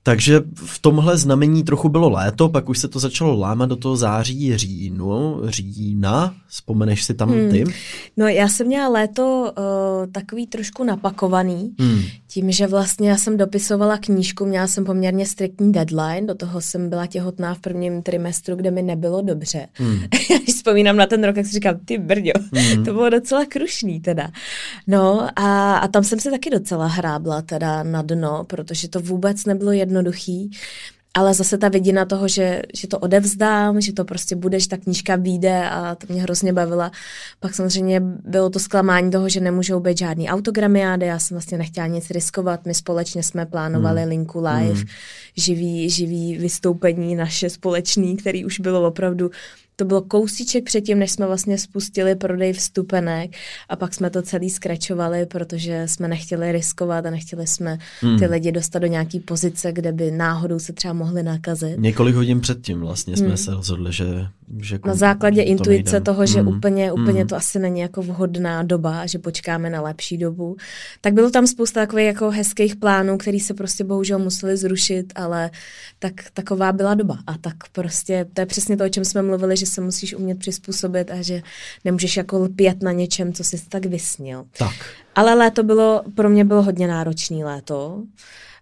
Takže 0.09 0.41
v 0.55 0.79
tomhle 0.79 1.17
znamení 1.17 1.63
trochu 1.63 1.89
bylo 1.89 2.09
léto, 2.09 2.49
pak 2.49 2.69
už 2.69 2.79
se 2.79 2.87
to 2.87 2.99
začalo 2.99 3.39
lámat 3.39 3.69
do 3.69 3.75
toho 3.75 3.97
září, 3.97 4.57
říjnu, 4.57 5.41
října, 5.43 6.33
vzpomeneš 6.47 7.03
si 7.03 7.13
tam 7.13 7.29
hmm. 7.29 7.49
ty? 7.49 7.63
No 8.17 8.27
já 8.27 8.47
jsem 8.47 8.67
měla 8.67 8.87
léto 8.87 9.53
uh, 9.57 10.11
takový 10.11 10.47
trošku 10.47 10.83
napakovaný, 10.83 11.75
hmm. 11.79 12.01
tím, 12.27 12.51
že 12.51 12.67
vlastně 12.67 13.09
já 13.09 13.17
jsem 13.17 13.37
dopisovala 13.37 13.97
knížku, 13.97 14.45
měla 14.45 14.67
jsem 14.67 14.85
poměrně 14.85 15.25
striktní 15.25 15.71
deadline, 15.71 16.27
do 16.27 16.35
toho 16.35 16.61
jsem 16.61 16.89
byla 16.89 17.05
těhotná 17.05 17.55
v 17.55 17.59
prvním 17.59 18.01
trimestru, 18.01 18.55
kde 18.55 18.71
mi 18.71 18.81
nebylo 18.81 19.21
dobře. 19.21 19.67
Hmm. 19.73 19.99
Když 20.43 20.55
vzpomínám 20.55 20.97
na 20.97 21.05
ten 21.05 21.23
rok, 21.23 21.37
jak 21.37 21.45
si 21.45 21.51
říkám, 21.51 21.75
ty 21.85 21.97
brďo, 21.97 22.31
hmm. 22.53 22.83
to 22.85 22.93
bylo 22.93 23.09
docela 23.09 23.45
krušný 23.45 23.99
teda. 23.99 24.31
No 24.87 25.27
a, 25.35 25.77
a 25.77 25.87
tam 25.87 26.03
jsem 26.03 26.19
se 26.19 26.31
taky 26.31 26.49
docela 26.49 26.87
hrábla 26.87 27.41
teda 27.41 27.83
na 27.83 28.01
dno, 28.01 28.43
protože 28.47 28.89
to 28.89 28.99
vůbec 28.99 29.45
nebylo 29.45 29.71
jedno 29.71 29.98
jednoduchý, 29.99 30.51
ale 31.13 31.33
zase 31.33 31.57
ta 31.57 31.69
vidina 31.69 32.05
toho, 32.05 32.27
že, 32.27 32.61
že 32.73 32.87
to 32.87 32.99
odevzdám, 32.99 33.81
že 33.81 33.93
to 33.93 34.05
prostě 34.05 34.35
bude, 34.35 34.59
že 34.59 34.67
ta 34.67 34.77
knížka 34.77 35.15
vyjde 35.15 35.69
a 35.69 35.95
to 35.95 36.13
mě 36.13 36.21
hrozně 36.21 36.53
bavila. 36.53 36.91
Pak 37.39 37.55
samozřejmě 37.55 38.01
bylo 38.23 38.49
to 38.49 38.59
zklamání 38.59 39.11
toho, 39.11 39.29
že 39.29 39.39
nemůžou 39.39 39.79
být 39.79 39.97
žádný 39.97 40.29
autogramiády, 40.29 41.05
já 41.05 41.19
jsem 41.19 41.35
vlastně 41.35 41.57
nechtěla 41.57 41.87
nic 41.87 42.09
riskovat, 42.09 42.65
my 42.65 42.73
společně 42.73 43.23
jsme 43.23 43.45
plánovali 43.45 44.01
hmm. 44.01 44.09
Linku 44.09 44.39
Live, 44.39 44.73
hmm. 44.73 44.85
živý, 45.37 45.89
živý 45.89 46.37
vystoupení 46.37 47.15
naše 47.15 47.49
společný, 47.49 48.17
který 48.17 48.45
už 48.45 48.59
bylo 48.59 48.87
opravdu 48.87 49.31
to 49.79 49.85
bylo 49.85 50.01
kousíček 50.01 50.63
předtím, 50.63 50.99
než 50.99 51.11
jsme 51.11 51.27
vlastně 51.27 51.57
spustili 51.57 52.15
prodej 52.15 52.53
vstupenek 52.53 53.31
a 53.69 53.75
pak 53.75 53.93
jsme 53.93 54.09
to 54.09 54.21
celý 54.21 54.49
skračovali, 54.49 55.25
protože 55.25 55.83
jsme 55.85 56.07
nechtěli 56.07 56.51
riskovat 56.51 57.05
a 57.05 57.09
nechtěli 57.09 57.47
jsme 57.47 57.77
hmm. 58.01 58.19
ty 58.19 58.25
lidi 58.25 58.51
dostat 58.51 58.79
do 58.79 58.87
nějaký 58.87 59.19
pozice, 59.19 59.71
kde 59.71 59.91
by 59.91 60.11
náhodou 60.11 60.59
se 60.59 60.73
třeba 60.73 60.93
mohli 60.93 61.23
nakazit. 61.23 61.79
Několik 61.79 62.15
hodin 62.15 62.41
předtím 62.41 62.79
vlastně 62.79 63.17
jsme 63.17 63.27
hmm. 63.27 63.37
se 63.37 63.51
rozhodli, 63.51 63.93
že... 63.93 64.05
že 64.61 64.79
Na 64.85 64.95
základě 64.95 65.43
to 65.43 65.49
intuice 65.49 65.91
nejdem. 65.91 66.03
toho, 66.03 66.25
že 66.25 66.39
hmm. 66.39 66.47
úplně, 66.47 66.91
úplně 66.91 67.19
hmm. 67.19 67.27
to 67.27 67.35
asi 67.35 67.59
není 67.59 67.79
jako 67.79 68.01
vhodná 68.01 68.63
doba, 68.63 69.05
že 69.05 69.19
počkáme 69.19 69.69
na 69.69 69.81
lepší 69.81 70.17
dobu. 70.17 70.55
Tak 71.01 71.13
bylo 71.13 71.29
tam 71.29 71.47
spousta 71.47 71.79
takových 71.79 72.05
jako 72.05 72.31
hezkých 72.31 72.75
plánů, 72.75 73.17
který 73.17 73.39
se 73.39 73.53
prostě 73.53 73.83
bohužel 73.83 74.19
museli 74.19 74.57
zrušit, 74.57 75.13
ale 75.15 75.51
tak 75.99 76.13
taková 76.33 76.71
byla 76.71 76.93
doba. 76.93 77.17
A 77.27 77.37
tak 77.37 77.55
prostě 77.71 78.25
to 78.33 78.41
je 78.41 78.45
přesně 78.45 78.77
to, 78.77 78.85
o 78.85 78.89
čem 78.89 79.05
jsme 79.05 79.21
mluvili, 79.21 79.57
že 79.57 79.65
se 79.69 79.81
musíš 79.81 80.13
umět 80.15 80.39
přizpůsobit 80.39 81.11
a 81.11 81.21
že 81.21 81.41
nemůžeš 81.85 82.17
jako 82.17 82.39
lpět 82.39 82.83
na 82.83 82.91
něčem, 82.91 83.33
co 83.33 83.43
jsi 83.43 83.61
tak 83.69 83.85
vysnil. 83.85 84.45
Tak. 84.57 84.75
Ale 85.15 85.33
léto 85.33 85.63
bylo, 85.63 86.01
pro 86.15 86.29
mě 86.29 86.45
bylo 86.45 86.63
hodně 86.63 86.87
náročný 86.87 87.43
léto. 87.43 88.03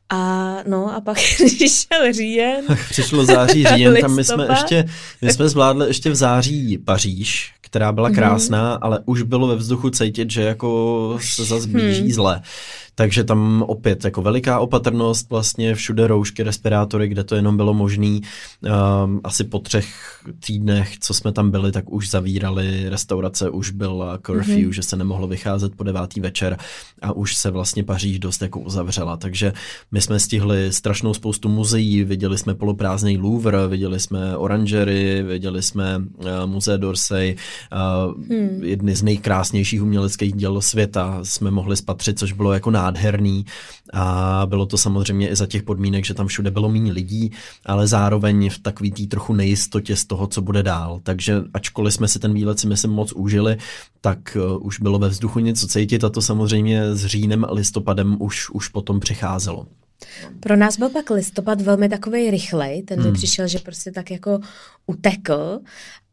A 0.10 0.56
no 0.68 0.96
a 0.96 1.02
pak 1.02 1.18
přišel 1.46 2.14
říjen. 2.14 2.66
Přišlo 2.90 3.26
září, 3.26 3.66
říjen, 3.76 3.96
tam 4.02 4.16
my 4.16 4.24
jsme 4.24 4.48
ještě, 4.50 4.86
my 5.22 5.34
jsme 5.34 5.50
zvládli 5.50 5.88
ještě 5.88 6.10
v 6.10 6.16
září 6.16 6.78
Paříž, 6.78 7.54
která 7.62 7.92
byla 7.92 8.08
mhm. 8.08 8.16
krásná, 8.16 8.70
hmm. 8.70 8.80
ale 8.82 9.00
už 9.06 9.22
bylo 9.22 9.48
ve 9.48 9.56
vzduchu 9.56 9.90
cítit, 9.90 10.32
že 10.32 10.42
jako 10.42 11.20
se 11.22 11.46
zase 11.46 11.68
blíží 11.68 12.02
hmm. 12.02 12.12
zle. 12.12 12.42
Takže 13.00 13.24
tam 13.24 13.64
opět 13.68 14.06
jako 14.06 14.22
veliká 14.22 14.60
opatrnost, 14.60 15.30
vlastně 15.30 15.76
všude 15.76 16.08
roušky, 16.08 16.44
respirátory, 16.44 17.08
kde 17.08 17.24
to 17.24 17.36
jenom 17.36 17.58
bylo 17.58 17.74
možné. 17.74 18.20
Um, 19.06 19.22
asi 19.24 19.44
po 19.44 19.60
třech 19.60 19.88
týdnech, 20.46 21.00
co 21.00 21.14
jsme 21.14 21.32
tam 21.32 21.52
byli, 21.52 21.72
tak 21.72 21.92
už 21.92 22.10
zavírali 22.10 22.90
restaurace, 22.90 23.50
už 23.50 23.72
byl 23.72 24.20
curfew, 24.26 24.58
mm-hmm. 24.58 24.70
že 24.70 24.84
se 24.84 24.96
nemohlo 24.96 25.28
vycházet 25.28 25.76
po 25.76 25.84
devátý 25.84 26.22
večer 26.22 26.58
a 27.02 27.12
už 27.12 27.36
se 27.36 27.52
vlastně 27.52 27.84
Paříž 27.84 28.20
dost 28.20 28.42
jako 28.42 28.60
uzavřela. 28.60 29.18
Takže 29.18 29.54
my 29.92 30.02
jsme 30.02 30.20
stihli 30.20 30.74
strašnou 30.74 31.14
spoustu 31.14 31.50
muzeí, 31.50 32.04
viděli 32.04 32.38
jsme 32.38 32.56
poloprázdný 32.56 33.18
Louvre, 33.18 33.68
viděli 33.68 34.00
jsme 34.00 34.38
Orangery, 34.38 35.24
viděli 35.24 35.62
jsme 35.62 35.98
uh, 35.98 36.28
Musée 36.46 36.78
d'Orsay, 36.78 37.36
uh, 38.06 38.24
hmm. 38.30 38.64
jedny 38.64 38.96
z 38.96 39.04
nejkrásnějších 39.04 39.84
uměleckých 39.84 40.34
děl 40.34 40.62
světa 40.62 41.20
jsme 41.24 41.52
mohli 41.52 41.78
spatřit, 41.78 42.20
což 42.20 42.34
bylo 42.34 42.54
jako 42.54 42.72
nádherný 42.88 43.46
a 43.94 44.44
bylo 44.46 44.66
to 44.66 44.78
samozřejmě 44.78 45.30
i 45.30 45.36
za 45.36 45.46
těch 45.46 45.64
podmínek, 45.64 46.06
že 46.06 46.14
tam 46.14 46.28
všude 46.28 46.52
bylo 46.52 46.70
méně 46.70 46.92
lidí, 46.92 47.32
ale 47.66 47.88
zároveň 47.88 48.50
v 48.50 48.60
takový 48.60 48.92
tý 48.92 49.08
trochu 49.08 49.34
nejistotě 49.34 49.96
z 49.96 50.06
toho, 50.06 50.28
co 50.28 50.42
bude 50.42 50.64
dál. 50.64 51.00
Takže 51.04 51.44
ačkoliv 51.54 51.94
jsme 51.94 52.08
si 52.08 52.20
ten 52.20 52.34
výlet 52.34 52.60
si 52.60 52.68
myslím 52.68 52.92
moc 52.92 53.12
užili, 53.12 53.58
tak 54.02 54.38
uh, 54.38 54.66
už 54.66 54.80
bylo 54.80 55.00
ve 55.00 55.10
vzduchu 55.10 55.40
něco 55.40 55.68
cítit 55.68 56.04
a 56.04 56.10
to 56.10 56.22
samozřejmě 56.22 56.96
s 56.96 57.06
říjnem 57.06 57.46
a 57.46 57.54
listopadem 57.54 58.18
už, 58.20 58.50
už 58.50 58.68
potom 58.68 59.00
přicházelo. 59.00 59.68
Pro 60.40 60.56
nás 60.56 60.78
byl 60.78 60.90
pak 60.90 61.10
listopad 61.10 61.62
velmi 61.62 61.90
takový 61.90 62.32
rychlej, 62.32 62.84
ten 62.84 63.02
hmm. 63.02 63.14
přišel, 63.14 63.48
že 63.48 63.60
prostě 63.60 63.92
tak 63.92 64.12
jako 64.12 64.40
utekl 64.86 65.60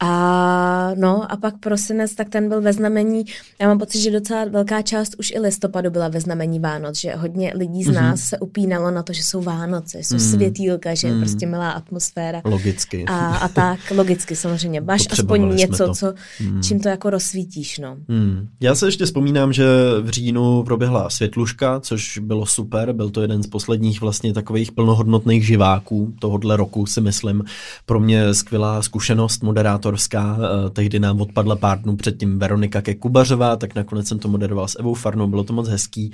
a 0.01 0.91
no 0.95 1.33
a 1.33 1.37
pak 1.37 1.55
prosinec, 1.59 2.15
tak 2.15 2.29
ten 2.29 2.49
byl 2.49 2.61
ve 2.61 2.73
znamení, 2.73 3.25
já 3.61 3.69
mám 3.69 3.79
pocit, 3.79 4.01
že 4.01 4.11
docela 4.11 4.45
velká 4.45 4.83
část 4.83 5.15
už 5.19 5.31
i 5.31 5.41
listopadu 5.41 5.91
byla 5.91 6.09
ve 6.09 6.21
znamení 6.21 6.61
Vánoc, 6.61 7.01
že 7.01 7.15
hodně 7.15 7.53
lidí 7.57 7.85
z 7.85 7.87
mhm. 7.87 7.95
nás 7.95 8.21
mm-hmm. 8.21 8.29
se 8.29 8.39
upínalo 8.39 8.91
na 8.91 9.03
to, 9.03 9.13
že 9.13 9.23
jsou 9.23 9.43
Vánoce, 9.43 9.99
jsou 9.99 10.15
mm. 10.15 10.21
světýlka, 10.21 10.95
že 10.95 11.07
je 11.07 11.15
mm. 11.15 11.21
prostě 11.21 11.47
milá 11.47 11.71
atmosféra. 11.71 12.43
Logicky. 12.45 13.05
A, 13.05 13.37
a 13.37 13.49
tak, 13.49 13.79
logicky 13.97 14.37
samozřejmě. 14.37 14.81
Máš 14.81 15.07
aspoň 15.11 15.57
něco, 15.57 15.87
to. 15.87 15.95
co, 15.95 16.15
mm. 16.41 16.63
čím 16.63 16.81
to 16.81 16.89
jako 16.89 17.11
rozsvítíš, 17.11 17.79
no. 17.79 17.97
Mm. 18.09 18.49
Já 18.61 18.75
se 18.75 18.87
ještě 18.87 19.05
vzpomínám, 19.05 19.53
že 19.53 19.65
v 20.03 20.09
říjnu 20.09 20.63
proběhla 20.63 21.11
světluška, 21.11 21.81
což 21.81 22.19
bylo 22.19 22.47
super, 22.47 22.93
byl 22.93 23.11
to 23.11 23.23
jeden 23.23 23.43
z 23.43 23.47
posledních 23.47 24.01
vlastně 24.01 24.33
takových 24.33 24.73
plnohodnotných 24.73 25.47
živáků 25.47 26.15
tohohle 26.21 26.57
roku, 26.57 26.87
si 26.87 27.01
myslím. 27.01 27.45
Pro 27.87 28.01
mě 28.01 28.35
skvělá 28.35 28.83
zkušenost 28.83 29.43
moderátorská, 29.85 30.39
eh, 30.39 30.71
tehdy 30.71 30.99
nám 30.99 31.21
odpadla 31.21 31.57
pár 31.57 31.81
dnů 31.81 31.97
předtím 31.97 32.39
Veronika 32.39 32.83
Kekubařová, 32.83 33.57
tak 33.57 33.75
nakonec 33.75 34.09
jsem 34.09 34.19
to 34.19 34.29
moderoval 34.29 34.69
s 34.69 34.79
Evou 34.79 34.95
Farnou, 34.95 35.27
bylo 35.27 35.45
to 35.45 35.53
moc 35.53 35.69
hezký. 35.69 36.13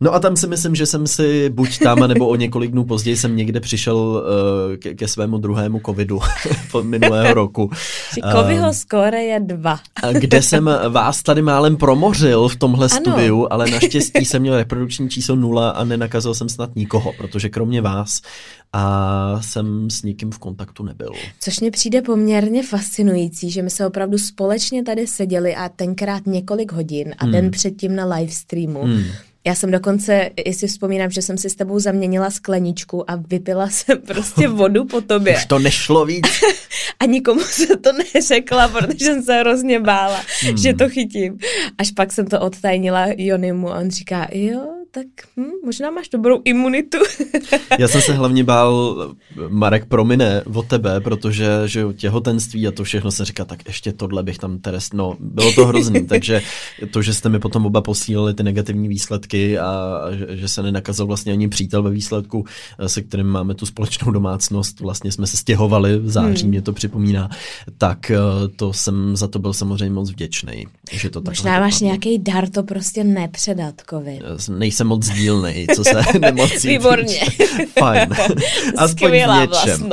No 0.00 0.14
a 0.14 0.20
tam 0.20 0.36
si 0.36 0.46
myslím, 0.46 0.74
že 0.74 0.86
jsem 0.86 1.06
si 1.06 1.50
buď 1.50 1.78
tam, 1.78 1.98
nebo 1.98 2.28
o 2.28 2.36
několik 2.36 2.70
dnů 2.70 2.84
později 2.84 3.16
jsem 3.16 3.36
někde 3.36 3.60
přišel 3.60 4.22
eh, 4.72 4.76
ke, 4.76 4.94
ke 4.94 5.08
svému 5.08 5.38
druhému 5.38 5.80
covidu 5.86 6.20
minulého 6.82 7.34
roku. 7.34 7.70
Coviho 8.32 8.72
skóre 8.72 9.22
je 9.22 9.40
dva. 9.40 9.78
kde 10.12 10.42
jsem 10.42 10.70
vás 10.88 11.22
tady 11.22 11.42
málem 11.42 11.76
promořil 11.76 12.48
v 12.48 12.56
tomhle 12.56 12.88
ano. 12.90 13.00
studiu, 13.00 13.46
ale 13.50 13.70
naštěstí 13.70 14.24
jsem 14.24 14.42
měl 14.42 14.56
reprodukční 14.56 15.10
číslo 15.10 15.36
nula 15.36 15.70
a 15.70 15.84
nenakazil 15.84 16.34
jsem 16.34 16.48
snad 16.48 16.76
nikoho, 16.76 17.12
protože 17.18 17.48
kromě 17.48 17.80
vás 17.80 18.20
a 18.72 19.42
jsem 19.42 19.90
s 19.90 20.02
nikým 20.02 20.30
v 20.30 20.38
kontaktu 20.38 20.84
nebyl. 20.84 21.10
Což 21.40 21.60
mě 21.60 21.70
přijde 21.70 22.02
poměrně 22.02 22.62
fascinující, 22.62 23.50
že 23.50 23.62
my 23.62 23.70
se 23.70 23.86
opravdu 23.86 24.18
společně 24.18 24.82
tady 24.82 25.06
seděli 25.06 25.54
a 25.54 25.68
tenkrát 25.68 26.26
několik 26.26 26.72
hodin 26.72 27.14
a 27.18 27.24
hmm. 27.24 27.32
den 27.32 27.50
předtím 27.50 27.96
na 27.96 28.04
live 28.04 28.32
streamu. 28.32 28.82
Hmm. 28.82 29.04
Já 29.46 29.54
jsem 29.54 29.70
dokonce, 29.70 30.30
jestli 30.46 30.68
vzpomínám, 30.68 31.10
že 31.10 31.22
jsem 31.22 31.38
si 31.38 31.50
s 31.50 31.54
tebou 31.54 31.78
zaměnila 31.78 32.30
skleničku 32.30 33.10
a 33.10 33.16
vypila 33.16 33.68
jsem 33.68 33.98
prostě 33.98 34.48
vodu 34.58 34.84
po 34.84 35.00
tobě. 35.00 35.36
Už 35.36 35.46
to 35.46 35.58
nešlo 35.58 36.06
víc. 36.06 36.26
a 37.00 37.04
nikomu 37.04 37.40
se 37.40 37.76
to 37.76 37.90
neřekla, 37.92 38.68
protože 38.68 39.04
jsem 39.04 39.22
se 39.22 39.34
hrozně 39.34 39.80
bála, 39.80 40.20
hmm. 40.40 40.56
že 40.56 40.74
to 40.74 40.88
chytím. 40.88 41.38
Až 41.78 41.90
pak 41.90 42.12
jsem 42.12 42.26
to 42.26 42.40
odtajnila 42.40 43.06
Jonimu 43.16 43.70
a 43.72 43.78
on 43.78 43.90
říká, 43.90 44.28
jo, 44.32 44.77
tak 44.90 45.06
hm, 45.36 45.50
možná 45.64 45.90
máš 45.90 46.08
dobrou 46.08 46.40
imunitu. 46.44 46.98
Já 47.78 47.88
jsem 47.88 48.00
se 48.00 48.12
hlavně 48.12 48.44
bál, 48.44 48.96
Marek 49.48 49.84
promine 49.84 50.42
od 50.54 50.66
tebe, 50.66 51.00
protože 51.00 51.48
že 51.66 51.84
těhotenství 51.96 52.68
a 52.68 52.72
to 52.72 52.84
všechno 52.84 53.10
se 53.10 53.24
říká, 53.24 53.44
tak 53.44 53.66
ještě 53.66 53.92
tohle 53.92 54.22
bych 54.22 54.38
tam 54.38 54.58
teres, 54.58 54.92
no, 54.92 55.16
bylo 55.20 55.52
to 55.52 55.66
hrozný, 55.66 56.06
takže 56.06 56.42
to, 56.90 57.02
že 57.02 57.14
jste 57.14 57.28
mi 57.28 57.38
potom 57.38 57.66
oba 57.66 57.80
posílali 57.80 58.34
ty 58.34 58.42
negativní 58.42 58.88
výsledky 58.88 59.58
a 59.58 60.00
že, 60.12 60.36
že 60.36 60.48
se 60.48 60.62
nenakazil 60.62 61.06
vlastně 61.06 61.32
ani 61.32 61.48
přítel 61.48 61.82
ve 61.82 61.90
výsledku, 61.90 62.44
se 62.86 63.02
kterým 63.02 63.26
máme 63.26 63.54
tu 63.54 63.66
společnou 63.66 64.12
domácnost, 64.12 64.80
vlastně 64.80 65.12
jsme 65.12 65.26
se 65.26 65.36
stěhovali 65.36 65.98
v 65.98 66.10
září, 66.10 66.42
hmm. 66.42 66.50
mě 66.50 66.62
to 66.62 66.72
připomíná, 66.72 67.30
tak 67.78 68.10
eh, 68.10 68.18
to 68.56 68.72
jsem 68.72 69.16
za 69.16 69.28
to 69.28 69.38
byl 69.38 69.52
samozřejmě 69.52 69.94
moc 69.94 70.10
vděčný. 70.10 70.66
Že 70.92 71.10
to 71.10 71.22
Možná 71.28 71.60
máš 71.60 71.80
nějaký 71.80 72.18
dar 72.18 72.48
to 72.48 72.62
prostě 72.62 73.04
nepředat, 73.04 73.74
COVID. 73.90 74.22
Nejsem 74.48 74.77
moc 74.84 75.08
dílnej, 75.08 75.66
co 75.74 75.84
se 75.84 76.02
nemocí 76.18 76.68
Výborně. 76.68 77.20
Fajn. 77.78 78.08
Aspoň 78.76 79.08
Skvělá 79.08 79.44
v 79.44 79.48
něčem. 79.48 79.88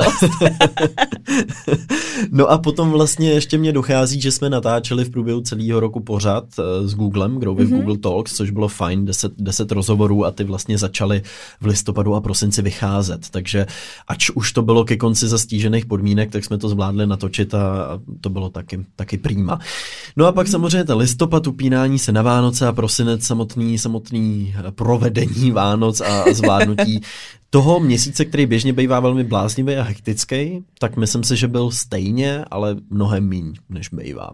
no 2.30 2.46
a 2.46 2.58
potom 2.58 2.90
vlastně 2.90 3.30
ještě 3.30 3.58
mě 3.58 3.72
dochází, 3.72 4.20
že 4.20 4.32
jsme 4.32 4.50
natáčeli 4.50 5.04
v 5.04 5.10
průběhu 5.10 5.40
celého 5.40 5.80
roku 5.80 6.00
pořád 6.00 6.44
uh, 6.58 6.86
s 6.88 6.94
Googlem, 6.94 7.40
with 7.40 7.44
mm-hmm. 7.44 7.76
Google 7.76 7.98
Talks, 7.98 8.36
což 8.36 8.50
bylo 8.50 8.68
fajn, 8.68 9.04
deset, 9.04 9.32
deset 9.38 9.72
rozhovorů 9.72 10.24
a 10.24 10.30
ty 10.30 10.44
vlastně 10.44 10.78
začaly 10.78 11.22
v 11.60 11.66
listopadu 11.66 12.14
a 12.14 12.20
prosinci 12.20 12.62
vycházet. 12.62 13.30
Takže 13.30 13.66
ač 14.08 14.30
už 14.30 14.52
to 14.52 14.62
bylo 14.62 14.84
ke 14.84 14.96
konci 14.96 15.28
za 15.28 15.38
stížených 15.38 15.86
podmínek, 15.86 16.30
tak 16.30 16.44
jsme 16.44 16.58
to 16.58 16.68
zvládli 16.68 17.06
natočit 17.06 17.54
a, 17.54 18.00
to 18.20 18.30
bylo 18.30 18.48
taky, 18.48 18.84
taky 18.96 19.18
prýma. 19.18 19.58
No 20.16 20.26
a 20.26 20.32
pak 20.32 20.46
mm-hmm. 20.46 20.50
samozřejmě 20.50 20.84
ten 20.84 20.96
listopad, 20.96 21.46
upínání 21.46 21.98
se 21.98 22.12
na 22.12 22.22
Vánoce 22.22 22.66
a 22.66 22.72
prosinec, 22.72 23.22
samotný, 23.22 23.78
samotný 23.78 24.54
provedení 24.76 25.50
Vánoc 25.50 26.00
a 26.00 26.24
zvládnutí 26.32 27.00
toho 27.50 27.80
měsíce, 27.80 28.24
který 28.24 28.46
běžně 28.46 28.72
bývá 28.72 29.00
velmi 29.00 29.24
bláznivý 29.24 29.76
a 29.76 29.82
hektický, 29.82 30.64
tak 30.78 30.96
myslím 30.96 31.24
si, 31.24 31.36
že 31.36 31.48
byl 31.48 31.70
stejně, 31.70 32.44
ale 32.50 32.76
mnohem 32.90 33.28
míň, 33.28 33.54
než 33.68 33.88
bývá. 33.88 34.30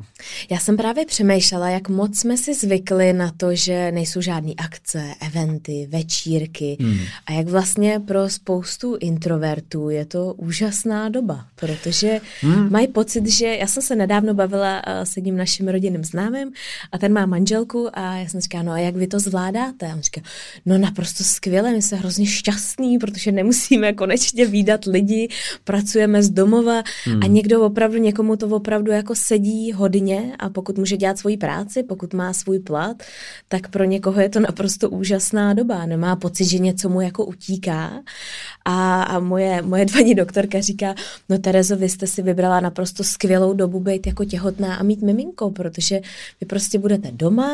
Já 0.50 0.58
jsem 0.58 0.76
právě 0.76 1.06
přemýšlela, 1.06 1.68
jak 1.68 1.88
moc 1.88 2.18
jsme 2.18 2.36
si 2.36 2.54
zvykli 2.54 3.12
na 3.12 3.32
to, 3.36 3.54
že 3.54 3.92
nejsou 3.92 4.20
žádné 4.20 4.52
akce, 4.56 5.14
eventy, 5.20 5.88
večírky 5.90 6.76
hmm. 6.80 6.98
a 7.26 7.32
jak 7.32 7.48
vlastně 7.48 8.00
pro 8.06 8.28
spoustu 8.28 8.96
introvertů 9.00 9.90
je 9.90 10.04
to 10.04 10.34
úžasná 10.34 11.08
doba, 11.08 11.46
protože 11.54 12.20
hmm. 12.40 12.72
mají 12.72 12.88
pocit, 12.88 13.26
že 13.26 13.46
já 13.46 13.66
jsem 13.66 13.82
se 13.82 13.96
nedávno 13.96 14.34
bavila 14.34 14.82
s 14.86 15.16
jedním 15.16 15.36
naším 15.36 15.68
rodinným 15.68 16.04
známým 16.04 16.52
a 16.92 16.98
ten 16.98 17.12
má 17.12 17.26
manželku 17.26 17.88
a 17.92 18.16
já 18.16 18.28
jsem 18.28 18.40
říkala, 18.40 18.62
no 18.62 18.72
a 18.72 18.78
jak 18.78 18.96
vy 18.96 19.06
to 19.06 19.20
zvládáte? 19.20 19.86
A 19.86 19.94
on 19.94 20.00
říká, 20.00 20.20
no 20.66 20.78
naprosto 20.78 21.24
skvěle, 21.24 21.72
my 21.72 21.82
jsme 21.82 21.98
hrozně 21.98 22.26
šťastní, 22.26 22.98
protože 23.03 23.32
nemusíme 23.32 23.92
konečně 23.92 24.46
výdat 24.46 24.84
lidi, 24.84 25.28
pracujeme 25.64 26.22
z 26.22 26.30
domova 26.30 26.82
hmm. 27.05 27.20
a 27.22 27.26
někdo 27.26 27.62
opravdu, 27.62 27.98
někomu 27.98 28.36
to 28.36 28.46
opravdu 28.46 28.92
jako 28.92 29.14
sedí 29.14 29.72
hodně 29.72 30.32
a 30.38 30.50
pokud 30.50 30.78
může 30.78 30.96
dělat 30.96 31.18
svoji 31.18 31.36
práci, 31.36 31.82
pokud 31.82 32.14
má 32.14 32.32
svůj 32.32 32.59
plat, 32.59 33.03
tak 33.48 33.68
pro 33.68 33.84
někoho 33.84 34.20
je 34.20 34.28
to 34.28 34.40
naprosto 34.40 34.90
úžasná 34.90 35.55
doba. 35.55 35.86
Nemá 35.86 36.16
pocit, 36.16 36.44
že 36.44 36.59
něco 36.59 36.88
mu 36.88 37.00
jako 37.00 37.24
utíká. 37.24 38.03
A, 38.64 39.03
a 39.03 39.18
moje, 39.18 39.62
moje 39.62 39.84
dvaní 39.84 40.14
doktorka 40.14 40.61
říká, 40.61 40.94
no 41.28 41.38
Terezo, 41.38 41.76
vy 41.76 41.88
jste 41.88 42.07
si 42.07 42.22
vybrala 42.22 42.61
naprosto 42.61 43.05
skvělou 43.05 43.53
dobu 43.53 43.80
být 43.80 44.07
jako 44.07 44.24
těhotná 44.24 44.74
a 44.74 44.82
mít 44.82 45.03
miminko, 45.03 45.50
protože 45.50 46.00
vy 46.40 46.46
prostě 46.46 46.78
budete 46.78 47.11
doma 47.12 47.50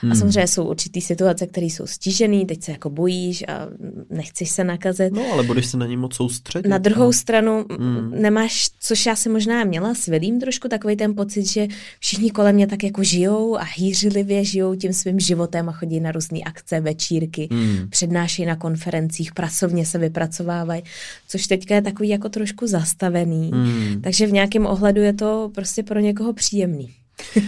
hmm. 0.00 0.12
a 0.12 0.14
samozřejmě 0.14 0.46
jsou 0.46 0.64
určitý 0.64 1.00
situace, 1.00 1.46
které 1.46 1.66
jsou 1.66 1.86
stížené, 1.86 2.44
teď 2.44 2.62
se 2.62 2.72
jako 2.72 2.90
bojíš 2.90 3.44
a 3.48 3.68
nechceš 4.10 4.50
se 4.50 4.64
nakazit 4.64 4.86
nakazit. 4.86 5.12
No, 5.12 5.32
ale 5.32 5.42
budeš 5.42 5.66
se 5.66 5.76
na 5.76 5.86
ně 5.86 5.96
moc 5.96 6.14
soustředit. 6.14 6.68
Na 6.68 6.78
druhou 6.78 7.08
a... 7.08 7.12
stranu 7.12 7.64
hmm. 7.78 8.10
nemáš, 8.22 8.68
což 8.80 9.06
já 9.06 9.16
si 9.16 9.28
možná 9.28 9.64
měla 9.64 9.94
s 9.94 10.06
Vilím 10.06 10.40
trošku 10.40 10.68
takový 10.68 10.96
ten 10.96 11.14
pocit, 11.14 11.46
že 11.46 11.66
všichni 12.00 12.30
kolem 12.30 12.54
mě 12.54 12.66
tak 12.66 12.84
jako 12.84 13.02
žijou 13.02 13.56
a 13.56 13.62
hýřlivě 13.76 14.44
žijou 14.44 14.74
tím 14.74 14.92
svým 14.92 15.20
životem 15.20 15.68
a 15.68 15.72
chodí 15.72 16.00
na 16.00 16.12
různé 16.12 16.38
akce, 16.40 16.80
večírky, 16.80 17.48
hmm. 17.50 17.90
přednášejí 17.90 18.46
na 18.46 18.56
konferencích, 18.56 19.34
pracovně 19.34 19.86
se 19.86 19.98
vypracovávají, 19.98 20.82
což 21.28 21.46
teďka 21.46 21.74
je 21.74 21.82
takový 21.82 22.08
jako 22.08 22.28
trošku 22.28 22.66
zastavený. 22.66 23.50
Hmm. 23.54 24.00
Takže 24.02 24.26
v 24.26 24.32
nějakém 24.32 24.66
ohledu 24.66 25.00
je 25.00 25.12
to 25.12 25.50
prostě 25.54 25.82
pro 25.82 26.00
někoho 26.00 26.32
příjemný. 26.32 26.90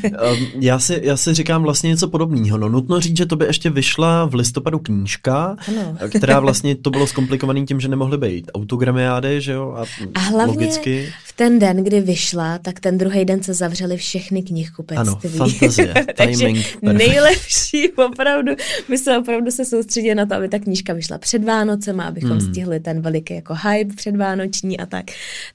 Ehm, 0.05 0.47
já, 0.61 0.79
si, 0.79 1.01
já 1.03 1.17
si 1.17 1.35
říkám 1.35 1.63
vlastně 1.63 1.89
něco 1.89 2.09
podobného. 2.09 2.59
No, 2.59 2.69
nutno 2.69 3.01
říct, 3.01 3.17
že 3.17 3.27
to 3.27 3.37
by 3.37 3.45
ještě 3.45 3.71
vyšla 3.71 4.25
v 4.25 4.35
listopadu 4.35 4.79
knížka, 4.79 5.57
ano. 5.69 5.97
která 6.17 6.41
vlastně 6.49 6.77
to 6.77 6.91
bylo 6.91 7.07
zkomplikovaný 7.07 7.67
tím, 7.67 7.81
že 7.81 7.89
nemohly 7.89 8.19
být 8.19 8.51
autogramiády, 8.55 9.41
že 9.41 9.53
jo? 9.53 9.75
A, 9.77 9.85
a 10.15 10.21
hlavně 10.21 10.55
logicky. 10.55 11.13
v 11.25 11.33
ten 11.33 11.59
den, 11.59 11.85
kdy 11.85 12.01
vyšla, 12.01 12.59
tak 12.59 12.81
ten 12.81 12.99
druhý 12.99 13.25
den 13.25 13.43
se 13.43 13.55
zavřely 13.55 13.97
všechny 13.97 14.43
knihkupectví. 14.43 15.09
Ano, 15.09 15.21
fantazie, 15.37 15.95
timing, 16.17 16.83
nejlepší, 16.83 17.93
opravdu, 17.93 18.53
my 18.89 18.99
se 18.99 19.19
opravdu 19.19 19.51
se 19.51 19.65
soustředili 19.65 20.15
na 20.15 20.27
to, 20.27 20.35
aby 20.35 20.49
ta 20.49 20.59
knížka 20.59 20.93
vyšla 20.93 21.19
před 21.19 21.45
Vánocem, 21.45 22.01
abychom 22.01 22.31
hmm. 22.31 22.41
stihli 22.41 22.81
ten 22.81 23.01
veliký 23.01 23.35
jako 23.35 23.55
hype 23.55 23.95
předvánoční 23.95 24.79
a 24.79 24.87
tak. 24.87 25.05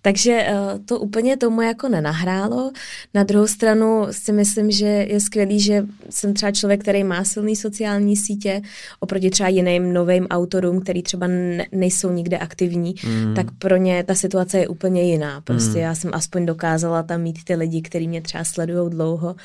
Takže 0.02 0.48
uh, 0.52 0.86
to 0.86 1.00
úplně 1.00 1.38
tomu 1.38 1.62
jako 1.62 1.90
nenahrálo. 1.90 2.72
Na 3.14 3.24
druhou 3.24 3.48
stranu 3.48 4.03
si 4.12 4.32
myslím, 4.32 4.72
že 4.72 4.86
je 4.86 5.20
skvělý, 5.20 5.60
že 5.60 5.86
jsem 6.10 6.34
třeba 6.34 6.52
člověk, 6.52 6.82
který 6.82 7.04
má 7.04 7.24
silný 7.24 7.56
sociální 7.56 8.18
sítě, 8.18 8.62
oproti 9.00 9.30
třeba 9.30 9.50
jiným 9.50 9.94
novým 9.94 10.28
autorům, 10.28 10.82
který 10.82 11.04
třeba 11.04 11.28
ne, 11.28 11.66
nejsou 11.72 12.12
nikde 12.12 12.38
aktivní, 12.38 12.96
mm. 13.06 13.36
tak 13.36 13.48
pro 13.60 13.78
ně 13.78 14.04
ta 14.04 14.16
situace 14.16 14.60
je 14.60 14.68
úplně 14.68 15.04
jiná. 15.04 15.42
Prostě 15.42 15.78
mm. 15.78 15.84
já 15.84 15.96
jsem 15.96 16.12
aspoň 16.14 16.46
dokázala 16.46 17.04
tam 17.04 17.22
mít 17.22 17.44
ty 17.44 17.56
lidi, 17.56 17.82
kteří 17.82 18.08
mě 18.08 18.22
třeba 18.22 18.44
sledují 18.44 18.90
dlouho, 18.90 19.36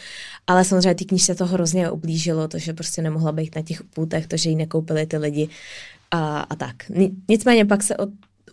ale 0.46 0.64
samozřejmě 0.64 0.94
ty 0.94 1.04
knížce 1.04 1.34
to 1.34 1.46
hrozně 1.46 1.90
ublížilo, 1.90 2.48
to, 2.48 2.59
že 2.59 2.72
prostě 2.72 3.02
nemohla 3.02 3.32
být 3.32 3.56
na 3.56 3.62
těch 3.62 3.82
půtech, 3.82 4.26
to, 4.26 4.36
že 4.36 4.50
ji 4.50 4.56
nekoupili 4.56 5.06
ty 5.06 5.16
lidi 5.16 5.48
a, 6.11 6.40
a 6.40 6.56
tak. 6.56 6.76
Nicméně 7.28 7.64
pak 7.64 7.82
se 7.82 7.96
od 7.96 8.09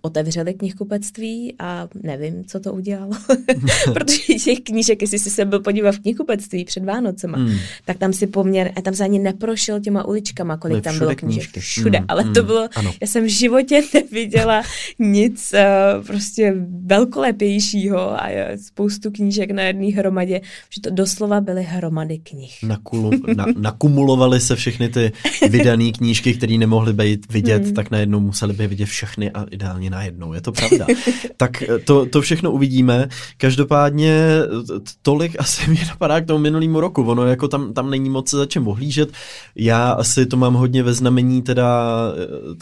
otevřeli 0.06 0.54
knihkupectví 0.54 1.56
a 1.60 1.88
nevím, 2.04 2.46
co 2.46 2.60
to 2.60 2.74
udělalo. 2.74 3.12
Protože 3.94 4.34
těch 4.34 4.60
knížek, 4.60 5.02
jestli 5.02 5.20
jsi 5.20 5.30
se 5.30 5.46
byl 5.46 5.60
podívat 5.60 5.96
v 5.96 6.00
knihkupectví 6.00 6.66
před 6.66 6.84
Vánocema, 6.84 7.38
hmm. 7.38 7.58
tak 7.86 7.98
tam 7.98 8.14
si 8.14 8.28
poměr, 8.28 8.72
a 8.76 8.82
tam 8.82 8.94
se 8.94 9.04
ani 9.04 9.20
neprošel 9.20 9.80
těma 9.80 10.06
uličkama, 10.06 10.58
kolik 10.58 10.84
tam 10.84 10.98
bylo 10.98 11.16
knížek. 11.16 11.44
Knížky. 11.44 11.60
Všude, 11.60 11.98
hmm. 11.98 12.06
ale 12.10 12.24
to 12.24 12.40
hmm. 12.40 12.46
bylo, 12.46 12.70
ano. 12.76 12.94
já 13.02 13.08
jsem 13.08 13.24
v 13.24 13.28
životě 13.28 13.82
neviděla 13.94 14.64
nic 15.00 15.54
uh, 15.54 16.06
prostě 16.06 16.54
velkolepějšího 16.86 18.24
a 18.24 18.28
spoustu 18.68 19.12
knížek 19.12 19.52
na 19.52 19.64
jedné 19.64 19.88
hromadě, 19.88 20.42
že 20.70 20.82
to 20.82 20.90
doslova 20.90 21.42
byly 21.42 21.64
hromady 21.64 22.18
knih. 22.18 22.56
Nakulu, 22.64 23.12
na, 23.36 23.46
nakumulovaly 23.58 24.40
se 24.40 24.56
všechny 24.56 24.90
ty 24.90 25.12
vydané 25.50 25.92
knížky, 25.92 26.34
které 26.34 26.58
nemohly 26.58 26.94
být 26.94 27.34
vidět, 27.34 27.64
hmm. 27.64 27.74
tak 27.74 27.92
najednou 27.92 28.20
museli 28.20 28.54
by 28.54 28.68
vidět 28.68 28.86
všechny 28.86 29.32
a 29.32 29.44
ideálně 29.52 29.90
najednou, 29.96 30.34
je 30.34 30.42
to 30.42 30.52
pravda. 30.52 30.86
tak 31.38 31.62
eh, 31.62 31.80
to, 31.80 32.06
to 32.06 32.22
všechno 32.22 32.52
uvidíme. 32.52 33.08
Každopádně 33.38 34.12
eh, 34.12 34.80
tolik 35.02 35.36
asi 35.40 35.70
mě 35.70 35.86
napadá 35.88 36.22
k 36.22 36.26
tomu 36.26 36.40
minulýmu 36.40 36.80
roku. 36.80 37.04
Ono 37.04 37.26
jako 37.26 37.48
tam, 37.48 37.74
tam 37.74 37.90
není 37.90 38.10
moc 38.10 38.30
za 38.30 38.46
čem 38.46 38.68
ohlížet. 38.68 39.10
Já 39.56 39.92
asi 39.92 40.26
to 40.26 40.38
mám 40.38 40.54
hodně 40.54 40.84
ve 40.84 40.94
znamení 40.94 41.42
teda 41.42 42.00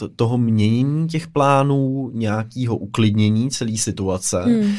eh, 0.02 0.08
toho 0.16 0.38
měnění 0.38 1.08
těch 1.08 1.28
plánů, 1.28 2.10
nějakého 2.14 2.76
uklidnění 2.76 3.50
celé 3.50 3.76
situace. 3.76 4.42
Hmm 4.42 4.74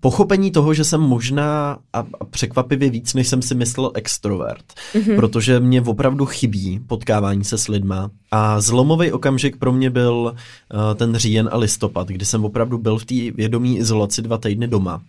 pochopení 0.00 0.50
toho, 0.50 0.74
že 0.74 0.84
jsem 0.84 1.00
možná 1.00 1.78
a, 1.92 2.06
překvapivě 2.30 2.90
víc, 2.90 3.14
než 3.14 3.28
jsem 3.28 3.42
si 3.42 3.54
myslel, 3.54 3.90
extrovert. 3.94 4.64
Mm-hmm. 4.94 5.16
Protože 5.16 5.60
mě 5.60 5.82
opravdu 5.82 6.26
chybí 6.26 6.80
potkávání 6.86 7.44
se 7.44 7.58
s 7.58 7.68
lidma. 7.68 8.10
A 8.30 8.60
zlomový 8.60 9.12
okamžik 9.12 9.56
pro 9.56 9.72
mě 9.72 9.90
byl 9.90 10.14
uh, 10.14 10.94
ten 10.94 11.16
říjen 11.16 11.48
a 11.52 11.56
listopad, 11.56 12.08
kdy 12.08 12.24
jsem 12.24 12.44
opravdu 12.44 12.78
byl 12.78 12.98
v 12.98 13.04
té 13.04 13.30
vědomí 13.30 13.78
izolaci 13.78 14.22
dva 14.22 14.38
týdny 14.38 14.68
doma 14.68 15.02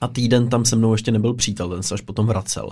a 0.00 0.08
týden 0.08 0.48
tam 0.48 0.64
se 0.64 0.76
mnou 0.76 0.92
ještě 0.92 1.12
nebyl 1.12 1.34
přítel, 1.34 1.68
ten 1.68 1.82
se 1.82 1.94
až 1.94 2.00
potom 2.00 2.26
vracel. 2.26 2.70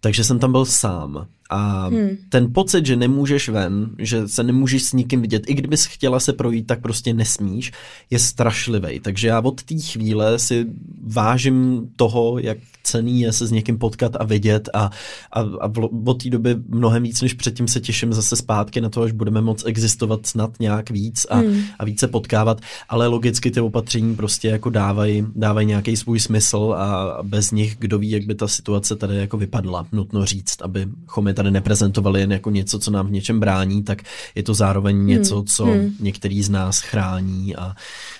Takže 0.00 0.24
jsem 0.24 0.38
tam 0.38 0.52
byl 0.52 0.64
sám. 0.64 1.26
A 1.50 1.88
hmm. 1.88 2.08
ten 2.28 2.52
pocit, 2.52 2.86
že 2.86 2.96
nemůžeš 2.96 3.48
ven, 3.48 3.90
že 3.98 4.28
se 4.28 4.42
nemůžeš 4.42 4.82
s 4.82 4.92
nikým 4.92 5.20
vidět, 5.20 5.42
i 5.46 5.54
kdybys 5.54 5.84
chtěla 5.84 6.20
se 6.20 6.32
projít, 6.32 6.66
tak 6.66 6.80
prostě 6.80 7.14
nesmíš, 7.14 7.72
je 8.10 8.18
strašlivý. 8.18 9.00
Takže 9.00 9.28
já 9.28 9.40
od 9.40 9.62
té 9.62 9.74
chvíle 9.78 10.38
si 10.38 10.66
vážím 11.02 11.90
toho, 11.96 12.38
jak 12.38 12.58
cený 12.82 13.20
je 13.20 13.32
se 13.32 13.46
s 13.46 13.50
někým 13.50 13.78
potkat 13.78 14.16
a 14.20 14.24
vidět 14.24 14.68
a, 14.74 14.90
a, 15.32 15.40
a 15.40 15.72
od 16.04 16.22
té 16.22 16.30
doby 16.30 16.56
mnohem 16.68 17.02
víc 17.02 17.22
než 17.22 17.34
předtím 17.34 17.68
se 17.68 17.80
těším 17.80 18.12
zase 18.12 18.36
zpátky 18.36 18.80
na 18.80 18.88
to, 18.88 19.02
až 19.02 19.12
budeme 19.12 19.40
moc 19.40 19.64
existovat 19.66 20.26
snad 20.26 20.50
nějak 20.60 20.90
víc 20.90 21.26
a, 21.30 21.36
hmm. 21.36 21.62
a 21.78 21.84
více 21.84 22.08
potkávat, 22.08 22.60
ale 22.88 23.06
logicky 23.06 23.50
ty 23.50 23.60
opatření 23.60 24.16
prostě 24.16 24.48
jako 24.48 24.70
dávají 24.70 25.26
dávaj 25.36 25.66
nějaký 25.66 25.96
svůj 25.96 26.20
smysl 26.20 26.74
a 26.78 27.18
bez 27.22 27.50
nich 27.50 27.76
kdo 27.78 27.98
ví, 27.98 28.10
jak 28.10 28.24
by 28.24 28.34
ta 28.34 28.48
situace 28.48 28.96
tady 28.96 29.16
jako 29.16 29.36
vypadla, 29.36 29.86
nutno 29.92 30.24
říct, 30.24 30.62
aby 30.62 30.86
chomit 31.06 31.39
tady 31.42 31.50
neprezentovali 31.50 32.20
jen 32.20 32.32
jako 32.32 32.50
něco, 32.50 32.78
co 32.78 32.90
nám 32.90 33.06
v 33.06 33.10
něčem 33.10 33.40
brání, 33.40 33.82
tak 33.82 34.02
je 34.34 34.42
to 34.42 34.54
zároveň 34.54 34.96
hmm. 34.96 35.06
něco, 35.06 35.44
co 35.46 35.64
hmm. 35.64 35.96
některý 36.00 36.42
z 36.42 36.50
nás 36.50 36.80
chrání 36.80 37.56
a, 37.56 37.74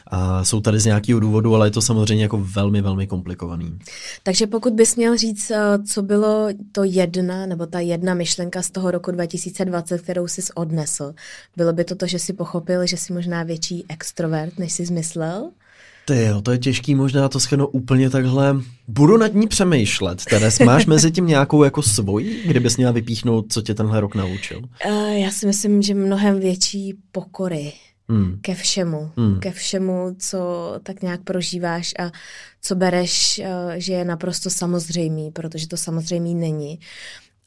a 0.07 0.45
jsou 0.45 0.61
tady 0.61 0.81
z 0.81 0.85
nějakého 0.85 1.21
důvodu, 1.21 1.55
ale 1.55 1.67
je 1.67 1.71
to 1.71 1.83
samozřejmě 1.83 2.25
jako 2.25 2.39
velmi, 2.39 2.81
velmi 2.81 3.07
komplikovaný. 3.07 3.79
Takže 4.23 4.47
pokud 4.47 4.73
bys 4.73 4.97
měl 4.97 5.17
říct, 5.17 5.51
eh, 5.51 5.79
co 5.87 6.03
bylo 6.03 6.49
to 6.73 6.85
jedna, 6.85 7.47
nebo 7.47 7.67
ta 7.67 7.81
jedna 7.81 8.15
myšlenka 8.15 8.63
z 8.63 8.71
toho 8.71 8.91
roku 8.91 9.11
2020, 9.11 10.03
kterou 10.03 10.29
jsi 10.29 10.43
odnesl, 10.55 11.15
bylo 11.57 11.73
by 11.73 11.85
to 11.85 11.95
to, 11.95 12.07
že 12.07 12.19
jsi 12.19 12.33
pochopil, 12.33 12.87
že 12.87 12.97
jsi 12.97 13.13
možná 13.13 13.43
větší 13.43 13.85
extrovert, 13.89 14.59
než 14.59 14.73
jsi 14.73 14.87
zmyslel? 14.87 15.51
Ty 16.11 16.25
jo, 16.25 16.43
to 16.43 16.53
je 16.53 16.59
těžký 16.59 16.95
možná 16.95 17.29
to 17.29 17.41
schrnout 17.41 17.71
úplně 17.73 18.11
takhle. 18.11 18.57
Budu 18.89 19.17
nad 19.17 19.35
ní 19.35 19.49
přemýšlet. 19.49 20.25
Teres, 20.25 20.59
máš 20.59 20.87
mezi 20.87 21.11
tím 21.11 21.27
nějakou 21.27 21.65
jako 21.65 21.83
svoji, 21.83 22.43
kdybys 22.47 22.77
měla 22.77 22.93
vypíchnout, 22.93 23.53
co 23.53 23.63
tě 23.63 23.75
tenhle 23.75 24.01
rok 24.01 24.15
naučil? 24.15 24.59
Uh, 24.59 25.09
já 25.09 25.31
si 25.31 25.47
myslím, 25.47 25.83
že 25.83 25.95
mnohem 25.95 26.41
větší 26.41 26.95
pokory 27.13 27.73
hmm. 28.09 28.39
ke 28.41 28.55
všemu. 28.55 29.11
Hmm. 29.17 29.41
Ke 29.41 29.51
všemu, 29.51 30.17
co 30.19 30.39
tak 30.83 31.03
nějak 31.03 31.21
prožíváš 31.21 31.95
a 31.99 32.11
co 32.63 32.75
bereš, 32.75 33.41
uh, 33.45 33.73
že 33.77 33.93
je 33.93 34.05
naprosto 34.05 34.51
samozřejmý, 34.51 35.31
protože 35.31 35.69
to 35.69 35.77
samozřejmý 35.77 36.35
není. 36.35 36.79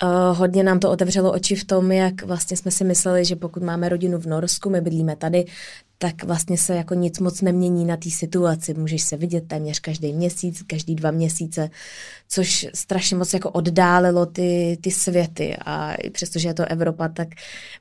Uh, 0.03 0.37
hodně 0.37 0.63
nám 0.63 0.79
to 0.79 0.91
otevřelo 0.91 1.31
oči 1.31 1.55
v 1.55 1.63
tom, 1.63 1.91
jak 1.91 2.23
vlastně 2.23 2.57
jsme 2.57 2.71
si 2.71 2.83
mysleli, 2.83 3.25
že 3.25 3.35
pokud 3.35 3.63
máme 3.63 3.89
rodinu 3.89 4.17
v 4.17 4.25
Norsku, 4.25 4.69
my 4.69 4.81
bydlíme 4.81 5.15
tady, 5.15 5.45
tak 5.97 6.23
vlastně 6.23 6.57
se 6.57 6.75
jako 6.75 6.93
nic 6.93 7.19
moc 7.19 7.41
nemění 7.41 7.85
na 7.85 7.97
té 7.97 8.09
situaci. 8.09 8.73
Můžeš 8.73 9.03
se 9.03 9.17
vidět 9.17 9.47
téměř 9.47 9.79
každý 9.79 10.13
měsíc, 10.13 10.61
každý 10.67 10.95
dva 10.95 11.11
měsíce, 11.11 11.69
což 12.29 12.67
strašně 12.73 13.17
moc 13.17 13.33
jako 13.33 13.49
oddálilo 13.49 14.25
ty, 14.25 14.77
ty 14.81 14.91
světy 14.91 15.57
a 15.65 15.93
i 15.93 16.09
přestože 16.09 16.47
je 16.47 16.53
to 16.53 16.65
Evropa, 16.65 17.07
tak 17.07 17.27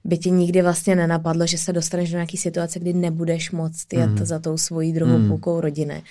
by 0.05 0.19
ti 0.19 0.31
nikdy 0.31 0.63
vlastně 0.63 0.97
nenapadlo, 0.97 1.47
že 1.47 1.59
se 1.59 1.73
dostaneš 1.73 2.11
do 2.11 2.17
nějaké 2.17 2.37
situace, 2.37 2.79
kdy 2.79 2.93
nebudeš 2.93 3.51
moc 3.51 3.87
jet 3.93 4.11
mm. 4.11 4.27
za 4.27 4.39
tou 4.39 4.59
svojí 4.59 4.93
druhou 4.93 5.19
mm. 5.19 5.29
půlkou 5.29 5.61
rodiny. 5.61 6.03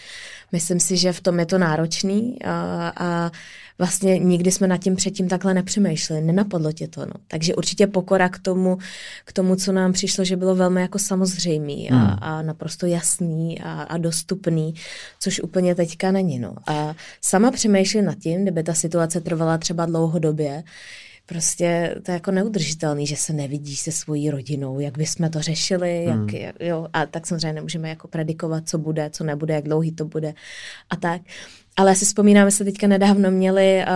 Myslím 0.51 0.79
si, 0.79 0.97
že 0.97 1.13
v 1.13 1.21
tom 1.21 1.39
je 1.39 1.45
to 1.45 1.57
náročný 1.57 2.37
a, 2.43 2.93
a 2.97 3.31
vlastně 3.77 4.19
nikdy 4.19 4.51
jsme 4.51 4.67
nad 4.67 4.77
tím 4.77 4.95
předtím 4.95 5.27
takhle 5.27 5.53
nepřemýšleli, 5.53 6.21
nenapadlo 6.21 6.71
tě 6.71 6.87
to. 6.87 7.05
No. 7.05 7.13
Takže 7.27 7.55
určitě 7.55 7.87
pokora 7.87 8.29
k 8.29 8.39
tomu, 8.39 8.77
k 9.25 9.33
tomu, 9.33 9.55
co 9.55 9.71
nám 9.71 9.93
přišlo, 9.93 10.23
že 10.23 10.37
bylo 10.37 10.55
velmi 10.55 10.81
jako 10.81 10.99
samozřejmý 10.99 11.90
a, 11.91 11.95
hmm. 11.95 12.17
a 12.21 12.41
naprosto 12.41 12.85
jasný 12.85 13.61
a, 13.61 13.81
a 13.81 13.97
dostupný, 13.97 14.73
což 15.19 15.39
úplně 15.39 15.75
teďka 15.75 16.11
není. 16.11 16.39
No. 16.39 16.55
A 16.67 16.95
sama 17.21 17.51
přemýšlím 17.51 18.05
nad 18.05 18.17
tím, 18.17 18.41
kdyby 18.41 18.63
ta 18.63 18.73
situace 18.73 19.21
trvala 19.21 19.57
třeba 19.57 19.85
dlouhodobě, 19.85 20.63
prostě 21.25 21.95
to 22.05 22.11
je 22.11 22.13
jako 22.13 22.31
neudržitelný, 22.31 23.07
že 23.07 23.15
se 23.15 23.33
nevidíš 23.33 23.79
se 23.79 23.91
svojí 23.91 24.29
rodinou, 24.29 24.79
jak 24.79 24.97
bychom 24.97 25.29
to 25.29 25.41
řešili, 25.41 26.03
jak, 26.05 26.15
hmm. 26.15 26.51
jo, 26.59 26.87
a 26.93 27.05
tak 27.05 27.27
samozřejmě 27.27 27.53
nemůžeme 27.53 27.89
jako 27.89 28.07
predikovat, 28.07 28.69
co 28.69 28.77
bude, 28.77 29.09
co 29.09 29.23
nebude, 29.23 29.53
jak 29.53 29.63
dlouhý 29.63 29.91
to 29.91 30.05
bude 30.05 30.33
a 30.89 30.95
tak. 30.95 31.21
Ale 31.77 31.95
si 31.95 32.05
vzpomínám, 32.05 32.47
že 32.47 32.55
se 32.55 32.63
teďka 32.63 32.87
nedávno 32.87 33.31
měli 33.31 33.77
uh, 33.77 33.93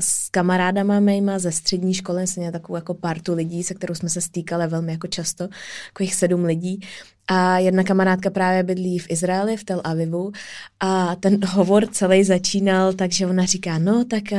s 0.00 0.28
kamarádama 0.28 1.00
mýma 1.00 1.38
ze 1.38 1.52
střední 1.52 1.94
školy, 1.94 2.26
jsem 2.26 2.40
měla 2.40 2.52
takovou 2.52 2.76
jako 2.76 2.94
partu 2.94 3.34
lidí, 3.34 3.62
se 3.62 3.74
kterou 3.74 3.94
jsme 3.94 4.08
se 4.08 4.20
stýkali 4.20 4.66
velmi 4.66 4.92
jako 4.92 5.06
často, 5.06 5.48
takových 5.88 6.14
sedm 6.14 6.44
lidí. 6.44 6.80
A 7.28 7.58
jedna 7.58 7.84
kamarádka 7.84 8.30
právě 8.30 8.62
bydlí 8.62 8.98
v 8.98 9.10
Izraeli, 9.10 9.56
v 9.56 9.64
Tel 9.64 9.80
Avivu 9.84 10.32
a 10.80 11.16
ten 11.16 11.44
hovor 11.44 11.86
celý 11.86 12.24
začínal, 12.24 12.92
takže 12.92 13.26
ona 13.26 13.44
říká, 13.44 13.78
no 13.78 14.04
tak 14.04 14.22
uh, 14.32 14.38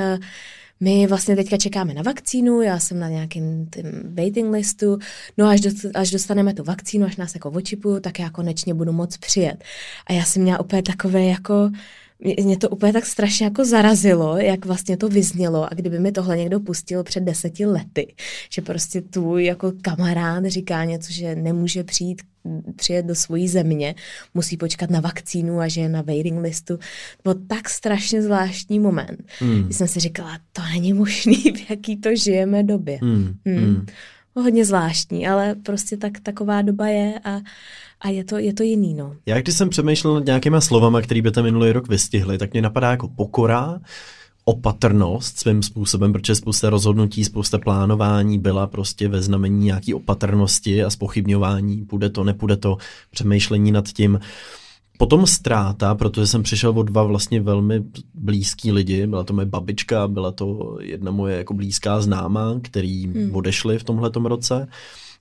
my 0.79 1.07
vlastně 1.07 1.35
teďka 1.35 1.57
čekáme 1.57 1.93
na 1.93 2.01
vakcínu, 2.01 2.61
já 2.61 2.79
jsem 2.79 2.99
na 2.99 3.09
nějakém 3.09 3.67
waiting 4.17 4.51
listu, 4.53 4.97
no 5.37 5.47
až, 5.47 5.61
do, 5.61 5.69
až 5.95 6.11
dostaneme 6.11 6.53
tu 6.53 6.63
vakcínu, 6.63 7.05
až 7.05 7.15
nás 7.15 7.35
jako 7.35 7.49
očipuju, 7.49 7.99
tak 7.99 8.19
já 8.19 8.29
konečně 8.29 8.73
budu 8.73 8.91
moc 8.91 9.17
přijet. 9.17 9.63
A 10.07 10.13
já 10.13 10.23
jsem 10.23 10.41
měla 10.41 10.59
úplně 10.59 10.83
takové 10.83 11.23
jako, 11.23 11.69
mě 12.19 12.57
to 12.57 12.69
úplně 12.69 12.93
tak 12.93 13.05
strašně 13.05 13.45
jako 13.45 13.65
zarazilo, 13.65 14.37
jak 14.37 14.65
vlastně 14.65 14.97
to 14.97 15.09
vyznělo 15.09 15.71
a 15.71 15.75
kdyby 15.75 15.99
mi 15.99 16.11
tohle 16.11 16.37
někdo 16.37 16.59
pustil 16.59 17.03
před 17.03 17.23
deseti 17.23 17.65
lety, 17.65 18.13
že 18.49 18.61
prostě 18.61 19.01
tvůj 19.01 19.45
jako 19.45 19.73
kamarád 19.81 20.45
říká 20.45 20.85
něco, 20.85 21.13
že 21.13 21.35
nemůže 21.35 21.83
přijít 21.83 22.21
přijet 22.75 23.05
do 23.05 23.15
svojí 23.15 23.47
země, 23.47 23.95
musí 24.33 24.57
počkat 24.57 24.89
na 24.89 24.99
vakcínu 24.99 25.59
a 25.59 25.67
že 25.67 25.81
je 25.81 25.89
na 25.89 26.01
waiting 26.01 26.41
listu. 26.41 26.77
To 26.77 27.33
byl 27.33 27.41
tak 27.47 27.69
strašně 27.69 28.21
zvláštní 28.21 28.79
moment, 28.79 29.23
mm. 29.41 29.63
kdy 29.63 29.73
jsem 29.73 29.87
si 29.87 29.99
říkala, 29.99 30.39
to 30.51 30.61
není 30.73 30.93
možný, 30.93 31.35
v 31.55 31.69
jaký 31.69 31.97
to 31.97 32.09
žijeme 32.15 32.63
době. 32.63 32.99
Mm. 33.01 33.35
Mm. 33.45 33.55
Mm. 33.55 33.85
Hodně 34.35 34.65
zvláštní, 34.65 35.27
ale 35.27 35.55
prostě 35.55 35.97
tak 35.97 36.19
taková 36.23 36.61
doba 36.61 36.87
je 36.87 37.19
a 37.23 37.41
a 38.03 38.09
je 38.09 38.23
to, 38.23 38.37
je 38.37 38.53
to 38.53 38.63
jiný, 38.63 38.93
no. 38.93 39.15
Já 39.25 39.41
když 39.41 39.55
jsem 39.55 39.69
přemýšlel 39.69 40.13
nad 40.13 40.25
nějakýma 40.25 40.61
slovama, 40.61 41.01
který 41.01 41.21
by 41.21 41.31
ten 41.31 41.43
minulý 41.43 41.71
rok 41.71 41.87
vystihli, 41.87 42.37
tak 42.37 42.53
mě 42.53 42.61
napadá 42.61 42.91
jako 42.91 43.07
pokora, 43.07 43.79
opatrnost 44.45 45.39
svým 45.39 45.63
způsobem, 45.63 46.13
protože 46.13 46.35
spousta 46.35 46.69
rozhodnutí, 46.69 47.23
spousta 47.23 47.57
plánování 47.57 48.39
byla 48.39 48.67
prostě 48.67 49.07
ve 49.07 49.21
znamení 49.21 49.65
nějaký 49.65 49.93
opatrnosti 49.93 50.83
a 50.83 50.89
spochybňování, 50.89 51.85
půjde 51.85 52.09
to, 52.09 52.23
nepůjde 52.23 52.57
to, 52.57 52.77
přemýšlení 53.11 53.71
nad 53.71 53.87
tím. 53.87 54.19
Potom 54.97 55.27
ztráta, 55.27 55.95
protože 55.95 56.27
jsem 56.27 56.43
přišel 56.43 56.79
od 56.79 56.83
dva 56.83 57.03
vlastně 57.03 57.41
velmi 57.41 57.83
blízký 58.13 58.71
lidi, 58.71 59.07
byla 59.07 59.23
to 59.23 59.33
moje 59.33 59.45
babička, 59.45 60.07
byla 60.07 60.31
to 60.31 60.77
jedna 60.81 61.11
moje 61.11 61.37
jako 61.37 61.53
blízká 61.53 62.01
známá, 62.01 62.59
který 62.61 63.07
hmm. 63.07 63.35
odešli 63.35 63.79
v 63.79 63.83
tomhletom 63.83 64.25
roce. 64.25 64.67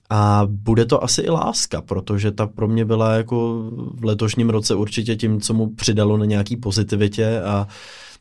A 0.09 0.41
bude 0.47 0.85
to 0.85 1.03
asi 1.03 1.21
i 1.21 1.29
láska, 1.29 1.81
protože 1.81 2.31
ta 2.31 2.47
pro 2.47 2.67
mě 2.67 2.85
byla 2.85 3.13
jako 3.13 3.69
v 3.71 4.05
letošním 4.05 4.49
roce 4.49 4.75
určitě 4.75 5.15
tím, 5.15 5.41
co 5.41 5.53
mu 5.53 5.69
přidalo 5.69 6.17
na 6.17 6.25
nějaký 6.25 6.57
pozitivitě 6.57 7.41
a 7.41 7.67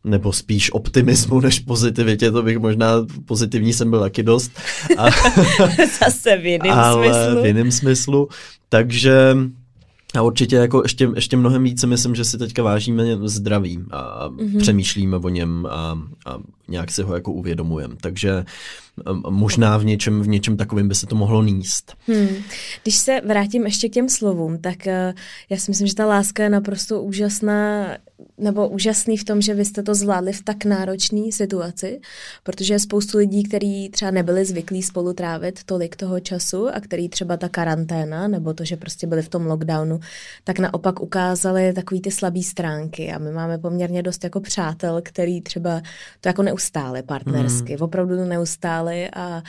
nebo 0.05 0.33
spíš 0.33 0.73
optimismu 0.73 1.41
než 1.41 1.61
pozitivitě, 1.61 2.31
to 2.31 2.43
bych 2.43 2.59
možná 2.59 2.87
pozitivní 3.25 3.73
jsem 3.73 3.91
byl 3.91 4.01
taky 4.01 4.23
dost. 4.23 4.53
A, 4.99 5.11
Zase 6.01 6.37
v 6.37 6.47
jiném 6.47 6.79
ale 6.79 7.15
smyslu. 7.15 7.43
v 7.43 7.47
jiném 7.47 7.73
smyslu. 7.73 8.29
Takže 8.69 9.37
a 10.15 10.23
určitě 10.23 10.57
jako 10.57 10.83
ještě, 10.85 11.09
ještě 11.15 11.37
mnohem 11.37 11.65
více 11.65 11.87
myslím, 11.87 12.15
že 12.15 12.25
si 12.25 12.39
teďka 12.39 12.63
vážíme 12.63 13.05
zdraví 13.25 13.85
a 13.91 14.29
mm-hmm. 14.29 14.59
přemýšlíme 14.59 15.17
o 15.17 15.29
něm 15.29 15.67
a, 15.71 15.99
a 16.27 16.39
nějak 16.69 16.91
si 16.91 17.03
ho 17.03 17.15
jako 17.15 17.33
uvědomujeme. 17.33 17.95
Takže 18.01 18.45
možná 19.29 19.77
v 19.77 19.85
něčem, 19.85 20.23
v 20.23 20.29
něčem 20.29 20.57
takovým 20.57 20.89
by 20.89 20.95
se 20.95 21.07
to 21.07 21.17
mohlo 21.17 21.43
níst. 21.43 21.95
Hmm. 22.07 22.29
Když 22.83 22.97
se 22.97 23.21
vrátím 23.27 23.65
ještě 23.65 23.89
k 23.89 23.93
těm 23.93 24.09
slovům, 24.09 24.59
tak 24.59 24.77
uh, 24.87 25.19
já 25.51 25.57
si 25.57 25.71
myslím, 25.71 25.87
že 25.87 25.95
ta 25.95 26.07
láska 26.07 26.43
je 26.43 26.51
naprosto 26.51 27.03
úžasná, 27.03 27.97
nebo 28.39 28.69
úžasný 28.69 29.17
v 29.17 29.25
tom, 29.25 29.41
že 29.41 29.55
vy 29.55 29.65
jste 29.65 29.83
to 29.83 29.95
zvládli 29.95 30.33
v 30.33 30.43
tak 30.43 30.65
náročné 30.65 31.33
situaci, 31.33 32.01
protože 32.43 32.75
je 32.75 32.79
spoustu 32.79 33.19
lidí, 33.19 33.43
kteří 33.43 33.89
třeba 33.89 34.11
nebyli 34.11 34.45
zvyklí 34.45 34.83
spolu 34.83 35.13
trávit 35.13 35.65
tolik 35.65 35.97
toho 35.97 36.21
času 36.21 36.69
a 36.69 36.81
který 36.81 37.09
třeba 37.09 37.37
ta 37.37 37.49
karanténa, 37.49 38.29
nebo 38.29 38.55
to, 38.55 38.65
že 38.65 38.77
prostě 38.77 39.07
byli 39.07 39.23
v 39.23 39.29
tom 39.29 39.47
lockdownu, 39.47 40.01
tak 40.45 40.59
naopak 40.59 41.01
ukázali 41.01 41.73
takový 41.73 42.01
ty 42.01 42.11
slabé 42.11 42.43
stránky 42.43 43.13
a 43.13 43.19
my 43.19 43.33
máme 43.33 43.59
poměrně 43.59 44.03
dost 44.03 44.25
jako 44.25 44.41
přátel, 44.41 45.01
který 45.05 45.41
třeba 45.41 45.83
to 46.21 46.29
jako 46.29 46.43
neustále 46.53 47.03
partnersky, 47.03 47.75
hmm. 47.75 47.83
opravdu 47.85 48.25
neustále 48.25 49.09
a, 49.11 49.43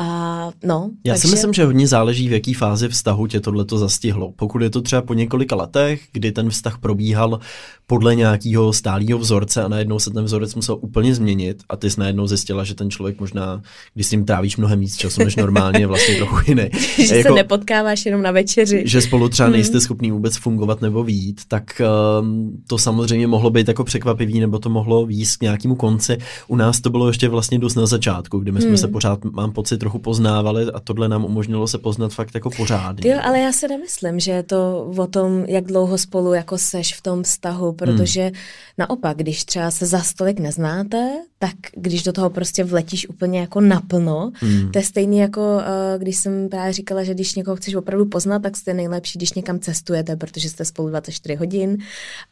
a 0.00 0.50
no, 0.64 0.90
Já 1.04 1.14
takže... 1.14 1.28
si 1.28 1.34
myslím, 1.34 1.52
že 1.52 1.64
hodně 1.64 1.88
záleží, 1.88 2.28
v 2.28 2.32
jaký 2.32 2.54
fázi 2.54 2.88
vztahu 2.88 3.26
tě 3.26 3.40
tohleto 3.40 3.78
zastihlo. 3.78 4.32
Pokud 4.36 4.62
je 4.62 4.70
to 4.70 4.82
třeba 4.82 5.02
po 5.02 5.14
několika 5.14 5.56
letech, 5.56 6.02
kdy 6.12 6.32
ten 6.32 6.50
vztah 6.50 6.78
probíhal 6.78 7.40
podle 7.86 8.14
nějakého 8.14 8.72
stálého 8.72 9.18
vzorce 9.18 9.62
a 9.62 9.68
najednou 9.68 9.98
se 9.98 10.10
ten 10.10 10.24
vzorec 10.24 10.54
musel 10.54 10.78
úplně 10.80 11.14
změnit 11.14 11.62
a 11.68 11.76
ty 11.76 11.90
jsi 11.90 12.00
najednou 12.00 12.26
zjistila, 12.26 12.64
že 12.64 12.74
ten 12.74 12.90
člověk 12.90 13.20
možná, 13.20 13.62
když 13.94 14.06
s 14.06 14.10
ním 14.10 14.24
trávíš 14.24 14.56
mnohem 14.56 14.80
víc 14.80 14.96
času 14.96 15.24
než 15.24 15.36
normálně, 15.36 15.86
vlastně 15.86 16.16
trochu 16.16 16.36
jiný. 16.48 16.70
že 17.06 17.16
jako, 17.16 17.28
se 17.28 17.34
nepotkáváš 17.34 18.06
jenom 18.06 18.22
na 18.22 18.30
večeři. 18.30 18.82
Že 18.86 19.00
spolu 19.00 19.28
třeba 19.28 19.46
hmm. 19.46 19.52
nejste 19.52 19.72
hmm. 19.72 19.80
schopný 19.80 20.10
vůbec 20.10 20.36
fungovat 20.36 20.82
nebo 20.82 21.04
vít, 21.04 21.40
tak 21.48 21.82
um, 22.20 22.62
to 22.66 22.78
samozřejmě 22.78 23.26
mohlo 23.26 23.50
být 23.50 23.68
jako 23.68 23.84
překvapivý 23.84 24.40
nebo 24.40 24.58
to 24.58 24.70
mohlo 24.70 25.06
výjít 25.06 25.36
k 25.38 25.42
nějakému 25.42 25.74
konci. 25.74 26.18
U 26.48 26.56
nás 26.56 26.80
to 26.80 26.90
bylo 26.90 27.08
ještě 27.08 27.28
vlastně 27.28 27.58
dost 27.58 27.74
na 27.74 27.86
začátku, 27.86 28.38
kdy 28.38 28.52
my 28.52 28.60
jsme 28.60 28.68
hmm. 28.68 28.78
se 28.78 28.88
pořád, 28.88 29.24
mám 29.24 29.52
pocit, 29.52 29.82
trochu 29.88 29.98
poznávali 29.98 30.64
a 30.74 30.80
tohle 30.80 31.08
nám 31.08 31.24
umožnilo 31.24 31.68
se 31.68 31.78
poznat 31.78 32.12
fakt 32.12 32.34
jako 32.34 32.50
pořádně. 32.50 33.10
Jo, 33.10 33.18
ale 33.22 33.38
já 33.38 33.52
se 33.52 33.68
nemyslím, 33.68 34.20
že 34.20 34.30
je 34.30 34.42
to 34.42 34.92
o 34.96 35.06
tom, 35.06 35.44
jak 35.48 35.64
dlouho 35.64 35.98
spolu 35.98 36.32
jako 36.32 36.58
seš 36.58 36.94
v 36.94 37.02
tom 37.02 37.22
vztahu, 37.22 37.72
protože 37.72 38.22
hmm. 38.22 38.32
naopak, 38.78 39.16
když 39.16 39.44
třeba 39.44 39.70
se 39.70 39.86
za 39.86 40.00
stolik 40.00 40.40
neznáte, 40.40 41.10
tak 41.38 41.54
když 41.76 42.02
do 42.02 42.12
toho 42.12 42.30
prostě 42.30 42.64
vletíš 42.64 43.08
úplně 43.08 43.40
jako 43.40 43.60
naplno, 43.60 44.32
hmm. 44.34 44.72
to 44.72 44.78
je 44.78 44.84
stejný 44.84 45.18
jako 45.18 45.40
uh, 45.40 46.02
když 46.02 46.16
jsem 46.16 46.48
právě 46.48 46.72
říkala, 46.72 47.04
že 47.04 47.14
když 47.14 47.34
někoho 47.34 47.56
chceš 47.56 47.74
opravdu 47.74 48.06
poznat, 48.06 48.42
tak 48.42 48.56
jste 48.56 48.74
nejlepší, 48.74 49.18
když 49.18 49.32
někam 49.32 49.58
cestujete, 49.58 50.16
protože 50.16 50.50
jste 50.50 50.64
spolu 50.64 50.88
24 50.88 51.34
hodin 51.34 51.78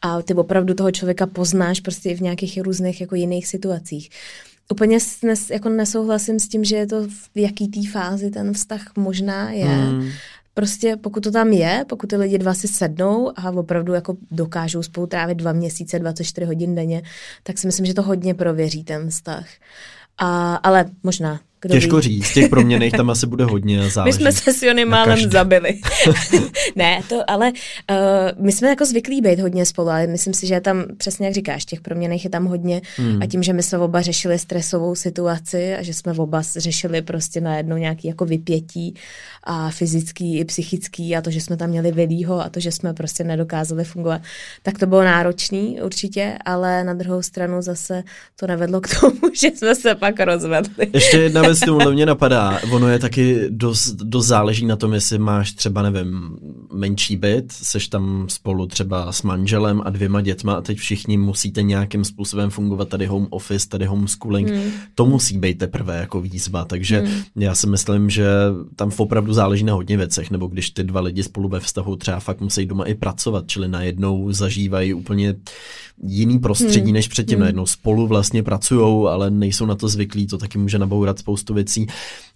a 0.01 0.21
ty 0.21 0.33
opravdu 0.33 0.73
toho 0.73 0.91
člověka 0.91 1.25
poznáš 1.25 1.79
prostě 1.79 2.09
i 2.09 2.15
v 2.15 2.21
nějakých 2.21 2.61
různých 2.61 3.01
jako 3.01 3.15
jiných 3.15 3.47
situacích. 3.47 4.09
Úplně 4.71 4.97
nes, 5.23 5.49
jako 5.49 5.69
nesouhlasím 5.69 6.39
s 6.39 6.47
tím, 6.47 6.63
že 6.63 6.75
je 6.75 6.87
to 6.87 7.07
v 7.07 7.29
jaký 7.35 7.67
té 7.67 7.89
fázi 7.91 8.29
ten 8.29 8.53
vztah 8.53 8.81
možná 8.97 9.51
je. 9.51 9.65
Hmm. 9.65 10.09
Prostě 10.53 10.95
pokud 10.95 11.23
to 11.23 11.31
tam 11.31 11.53
je, 11.53 11.85
pokud 11.89 12.07
ty 12.07 12.15
lidi 12.15 12.37
dva 12.37 12.53
si 12.53 12.67
sednou 12.67 13.31
a 13.35 13.51
opravdu 13.51 13.93
jako 13.93 14.17
dokážou 14.31 14.83
spolu 14.83 15.07
trávit 15.07 15.37
dva 15.37 15.51
měsíce, 15.51 15.99
24 15.99 16.45
hodin 16.45 16.75
denně, 16.75 17.01
tak 17.43 17.57
si 17.57 17.67
myslím, 17.67 17.85
že 17.85 17.93
to 17.93 18.01
hodně 18.01 18.33
prověří 18.33 18.83
ten 18.83 19.09
vztah. 19.09 19.47
A, 20.17 20.55
ale 20.55 20.85
možná 21.03 21.39
kdo 21.61 21.73
Těžko 21.73 21.95
ví? 21.95 22.01
říct, 22.01 22.33
těch 22.33 22.49
proměných 22.49 22.93
tam 22.93 23.09
asi 23.09 23.27
bude 23.27 23.45
hodně 23.45 23.89
záleží. 23.89 24.17
My 24.23 24.31
jsme 24.31 24.31
se 24.31 24.53
s 24.53 24.63
Jony 24.63 24.85
málem 24.85 25.31
zabili. 25.31 25.79
ne, 26.75 27.01
to 27.09 27.29
ale 27.29 27.51
uh, 27.91 28.45
my 28.45 28.51
jsme 28.51 28.69
jako 28.69 28.85
zvyklí 28.85 29.21
být 29.21 29.39
hodně 29.39 29.65
spolu, 29.65 29.89
ale 29.89 30.07
myslím 30.07 30.33
si, 30.33 30.47
že 30.47 30.53
je 30.53 30.61
tam, 30.61 30.85
přesně 30.97 31.25
jak 31.25 31.35
říkáš, 31.35 31.65
těch 31.65 31.81
proměných 31.81 32.23
je 32.23 32.29
tam 32.29 32.45
hodně 32.45 32.81
hmm. 32.97 33.21
a 33.21 33.25
tím, 33.25 33.43
že 33.43 33.53
my 33.53 33.63
jsme 33.63 33.77
oba 33.77 34.01
řešili 34.01 34.39
stresovou 34.39 34.95
situaci 34.95 35.75
a 35.75 35.83
že 35.83 35.93
jsme 35.93 36.13
oba 36.13 36.41
řešili 36.57 37.01
prostě 37.01 37.41
najednou 37.41 37.77
nějaký 37.77 38.07
jako 38.07 38.25
vypětí 38.25 38.93
a 39.43 39.69
fyzický 39.69 40.39
i 40.39 40.45
psychický 40.45 41.15
a 41.15 41.21
to, 41.21 41.31
že 41.31 41.41
jsme 41.41 41.57
tam 41.57 41.69
měli 41.69 41.91
vylýho 41.91 42.41
a 42.41 42.49
to, 42.49 42.59
že 42.59 42.71
jsme 42.71 42.93
prostě 42.93 43.23
nedokázali 43.23 43.83
fungovat, 43.83 44.21
tak 44.63 44.79
to 44.79 44.85
bylo 44.85 45.03
náročný 45.03 45.81
určitě, 45.81 46.37
ale 46.45 46.83
na 46.83 46.93
druhou 46.93 47.21
stranu 47.21 47.61
zase 47.61 48.03
to 48.35 48.47
nevedlo 48.47 48.81
k 48.81 48.99
tomu, 48.99 49.19
že 49.33 49.47
jsme 49.47 49.75
se 49.75 49.95
pak 49.95 50.19
rozvedli. 50.19 50.87
Ještě 50.93 51.17
jedna 51.17 51.46
věc, 51.47 51.59
kterou 51.59 51.91
mě 51.91 52.05
napadá, 52.05 52.59
ono 52.71 52.87
je 52.87 52.99
taky 52.99 53.39
dost, 53.49 53.95
dost 53.95 54.25
záleží 54.25 54.65
na 54.65 54.75
tom, 54.75 54.93
jestli 54.93 55.17
máš 55.17 55.51
třeba, 55.51 55.81
nevím, 55.81 56.37
menší 56.73 57.17
byt, 57.17 57.51
seš 57.51 57.87
tam 57.87 58.25
spolu 58.29 58.67
třeba 58.67 59.11
s 59.11 59.21
manželem 59.21 59.81
a 59.85 59.89
dvěma 59.89 60.21
dětma 60.21 60.53
a 60.53 60.61
teď 60.61 60.77
všichni 60.77 61.17
musíte 61.17 61.63
nějakým 61.63 62.03
způsobem 62.03 62.49
fungovat, 62.49 62.89
tady 62.89 63.05
home 63.05 63.27
office, 63.29 63.69
tady 63.69 63.85
homeschooling, 63.85 64.49
hmm. 64.49 64.71
to 64.95 65.05
musí 65.05 65.37
být 65.37 65.57
teprve 65.57 65.97
jako 65.97 66.21
výzva, 66.21 66.65
takže 66.65 66.99
hmm. 66.99 67.21
já 67.35 67.55
si 67.55 67.67
myslím, 67.67 68.09
že 68.09 68.27
tam 68.75 68.91
opravdu 68.97 69.33
záleží 69.33 69.63
na 69.63 69.73
hodně 69.73 69.97
věcech, 69.97 70.31
nebo 70.31 70.47
když 70.47 70.69
ty 70.69 70.83
dva 70.83 71.01
lidi 71.01 71.23
spolu 71.23 71.49
ve 71.49 71.59
vztahu 71.59 71.95
třeba 71.95 72.19
fakt 72.19 72.41
musí 72.41 72.65
doma 72.65 72.83
i 72.85 72.93
pracovat, 72.93 73.43
čili 73.47 73.67
najednou 73.67 74.31
zažívají 74.31 74.93
úplně 74.93 75.35
jiný 76.03 76.39
prostředí 76.39 76.85
hmm. 76.85 76.93
než 76.93 77.07
předtím, 77.07 77.35
hmm. 77.35 77.41
najednou 77.41 77.65
spolu 77.65 78.07
vlastně 78.07 78.43
pracují, 78.43 79.07
ale 79.09 79.31
nejsou 79.31 79.65
na 79.65 79.75
to 79.75 79.87
zvyklí, 79.87 80.27
to 80.27 80.37
taky 80.37 80.57
může 80.57 80.79
nabourat 80.79 81.19
spoustu 81.19 81.36
věcí. 81.49 81.87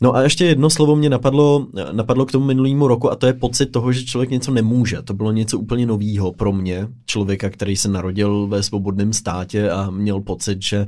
No 0.02 0.16
a 0.16 0.22
ještě 0.22 0.46
jedno 0.46 0.70
slovo 0.70 0.96
mě 0.96 1.10
napadlo, 1.10 1.68
napadlo 1.92 2.26
k 2.26 2.32
tomu 2.32 2.46
minulému 2.46 2.88
roku 2.88 3.12
a 3.12 3.16
to 3.16 3.28
je 3.28 3.34
pocit 3.34 3.66
toho, 3.66 3.92
že 3.92 4.06
člověk 4.06 4.30
něco 4.30 4.52
nemůže. 4.52 5.02
To 5.02 5.14
bylo 5.14 5.32
něco 5.32 5.60
úplně 5.60 5.86
novýho 5.86 6.32
pro 6.32 6.52
mě, 6.52 6.88
člověka, 7.06 7.50
který 7.50 7.76
se 7.78 7.90
narodil 7.90 8.48
ve 8.48 8.64
svobodném 8.64 9.14
státě 9.14 9.70
a 9.70 9.90
měl 9.90 10.22
pocit, 10.22 10.62
že 10.62 10.86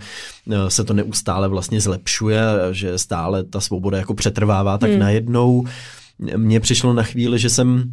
eh, 0.51 0.69
se 0.69 0.83
to 0.83 0.93
neustále 0.93 1.47
vlastně 1.47 1.81
zlepšuje, 1.81 2.41
že 2.71 2.97
stále 2.97 3.43
ta 3.43 3.59
svoboda 3.59 3.97
jako 3.97 4.13
přetrvává, 4.13 4.77
tak 4.77 4.89
hmm. 4.89 4.99
najednou 4.99 5.63
mně 6.37 6.59
přišlo 6.59 6.93
na 6.93 7.03
chvíli, 7.03 7.39
že 7.39 7.49
jsem 7.49 7.83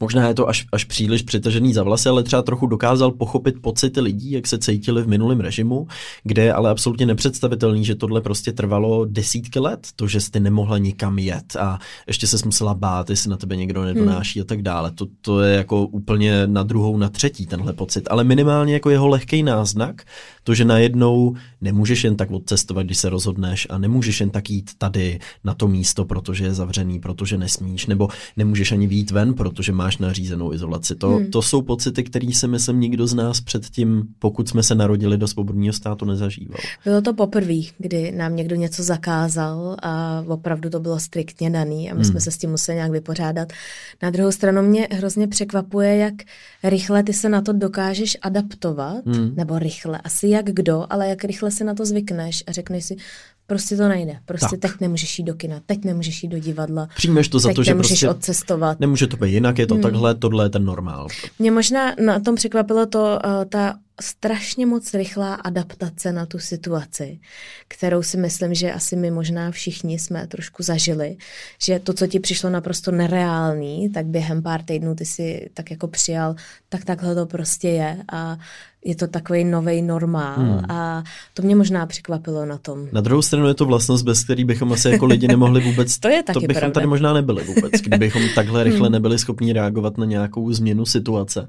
možná 0.00 0.28
je 0.28 0.34
to 0.34 0.48
až, 0.48 0.66
až 0.72 0.84
příliš 0.84 1.22
přitažený 1.22 1.72
za 1.72 1.82
vlasy, 1.82 2.08
ale 2.08 2.22
třeba 2.22 2.42
trochu 2.42 2.66
dokázal 2.66 3.10
pochopit 3.10 3.54
pocity 3.62 4.00
lidí, 4.00 4.30
jak 4.30 4.46
se 4.46 4.58
cítili 4.58 5.02
v 5.02 5.08
minulém 5.08 5.40
režimu, 5.40 5.86
kde 6.24 6.42
je 6.42 6.52
ale 6.52 6.70
absolutně 6.70 7.06
nepředstavitelný, 7.06 7.84
že 7.84 7.94
tohle 7.94 8.20
prostě 8.20 8.52
trvalo 8.52 9.04
desítky 9.04 9.58
let, 9.58 9.88
to, 9.96 10.08
že 10.08 10.20
jste 10.20 10.40
nemohla 10.40 10.78
nikam 10.78 11.18
jet 11.18 11.56
a 11.56 11.78
ještě 12.06 12.26
se 12.26 12.36
musela 12.44 12.74
bát, 12.74 13.10
jestli 13.10 13.30
na 13.30 13.36
tebe 13.36 13.56
někdo 13.56 13.84
nedonáší 13.84 14.38
hmm. 14.38 14.44
a 14.44 14.46
tak 14.46 14.62
dále. 14.62 14.90
To, 14.90 15.06
to 15.20 15.40
je 15.40 15.56
jako 15.56 15.86
úplně 15.86 16.46
na 16.46 16.62
druhou, 16.62 16.96
na 16.96 17.08
třetí 17.08 17.46
tenhle 17.46 17.72
pocit, 17.72 18.08
ale 18.10 18.24
minimálně 18.24 18.74
jako 18.74 18.90
jeho 18.90 19.08
lehký 19.08 19.42
náznak, 19.42 20.02
to, 20.44 20.54
že 20.54 20.64
najednou 20.64 21.34
nemůžeš 21.60 22.04
jen 22.04 22.16
tak 22.16 22.30
odcestovat, 22.30 22.86
když 22.86 22.98
se 22.98 23.08
rozhodneš 23.08 23.66
a 23.70 23.78
nemůžeš 23.78 24.20
jen 24.20 24.30
tak 24.30 24.50
jít 24.50 24.70
tady 24.78 25.18
na 25.44 25.54
to 25.54 25.68
místo, 25.68 26.04
protože 26.04 26.44
je 26.44 26.54
zavřený, 26.54 27.00
protože 27.00 27.38
nesmíš, 27.38 27.86
nebo 27.86 28.08
nemůžeš 28.36 28.72
ani 28.72 28.86
výjít 28.86 29.10
ven, 29.10 29.34
protože 29.34 29.72
máš 29.86 29.98
nařízenou 29.98 30.52
izolaci. 30.52 30.94
To, 30.94 31.08
hmm. 31.08 31.30
to 31.30 31.42
jsou 31.42 31.62
pocity, 31.62 32.04
které 32.04 32.32
si 32.32 32.48
myslím 32.48 32.80
nikdo 32.80 33.06
z 33.06 33.14
nás 33.14 33.40
předtím, 33.40 34.02
pokud 34.18 34.48
jsme 34.48 34.62
se 34.62 34.74
narodili 34.74 35.18
do 35.18 35.28
svobodného 35.28 35.72
státu, 35.72 36.04
nezažíval. 36.04 36.58
Bylo 36.84 37.00
to 37.02 37.14
poprvé, 37.14 37.60
kdy 37.78 38.12
nám 38.12 38.36
někdo 38.36 38.56
něco 38.56 38.82
zakázal 38.82 39.76
a 39.82 40.24
opravdu 40.26 40.70
to 40.70 40.80
bylo 40.80 41.00
striktně 41.00 41.50
daný 41.50 41.90
a 41.90 41.94
my 41.94 42.02
hmm. 42.02 42.10
jsme 42.10 42.20
se 42.20 42.30
s 42.30 42.38
tím 42.38 42.50
museli 42.50 42.76
nějak 42.76 42.90
vypořádat. 42.90 43.52
Na 44.02 44.10
druhou 44.10 44.32
stranu 44.32 44.62
mě 44.62 44.88
hrozně 44.90 45.28
překvapuje, 45.28 45.96
jak 45.96 46.14
rychle 46.64 47.02
ty 47.02 47.12
se 47.12 47.28
na 47.28 47.40
to 47.40 47.52
dokážeš 47.52 48.18
adaptovat, 48.22 49.06
hmm. 49.06 49.32
nebo 49.36 49.58
rychle, 49.58 49.98
asi 49.98 50.28
jak 50.28 50.46
kdo, 50.46 50.86
ale 50.90 51.08
jak 51.08 51.24
rychle 51.24 51.50
si 51.50 51.64
na 51.64 51.74
to 51.74 51.86
zvykneš 51.86 52.44
a 52.46 52.52
řekneš 52.52 52.84
si, 52.84 52.96
prostě 53.46 53.76
to 53.76 53.88
nejde. 53.88 54.18
Prostě 54.24 54.56
tak. 54.56 54.70
teď 54.70 54.80
nemůžeš 54.80 55.18
jít 55.18 55.24
do 55.24 55.34
kina, 55.34 55.60
teď 55.66 55.84
nemůžeš 55.84 56.22
jít 56.22 56.28
do 56.28 56.38
divadla. 56.38 56.88
Přijmeš 56.96 57.28
to 57.28 57.38
za 57.38 57.52
to, 57.54 57.62
že 57.62 57.70
nemůžeš 57.70 57.88
prostě 57.88 58.08
odcestovat. 58.08 58.80
Nemůže 58.80 59.06
to 59.06 59.16
být 59.16 59.32
jinak, 59.32 59.58
je 59.58 59.66
to 59.66 59.74
hmm. 59.74 59.82
takhle, 59.82 60.14
tohle 60.14 60.44
je 60.44 60.48
ten 60.48 60.64
normál. 60.64 61.08
Mě 61.38 61.50
možná 61.50 61.94
na 62.04 62.20
tom 62.20 62.34
překvapilo 62.34 62.86
to, 62.86 63.18
uh, 63.24 63.44
ta 63.44 63.74
strašně 64.00 64.66
moc 64.66 64.94
rychlá 64.94 65.34
adaptace 65.34 66.12
na 66.12 66.26
tu 66.26 66.38
situaci, 66.38 67.20
kterou 67.68 68.02
si 68.02 68.16
myslím, 68.16 68.54
že 68.54 68.72
asi 68.72 68.96
my 68.96 69.10
možná 69.10 69.50
všichni 69.50 69.98
jsme 69.98 70.26
trošku 70.26 70.62
zažili, 70.62 71.16
že 71.62 71.78
to, 71.78 71.92
co 71.92 72.06
ti 72.06 72.20
přišlo 72.20 72.50
naprosto 72.50 72.90
nereálný, 72.90 73.90
tak 73.92 74.06
během 74.06 74.42
pár 74.42 74.62
týdnů 74.62 74.94
ty 74.94 75.04
si 75.04 75.50
tak 75.54 75.70
jako 75.70 75.88
přijal, 75.88 76.34
tak 76.68 76.84
takhle 76.84 77.14
to 77.14 77.26
prostě 77.26 77.68
je 77.68 77.96
a 78.12 78.38
je 78.86 78.96
to 78.96 79.06
takový 79.06 79.44
nový 79.44 79.82
normál 79.82 80.36
hmm. 80.36 80.70
a 80.70 81.02
to 81.34 81.42
mě 81.42 81.56
možná 81.56 81.86
překvapilo 81.86 82.46
na 82.46 82.58
tom. 82.58 82.88
Na 82.92 83.00
druhou 83.00 83.22
stranu 83.22 83.48
je 83.48 83.54
to 83.54 83.64
vlastnost, 83.64 84.04
bez 84.04 84.24
který 84.24 84.44
bychom 84.44 84.72
asi 84.72 84.88
jako 84.88 85.06
lidi 85.06 85.28
nemohli 85.28 85.60
vůbec, 85.60 85.98
to 86.00 86.08
je 86.08 86.22
taky 86.22 86.34
to 86.34 86.40
bychom 86.40 86.60
pravda. 86.60 86.74
tady 86.74 86.86
možná 86.86 87.12
nebyli 87.12 87.44
vůbec, 87.44 87.72
kdybychom 87.72 88.22
takhle 88.34 88.64
rychle 88.64 88.86
hmm. 88.86 88.92
nebyli 88.92 89.18
schopni 89.18 89.52
reagovat 89.52 89.98
na 89.98 90.04
nějakou 90.04 90.52
změnu 90.52 90.86
situace. 90.86 91.48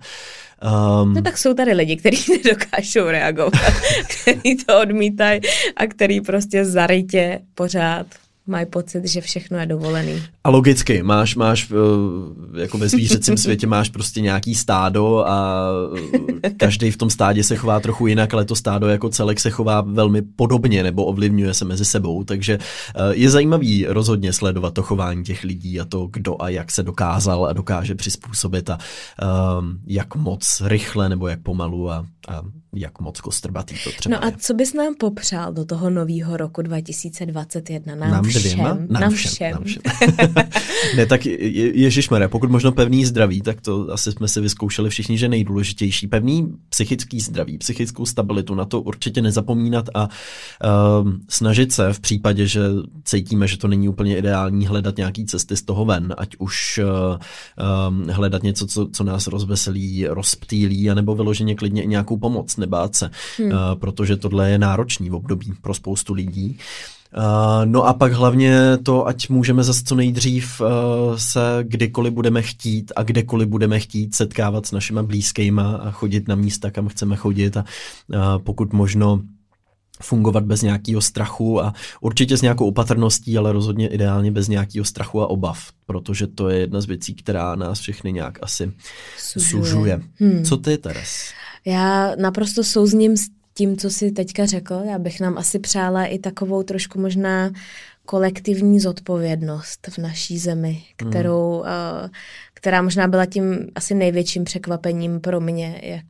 Um, 1.01 1.13
no 1.13 1.21
tak 1.21 1.37
jsou 1.37 1.53
tady 1.53 1.73
lidi, 1.73 1.95
kteří 1.95 2.31
nedokážou 2.43 3.05
reagovat, 3.05 3.53
kteří 4.21 4.57
to 4.65 4.81
odmítají 4.81 5.41
a 5.75 5.87
který 5.87 6.21
prostě 6.21 6.65
zarytě 6.65 7.39
pořád 7.55 8.07
mají 8.47 8.65
pocit, 8.65 9.07
že 9.07 9.21
všechno 9.21 9.57
je 9.57 9.65
dovolený. 9.65 10.23
A 10.43 10.49
logicky, 10.49 11.03
máš, 11.03 11.35
máš 11.35 11.71
eh, 11.71 12.61
jako 12.61 12.77
ve 12.77 12.89
zvířecím 12.89 13.37
světě 13.37 13.67
máš 13.67 13.89
prostě 13.89 14.21
nějaký 14.21 14.55
stádo 14.55 15.27
a 15.27 15.67
eh, 16.43 16.49
každý 16.49 16.91
v 16.91 16.97
tom 16.97 17.09
stádě 17.09 17.43
se 17.43 17.55
chová 17.55 17.79
trochu 17.79 18.07
jinak, 18.07 18.33
ale 18.33 18.45
to 18.45 18.55
stádo 18.55 18.87
jako 18.87 19.09
celek 19.09 19.39
se 19.39 19.49
chová 19.49 19.81
velmi 19.81 20.21
podobně 20.21 20.83
nebo 20.83 21.05
ovlivňuje 21.05 21.53
se 21.53 21.65
mezi 21.65 21.85
sebou, 21.85 22.23
takže 22.23 22.59
eh, 22.95 23.01
je 23.11 23.29
zajímavý 23.29 23.85
rozhodně 23.85 24.33
sledovat 24.33 24.73
to 24.73 24.83
chování 24.83 25.23
těch 25.23 25.43
lidí 25.43 25.79
a 25.79 25.85
to, 25.85 26.07
kdo 26.11 26.41
a 26.41 26.49
jak 26.49 26.71
se 26.71 26.83
dokázal 26.83 27.45
a 27.45 27.53
dokáže 27.53 27.95
přizpůsobit 27.95 28.69
a 28.69 28.77
jak 29.87 30.15
moc 30.15 30.61
rychle 30.65 31.09
nebo 31.09 31.27
jak 31.27 31.41
pomalu 31.41 31.91
a, 31.91 32.05
a 32.27 32.41
jak 32.75 32.99
moc 33.01 33.21
kostrbatý 33.21 33.75
to 33.83 33.91
třeba 33.97 34.19
No 34.19 34.25
a 34.25 34.31
co 34.31 34.53
bys 34.53 34.73
nám 34.73 34.95
popřál 34.95 35.53
do 35.53 35.65
toho 35.65 35.89
nového 35.89 36.37
roku 36.37 36.61
2021? 36.61 37.95
Nám, 37.95 38.11
nám 38.11 38.23
všem. 38.23 38.41
Dvěma? 38.41 38.63
Nám, 38.63 38.87
nám 38.89 39.11
všem. 39.11 39.31
všem. 39.31 39.51
Nám 39.51 39.63
všem. 39.63 39.81
ne, 40.97 41.05
tak 41.05 41.25
je, 41.25 41.79
ježišmarja, 41.79 42.29
pokud 42.29 42.49
možno 42.51 42.71
pevný 42.71 43.05
zdraví, 43.05 43.41
tak 43.41 43.61
to 43.61 43.93
asi 43.93 44.11
jsme 44.11 44.27
si 44.27 44.41
vyzkoušeli 44.41 44.89
všichni, 44.89 45.17
že 45.17 45.29
nejdůležitější. 45.29 46.07
Pevný 46.07 46.53
psychický 46.69 47.19
zdraví, 47.19 47.57
psychickou 47.57 48.05
stabilitu, 48.05 48.55
na 48.55 48.65
to 48.65 48.81
určitě 48.81 49.21
nezapomínat 49.21 49.89
a 49.93 50.03
uh, 50.03 51.11
snažit 51.29 51.71
se 51.71 51.93
v 51.93 51.99
případě, 51.99 52.47
že 52.47 52.61
cítíme, 53.03 53.47
že 53.47 53.57
to 53.57 53.67
není 53.67 53.89
úplně 53.89 54.17
ideální, 54.17 54.67
hledat 54.67 54.97
nějaký 54.97 55.25
cesty 55.25 55.57
z 55.57 55.61
toho 55.61 55.85
ven, 55.85 56.15
ať 56.17 56.35
už 56.39 56.79
uh, 56.83 57.17
um, 57.89 58.07
hledat 58.09 58.43
něco, 58.43 58.67
co, 58.67 58.87
co 58.93 59.03
nás 59.03 59.27
rozveselí, 59.27 60.07
rozptýlí, 60.07 60.89
anebo 60.89 61.15
vyloženě 61.15 61.55
klidně 61.55 61.83
i 61.83 61.87
nějakou 61.87 62.17
pomoc, 62.17 62.57
nebát 62.67 62.95
se, 62.95 63.09
hmm. 63.37 63.51
uh, 63.51 63.57
protože 63.79 64.17
tohle 64.17 64.49
je 64.49 64.57
náročný 64.57 65.09
v 65.09 65.15
období 65.15 65.53
pro 65.61 65.73
spoustu 65.73 66.13
lidí. 66.13 66.57
Uh, 67.17 67.65
no 67.65 67.83
a 67.83 67.93
pak 67.93 68.13
hlavně 68.13 68.77
to, 68.83 69.07
ať 69.07 69.29
můžeme 69.29 69.63
zase 69.63 69.83
co 69.83 69.95
nejdřív 69.95 70.61
uh, 70.61 70.67
se 71.15 71.39
kdykoliv 71.63 72.13
budeme 72.13 72.41
chtít 72.41 72.91
a 72.95 73.03
kdekoliv 73.03 73.47
budeme 73.47 73.79
chtít 73.79 74.15
setkávat 74.15 74.65
s 74.65 74.71
našimi 74.71 75.03
blízkýma 75.03 75.75
a 75.75 75.91
chodit 75.91 76.27
na 76.27 76.35
místa, 76.35 76.71
kam 76.71 76.87
chceme 76.87 77.15
chodit 77.15 77.57
a 77.57 77.63
uh, 77.63 78.43
pokud 78.43 78.73
možno 78.73 79.21
fungovat 80.03 80.43
bez 80.43 80.61
nějakého 80.61 81.01
strachu 81.01 81.61
a 81.61 81.73
určitě 82.01 82.37
s 82.37 82.41
nějakou 82.41 82.67
opatrností, 82.67 83.37
ale 83.37 83.51
rozhodně 83.51 83.87
ideálně 83.87 84.31
bez 84.31 84.47
nějakého 84.47 84.85
strachu 84.85 85.21
a 85.21 85.27
obav, 85.27 85.59
protože 85.85 86.27
to 86.27 86.49
je 86.49 86.59
jedna 86.59 86.81
z 86.81 86.85
věcí, 86.85 87.15
která 87.15 87.55
nás 87.55 87.79
všechny 87.79 88.13
nějak 88.13 88.39
asi 88.41 88.71
sužuje. 89.17 89.63
sužuje. 89.63 90.01
Hmm. 90.19 90.43
Co 90.43 90.57
ty, 90.57 90.77
Teres? 90.77 91.31
Já 91.67 92.15
naprosto 92.15 92.63
souzním 92.63 93.17
s 93.17 93.27
tím, 93.53 93.77
co 93.77 93.89
jsi 93.89 94.11
teďka 94.11 94.45
řekl. 94.45 94.81
Já 94.89 94.99
bych 94.99 95.19
nám 95.19 95.37
asi 95.37 95.59
přála 95.59 96.05
i 96.05 96.19
takovou 96.19 96.63
trošku 96.63 96.99
možná 96.99 97.51
kolektivní 98.05 98.79
zodpovědnost 98.79 99.87
v 99.87 99.97
naší 99.97 100.37
zemi, 100.37 100.83
hmm. 101.01 101.11
kterou, 101.11 101.63
hmm. 101.65 102.09
která 102.53 102.81
možná 102.81 103.07
byla 103.07 103.25
tím 103.25 103.67
asi 103.75 103.95
největším 103.95 104.43
překvapením 104.43 105.19
pro 105.19 105.39
mě, 105.39 105.79
jak 105.83 106.05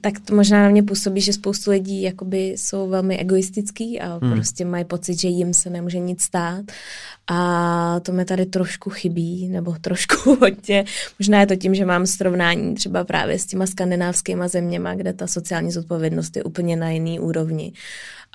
tak 0.00 0.14
to 0.20 0.34
možná 0.34 0.62
na 0.62 0.68
mě 0.68 0.82
působí, 0.82 1.20
že 1.20 1.32
spoustu 1.32 1.70
lidí 1.70 2.02
jakoby 2.02 2.48
jsou 2.48 2.88
velmi 2.88 3.18
egoistický 3.18 4.00
a 4.00 4.18
hmm. 4.22 4.32
prostě 4.32 4.64
mají 4.64 4.84
pocit, 4.84 5.20
že 5.20 5.28
jim 5.28 5.54
se 5.54 5.70
nemůže 5.70 5.98
nic 5.98 6.22
stát 6.22 6.64
a 7.26 8.00
to 8.00 8.12
mi 8.12 8.24
tady 8.24 8.46
trošku 8.46 8.90
chybí, 8.90 9.48
nebo 9.48 9.76
trošku 9.80 10.34
hodně. 10.40 10.84
Možná 11.18 11.40
je 11.40 11.46
to 11.46 11.56
tím, 11.56 11.74
že 11.74 11.84
mám 11.84 12.06
srovnání 12.06 12.74
třeba 12.74 13.04
právě 13.04 13.38
s 13.38 13.46
těma 13.46 13.66
skandinávskýma 13.66 14.48
zeměma, 14.48 14.94
kde 14.94 15.12
ta 15.12 15.26
sociální 15.26 15.72
zodpovědnost 15.72 16.36
je 16.36 16.44
úplně 16.44 16.76
na 16.76 16.90
jiný 16.90 17.20
úrovni. 17.20 17.72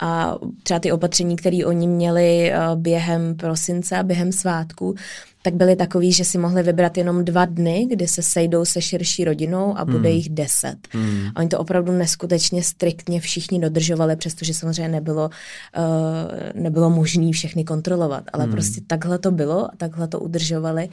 A 0.01 0.35
třeba 0.63 0.79
ty 0.79 0.91
opatření, 0.91 1.35
které 1.35 1.65
oni 1.65 1.87
měli 1.87 2.51
eh, 2.51 2.57
během 2.75 3.35
prosince 3.35 3.97
a 3.97 4.03
během 4.03 4.31
svátku, 4.31 4.95
tak 5.41 5.53
byly 5.53 5.75
takový, 5.75 6.11
že 6.11 6.25
si 6.25 6.37
mohli 6.37 6.63
vybrat 6.63 6.97
jenom 6.97 7.25
dva 7.25 7.45
dny, 7.45 7.87
kdy 7.91 8.07
se 8.07 8.21
sejdou 8.21 8.65
se 8.65 8.81
širší 8.81 9.25
rodinou 9.25 9.77
a 9.77 9.85
bude 9.85 10.09
hmm. 10.09 10.17
jich 10.17 10.29
deset. 10.29 10.77
Hmm. 10.91 11.27
A 11.35 11.39
oni 11.39 11.49
to 11.49 11.59
opravdu 11.59 11.91
neskutečně 11.91 12.63
striktně 12.63 13.19
všichni 13.19 13.59
dodržovali, 13.59 14.15
přestože 14.15 14.53
samozřejmě 14.53 14.87
nebylo, 14.87 15.29
uh, 15.29 16.61
nebylo 16.61 16.89
možné 16.89 17.31
všechny 17.31 17.63
kontrolovat, 17.63 18.23
ale 18.33 18.43
hmm. 18.43 18.53
prostě 18.53 18.81
takhle 18.87 19.19
to 19.19 19.31
bylo 19.31 19.65
a 19.65 19.75
takhle 19.77 20.07
to 20.07 20.19
udržovali 20.19 20.89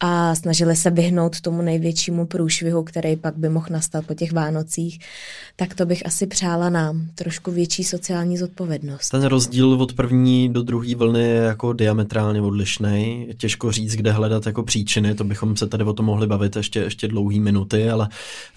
a 0.00 0.34
snažili 0.34 0.76
se 0.76 0.90
vyhnout 0.90 1.40
tomu 1.40 1.62
největšímu 1.62 2.26
průšvihu, 2.26 2.82
který 2.82 3.16
pak 3.16 3.36
by 3.36 3.48
mohl 3.48 3.66
nastat 3.70 4.06
po 4.06 4.14
těch 4.14 4.32
Vánocích, 4.32 4.98
tak 5.56 5.74
to 5.74 5.86
bych 5.86 6.06
asi 6.06 6.26
přála 6.26 6.70
nám. 6.70 7.06
Trošku 7.14 7.50
větší 7.50 7.84
sociální 7.84 8.38
zodpovědnost. 8.38 9.08
Ten 9.08 9.24
rozdíl 9.24 9.72
od 9.72 9.92
první 9.92 10.48
do 10.48 10.62
druhé 10.62 10.94
vlny 10.94 11.22
je 11.22 11.34
jako 11.42 11.72
diametrálně 11.72 12.40
odlišný. 12.40 13.28
Těžko 13.36 13.72
říct, 13.72 13.96
kde 13.96 14.12
hledat 14.12 14.46
jako 14.46 14.62
příčiny, 14.62 15.14
to 15.14 15.24
bychom 15.24 15.56
se 15.56 15.66
tady 15.66 15.84
o 15.84 15.92
tom 15.92 16.06
mohli 16.06 16.26
bavit 16.26 16.56
ještě, 16.56 16.80
ještě 16.80 17.08
dlouhý 17.08 17.40
minuty, 17.40 17.90
ale 17.90 18.08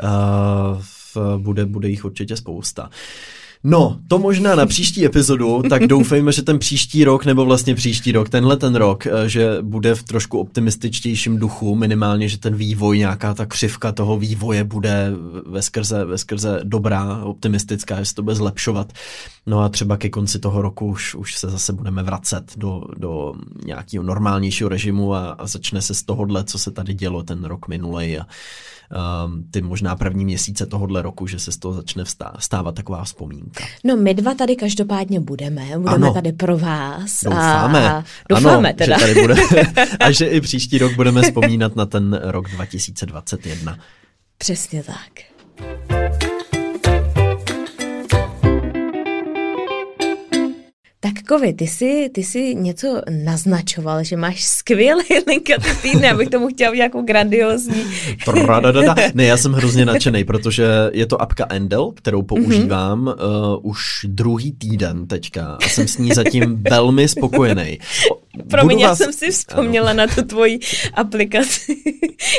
uh, 0.04 1.38
bude, 1.38 1.66
bude 1.66 1.89
jich 1.89 2.06
určitě 2.06 2.38
spousta. 2.38 2.84
Uh, 2.84 2.89
No, 3.66 3.99
to 4.07 4.20
možná 4.20 4.55
na 4.55 4.66
příští 4.66 5.05
epizodu, 5.05 5.61
tak 5.70 5.88
doufejme, 5.88 6.32
že 6.32 6.41
ten 6.41 6.59
příští 6.59 7.03
rok, 7.03 7.26
nebo 7.26 7.45
vlastně 7.45 7.76
příští 7.76 8.11
rok, 8.11 8.30
tenhle 8.30 8.57
ten 8.57 8.76
rok, 8.76 9.07
eh, 9.07 9.30
že 9.30 9.57
bude 9.61 9.95
v 9.95 10.03
trošku 10.03 10.39
optimističtějším 10.39 11.38
duchu, 11.38 11.76
minimálně, 11.76 12.30
že 12.30 12.38
ten 12.38 12.55
vývoj, 12.55 12.97
nějaká 12.97 13.34
ta 13.34 13.45
křivka 13.45 13.91
toho 13.91 14.18
vývoje 14.18 14.64
bude 14.64 15.11
ve 15.45 15.61
skrze, 15.61 16.05
ve 16.05 16.18
skrze 16.18 16.59
dobrá, 16.64 17.24
optimistická, 17.24 17.99
že 17.99 18.05
se 18.05 18.16
to 18.16 18.24
bude 18.24 18.36
zlepšovat. 18.36 18.93
No 19.45 19.59
a 19.59 19.70
třeba 19.70 19.97
ke 19.97 20.09
konci 20.09 20.39
toho 20.39 20.61
roku 20.61 20.88
už, 20.88 21.16
už 21.16 21.36
se 21.36 21.49
zase 21.49 21.74
budeme 21.74 22.03
vracet 22.03 22.53
do, 22.57 22.84
do 22.97 23.34
nějakého 23.66 24.03
normálnějšího 24.03 24.70
režimu 24.70 25.14
a, 25.14 25.30
a 25.32 25.47
začne 25.47 25.82
se 25.82 25.93
z 25.93 26.03
tohohle, 26.03 26.43
co 26.43 26.59
se 26.59 26.72
tady 26.72 26.93
dělo 26.93 27.24
ten 27.24 27.43
rok 27.43 27.68
minulej 27.68 28.20
a 28.20 28.26
um, 28.94 29.44
ty 29.52 29.62
možná 29.62 29.96
první 29.96 30.26
měsíce 30.26 30.66
tohohle 30.66 31.02
roku, 31.02 31.28
že 31.28 31.39
se 31.39 31.52
z 31.52 31.58
toho 31.58 31.74
začne 31.74 32.04
stávat 32.39 32.76
taková 32.76 33.04
vzpomínka. 33.04 33.64
No 33.84 33.98
my 33.98 34.14
dva 34.14 34.34
tady 34.34 34.56
každopádně 34.56 35.20
budeme, 35.20 35.66
budeme 35.66 35.88
ano. 35.96 36.14
tady 36.14 36.32
pro 36.32 36.58
vás. 36.58 37.20
Doufáme. 37.24 37.91
A, 37.91 38.04
doufáme 38.30 38.70
ano, 38.70 38.78
teda. 38.78 38.98
Že 38.98 39.06
tady 39.06 39.22
bude, 39.22 39.36
a 40.00 40.12
že 40.12 40.26
i 40.26 40.41
příští 40.41 40.78
rok 40.78 40.96
budeme 40.96 41.22
vzpomínat 41.22 41.76
na 41.76 41.86
ten 41.86 42.20
rok 42.24 42.50
2021. 42.50 43.78
Přesně 44.38 44.84
tak. 44.84 46.30
Tak 51.04 51.24
Kovi, 51.28 51.54
ty 51.54 51.68
jsi, 51.68 52.10
ty 52.14 52.24
jsi 52.24 52.56
něco 52.56 53.01
naznačoval, 53.24 54.04
že 54.04 54.18
máš 54.18 54.43
skvělý 54.43 55.04
linka 55.28 55.54
ty 55.58 55.89
týdny, 55.89 56.10
abych 56.10 56.30
tomu 56.30 56.47
chtěl 56.47 56.76
nějakou 56.76 57.01
grandiozní. 57.01 57.84
ne, 59.14 59.26
já 59.26 59.38
jsem 59.38 59.54
hrozně 59.54 59.86
nadšený, 59.86 60.24
protože 60.24 60.66
je 60.93 61.06
to 61.06 61.22
apka 61.22 61.45
Endel, 61.49 61.91
kterou 61.91 62.18
mhm. 62.18 62.26
používám 62.26 63.06
mm-hmm. 63.06 63.56
uh, 63.56 63.70
už 63.70 63.80
druhý 64.08 64.51
týden 64.51 65.08
teďka 65.08 65.58
a 65.66 65.70
jsem 65.70 65.88
s 65.88 65.97
ní 65.97 66.12
zatím 66.14 66.64
velmi 66.70 67.08
spokojený. 67.08 67.80
Promiň, 68.49 68.80
já 68.80 68.88
vás... 68.88 68.97
jsem 68.97 69.14
si 69.14 69.32
vzpomněla 69.32 69.89
ano. 69.89 69.97
na 69.97 70.08
tu 70.16 70.22
tvoji 70.22 70.60
aplikaci, 70.93 71.76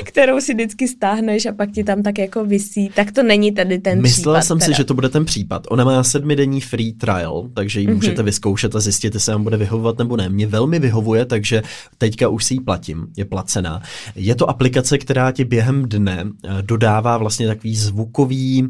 kterou 0.05 0.41
si 0.41 0.55
vždycky 0.55 0.89
stáhneš 0.89 1.47
a 1.47 1.53
pak 1.53 1.71
ti 1.71 1.85
tam 1.85 2.03
tak 2.03 2.19
jako 2.19 2.45
visí. 2.45 2.91
Tak 2.95 3.13
to 3.13 3.23
není 3.23 3.53
tady 3.53 3.79
ten 3.79 4.03
Myslela 4.03 4.39
případ. 4.39 4.47
jsem 4.47 4.59
teda. 4.59 4.67
si, 4.67 4.77
že 4.77 4.85
to 4.85 4.95
bude 4.95 5.09
ten 5.09 5.25
případ. 5.25 5.67
Ona 5.71 5.85
má 5.85 6.05
sedmidenní 6.05 6.61
free 6.61 6.93
trial, 6.93 7.49
takže 7.55 7.81
ji 7.81 7.87
mm-hmm. 7.87 7.95
můžete 7.95 8.23
vyzkoušet 8.23 8.54
a 8.75 8.81
zjistit, 8.81 9.15
jestli 9.15 9.33
vám 9.33 9.43
bude 9.43 9.57
vyhovovat 9.57 9.99
nebo 9.99 10.17
ne. 10.17 10.29
Mě 10.29 10.47
velmi 10.47 10.79
vyhovuje, 10.79 11.25
takže 11.25 11.63
teďka 11.99 12.29
už 12.29 12.45
si 12.45 12.55
ji 12.55 12.61
platím, 12.61 13.07
je 13.17 13.25
placená. 13.25 13.83
Je 14.15 14.35
to 14.35 14.51
aplikace, 14.51 14.99
která 14.99 15.33
ti 15.33 15.45
během 15.45 15.89
dne 15.89 16.25
eh, 16.25 16.63
dodává 16.63 17.19
vlastně 17.19 17.47
takový 17.47 17.77
zvukový 17.77 18.69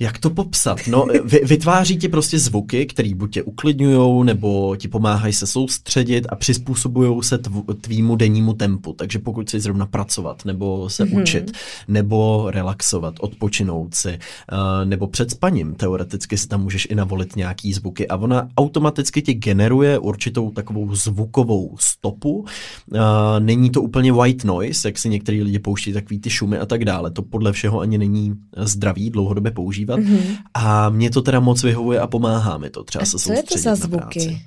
jak 0.00 0.18
to 0.18 0.30
popsat? 0.30 0.78
No, 0.86 1.06
vytváří 1.42 1.96
ti 1.96 2.08
prostě 2.08 2.38
zvuky, 2.38 2.86
které 2.86 3.14
buď 3.14 3.32
tě 3.32 3.42
uklidňují, 3.42 4.24
nebo 4.24 4.76
ti 4.76 4.88
pomáhají 4.88 5.32
se 5.32 5.46
soustředit 5.46 6.26
a 6.28 6.36
přizpůsobují 6.36 7.22
se 7.22 7.38
tv, 7.38 7.62
tvýmu 7.80 8.16
dennímu 8.16 8.52
tempu. 8.52 8.92
Takže 8.92 9.18
pokud 9.18 9.46
chceš 9.46 9.62
zrovna 9.62 9.86
pracovat, 9.86 10.44
nebo 10.44 10.90
se 10.90 11.04
mm-hmm. 11.04 11.22
učit, 11.22 11.52
nebo 11.88 12.50
relaxovat, 12.50 13.14
odpočinout 13.20 13.94
si, 13.94 14.08
uh, 14.52 14.58
nebo 14.84 15.06
před 15.06 15.30
spaním, 15.30 15.74
teoreticky 15.74 16.36
si 16.36 16.48
tam 16.48 16.62
můžeš 16.62 16.86
i 16.90 16.94
navolit 16.94 17.36
nějaký 17.36 17.72
zvuky 17.72 18.08
a 18.08 18.16
ona 18.16 18.48
automaticky 18.56 19.22
ti 19.22 19.34
generuje 19.34 19.98
určitou 19.98 20.50
takovou 20.50 20.94
zvukovou 20.94 21.76
stopu. 21.80 22.32
Uh, 22.38 22.98
není 23.38 23.70
to 23.70 23.82
úplně 23.82 24.12
white 24.12 24.44
noise, 24.44 24.88
jak 24.88 24.98
si 24.98 25.08
některý 25.08 25.42
lidi 25.42 25.58
pouští 25.58 25.92
takový 25.92 26.18
ty 26.18 26.30
šumy 26.30 26.58
a 26.58 26.66
tak 26.66 26.84
dále. 26.84 27.10
To 27.10 27.22
podle 27.22 27.52
všeho 27.52 27.80
ani 27.80 27.98
není 27.98 28.34
zdravý 28.56 29.10
dlouhodobě 29.10 29.52
používat 29.52 29.87
používat. 29.96 30.20
Mm-hmm. 30.20 30.36
A 30.54 30.88
mě 30.88 31.10
to 31.10 31.22
teda 31.22 31.40
moc 31.40 31.62
vyhovuje 31.62 32.00
a 32.00 32.06
pomáhá 32.06 32.58
mi 32.58 32.70
to 32.70 32.84
třeba 32.84 33.02
a 33.02 33.06
se 33.06 33.18
co 33.18 33.32
je 33.32 33.42
to 33.42 33.58
za 33.58 33.74
zvuky? 33.74 33.96
Práci. 33.98 34.40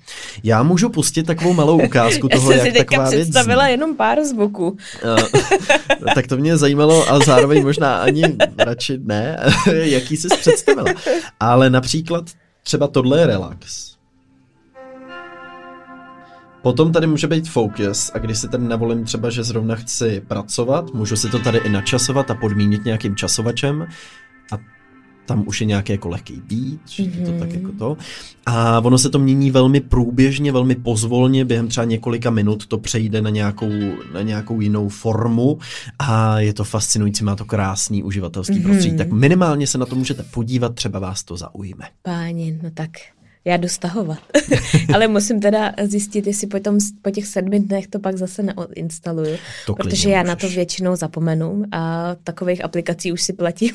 Já 0.44 0.64
můžu 0.64 0.90
pustit 0.90 1.24
takovou 1.24 1.54
malou 1.54 1.82
ukázku 1.82 2.28
toho, 2.32 2.52
jak 2.52 2.74
taková 2.74 3.10
věc 3.10 3.22
představila 3.22 3.64
zní. 3.64 3.72
jenom 3.72 3.96
pár 3.96 4.24
zvuků. 4.24 4.68
Uh, 4.70 5.20
tak 6.16 6.28
to 6.28 6.38
mě 6.38 6.58
zajímalo 6.58 7.12
a 7.12 7.20
zároveň 7.20 7.64
možná 7.64 7.98
ani 7.98 8.24
radši 8.58 9.00
ne, 9.04 9.38
jaký 9.72 10.18
jsi 10.18 10.28
představila. 10.28 10.94
Ale 11.40 11.70
například 11.70 12.26
třeba 12.64 12.88
tohle 12.88 13.20
je 13.20 13.28
relax. 13.28 13.92
Potom 16.62 16.92
tady 16.92 17.08
může 17.08 17.28
být 17.28 17.50
focus 17.50 18.12
a 18.14 18.18
když 18.18 18.38
si 18.38 18.48
tady 18.48 18.64
navolím 18.64 19.04
třeba, 19.04 19.30
že 19.30 19.44
zrovna 19.44 19.76
chci 19.76 20.22
pracovat, 20.28 20.94
můžu 20.94 21.16
si 21.16 21.30
to 21.30 21.40
tady 21.40 21.58
i 21.58 21.70
načasovat 21.70 22.32
a 22.32 22.36
podmínit 22.36 22.86
nějakým 22.86 23.16
časovačem 23.16 23.88
tam 25.26 25.44
už 25.48 25.62
je 25.62 25.68
nějaký 25.68 25.92
jako 25.92 26.10
lehký 26.10 26.34
beat, 26.34 26.86
mm-hmm. 26.88 27.26
to 27.26 27.40
tak 27.40 27.50
mhm. 27.50 27.62
jako 27.62 27.72
to. 27.78 27.98
A 28.46 28.80
ono 28.80 28.98
se 28.98 29.10
to 29.10 29.20
mění 29.20 29.52
velmi 29.52 29.80
průběžně, 29.80 30.52
velmi 30.52 30.76
pozvolně, 30.76 31.46
během 31.46 31.68
třeba 31.68 31.86
několika 31.86 32.30
minut 32.30 32.68
to 32.68 32.78
přejde 32.78 33.22
na 33.22 33.30
nějakou, 33.30 33.72
na 34.14 34.22
nějakou 34.22 34.62
jinou 34.62 34.90
formu 34.90 35.60
a 36.00 36.40
je 36.40 36.54
to 36.54 36.64
fascinující, 36.64 37.24
má 37.24 37.36
to 37.36 37.46
krásný 37.46 38.04
uživatelský 38.04 38.54
mm-hmm. 38.54 38.64
prostředí. 38.64 38.98
Tak 38.98 39.12
minimálně 39.12 39.68
se 39.68 39.78
na 39.78 39.86
to 39.86 39.96
můžete 39.96 40.24
podívat, 40.24 40.76
třeba 40.76 41.00
vás 41.00 41.24
to 41.24 41.38
zaujme. 41.38 41.86
Páni, 42.02 42.60
no 42.64 42.72
tak 42.74 42.90
já 43.46 43.58
jdu 43.58 43.68
stahovat. 43.68 44.20
Ale 44.94 45.08
musím 45.08 45.40
teda 45.40 45.74
zjistit, 45.84 46.28
jestli 46.28 46.48
po, 46.48 46.60
tom, 46.60 46.78
po 47.02 47.12
těch 47.12 47.28
sedmi 47.28 47.60
dnech 47.60 47.88
to 47.88 48.00
pak 48.00 48.18
zase 48.18 48.44
neodinstaluju. 48.44 49.38
To 49.66 49.76
protože 49.76 50.10
já 50.10 50.20
můžeš. 50.20 50.28
na 50.28 50.36
to 50.36 50.50
většinou 50.50 50.96
zapomenu 50.96 51.64
a 51.72 52.16
takových 52.24 52.64
aplikací 52.64 53.12
už 53.12 53.22
si 53.22 53.34
platím. 53.34 53.72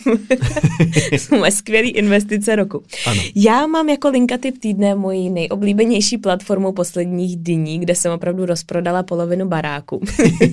Moje 1.38 1.52
skvělé 1.52 1.88
investice 1.88 2.56
roku. 2.56 2.82
Ano. 3.06 3.22
Já 3.34 3.66
mám 3.66 3.88
jako 3.88 4.08
linka 4.08 4.38
typ 4.38 4.58
týdne 4.58 4.94
moji 4.94 5.30
nejoblíbenější 5.30 6.18
platformu 6.18 6.72
posledních 6.72 7.36
dní, 7.36 7.78
kde 7.78 7.94
jsem 7.94 8.12
opravdu 8.12 8.46
rozprodala 8.46 9.02
polovinu 9.02 9.48
baráku. 9.48 10.00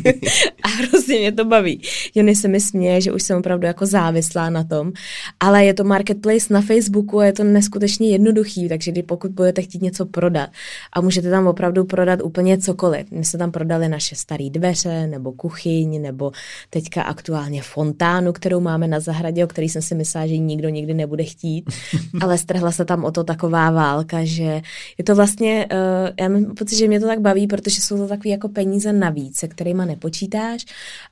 a 0.64 0.68
hrozně 0.68 1.20
mě 1.20 1.32
to 1.32 1.45
baví. 1.45 1.82
Jony 2.16 2.36
se 2.36 2.47
mi 2.47 2.59
směje, 2.59 3.01
že 3.01 3.11
už 3.11 3.24
jsem 3.24 3.38
opravdu 3.38 3.68
jako 3.68 3.86
závislá 3.86 4.49
na 4.49 4.64
tom. 4.64 4.91
Ale 5.39 5.66
je 5.66 5.74
to 5.74 5.84
marketplace 5.84 6.53
na 6.53 6.61
Facebooku 6.61 7.20
a 7.20 7.26
je 7.26 7.34
to 7.34 7.43
neskutečně 7.43 8.09
jednoduchý, 8.09 8.70
takže 8.70 8.91
pokud 9.04 9.32
budete 9.32 9.62
chtít 9.62 9.82
něco 9.82 10.06
prodat 10.06 10.49
a 10.93 11.01
můžete 11.01 11.30
tam 11.30 11.47
opravdu 11.47 11.84
prodat 11.84 12.20
úplně 12.24 12.58
cokoliv. 12.58 13.12
My 13.12 13.26
jsme 13.26 13.39
tam 13.39 13.51
prodali 13.51 13.89
naše 13.89 14.16
staré 14.16 14.49
dveře 14.49 15.08
nebo 15.08 15.32
kuchyň 15.32 16.01
nebo 16.01 16.32
teďka 16.70 17.01
aktuálně 17.01 17.62
fontánu, 17.62 18.34
kterou 18.34 18.60
máme 18.60 18.88
na 18.88 18.99
zahradě, 18.99 19.43
o 19.43 19.47
který 19.47 19.70
jsem 19.70 19.82
si 19.82 19.95
myslela, 19.95 20.28
že 20.28 20.38
nikdo 20.38 20.70
nikdy 20.70 20.93
nebude 20.93 21.24
chtít, 21.24 21.70
ale 22.22 22.38
strhla 22.38 22.72
se 22.72 22.86
tam 22.86 23.06
o 23.06 23.12
to 23.12 23.24
taková 23.24 23.72
válka, 23.72 24.18
že 24.24 24.62
je 24.97 25.04
to 25.04 25.16
vlastně, 25.16 25.68
uh, 25.72 26.10
já 26.20 26.30
mám 26.30 26.45
pocit, 26.45 26.78
že 26.78 26.88
mě 26.88 26.99
to 26.99 27.08
tak 27.08 27.22
baví, 27.22 27.47
protože 27.47 27.82
jsou 27.82 27.97
to 27.97 28.08
takové 28.08 28.30
jako 28.30 28.49
peníze 28.49 28.93
navíc, 28.93 29.38
se 29.38 29.47
kterými 29.47 29.84
nepočítáš 29.86 30.66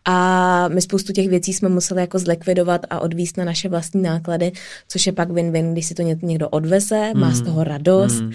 a 0.05 0.67
my 0.67 0.81
spoustu 0.81 1.13
těch 1.13 1.29
věcí 1.29 1.53
jsme 1.53 1.69
museli 1.69 2.01
jako 2.01 2.19
zlikvidovat 2.19 2.81
a 2.89 2.99
odvíst 2.99 3.37
na 3.37 3.45
naše 3.45 3.69
vlastní 3.69 4.01
náklady, 4.01 4.51
což 4.87 5.05
je 5.05 5.13
pak 5.13 5.29
win-win, 5.29 5.71
když 5.71 5.85
si 5.85 5.93
to 5.93 6.01
někdo 6.01 6.49
odveze, 6.49 7.11
má 7.13 7.31
z 7.31 7.35
hmm. 7.35 7.45
toho 7.45 7.63
radost, 7.63 7.80
hmm. 7.89 8.31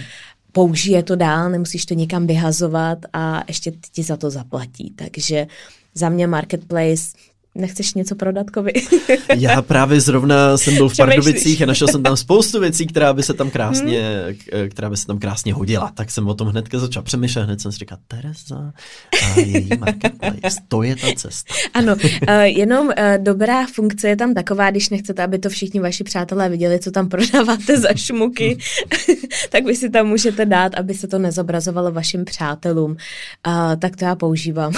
použije 0.52 1.02
to 1.02 1.16
dál, 1.16 1.50
nemusíš 1.50 1.86
to 1.86 1.94
nikam 1.94 2.26
vyhazovat 2.26 2.98
a 3.12 3.42
ještě 3.48 3.72
ti 3.92 4.02
za 4.02 4.16
to 4.16 4.30
zaplatí. 4.30 4.90
Takže 4.96 5.46
za 5.94 6.08
mě 6.08 6.26
marketplace 6.26 7.16
Nechceš 7.56 7.94
něco 7.94 8.14
prodat, 8.14 8.50
Kovi? 8.50 8.72
Já 9.36 9.62
právě 9.62 10.00
zrovna 10.00 10.56
jsem 10.56 10.76
byl 10.76 10.88
v 10.88 10.96
Pardubicích 10.96 11.62
a 11.62 11.66
našel 11.66 11.88
jsem 11.88 12.02
tam 12.02 12.16
spoustu 12.16 12.60
věcí, 12.60 12.86
která 12.86 13.12
by 13.12 13.22
se 13.22 13.34
tam 13.34 13.50
krásně, 13.50 14.24
hmm. 14.52 14.68
která 14.68 14.90
by 14.90 14.96
se 14.96 15.06
tam 15.06 15.18
krásně 15.18 15.54
hodila. 15.54 15.92
Tak 15.94 16.10
jsem 16.10 16.28
o 16.28 16.34
tom 16.34 16.48
hnedka 16.48 16.78
začal 16.78 17.02
přemýšlet, 17.02 17.42
hned 17.44 17.60
jsem 17.60 17.72
si 17.72 17.78
říkal, 17.78 17.98
Teresa 18.08 18.72
a 19.22 19.40
její 19.40 19.68
marketplace, 19.78 20.60
to 20.68 20.82
je 20.82 20.96
ta 20.96 21.06
cesta. 21.16 21.54
Ano, 21.74 21.94
uh, 21.94 22.34
jenom 22.42 22.86
uh, 22.86 22.92
dobrá 23.18 23.66
funkce 23.66 24.08
je 24.08 24.16
tam 24.16 24.34
taková, 24.34 24.70
když 24.70 24.88
nechcete, 24.90 25.22
aby 25.22 25.38
to 25.38 25.48
všichni 25.48 25.80
vaši 25.80 26.04
přátelé 26.04 26.48
viděli, 26.48 26.78
co 26.78 26.90
tam 26.90 27.08
prodáváte 27.08 27.80
za 27.80 27.94
šmuky, 27.94 28.58
tak 29.50 29.64
vy 29.64 29.76
si 29.76 29.90
tam 29.90 30.06
můžete 30.06 30.46
dát, 30.46 30.74
aby 30.74 30.94
se 30.94 31.08
to 31.08 31.18
nezobrazovalo 31.18 31.92
vašim 31.92 32.24
přátelům. 32.24 32.96
Tak 33.78 33.96
to 33.96 34.04
já 34.04 34.14
používám. 34.14 34.72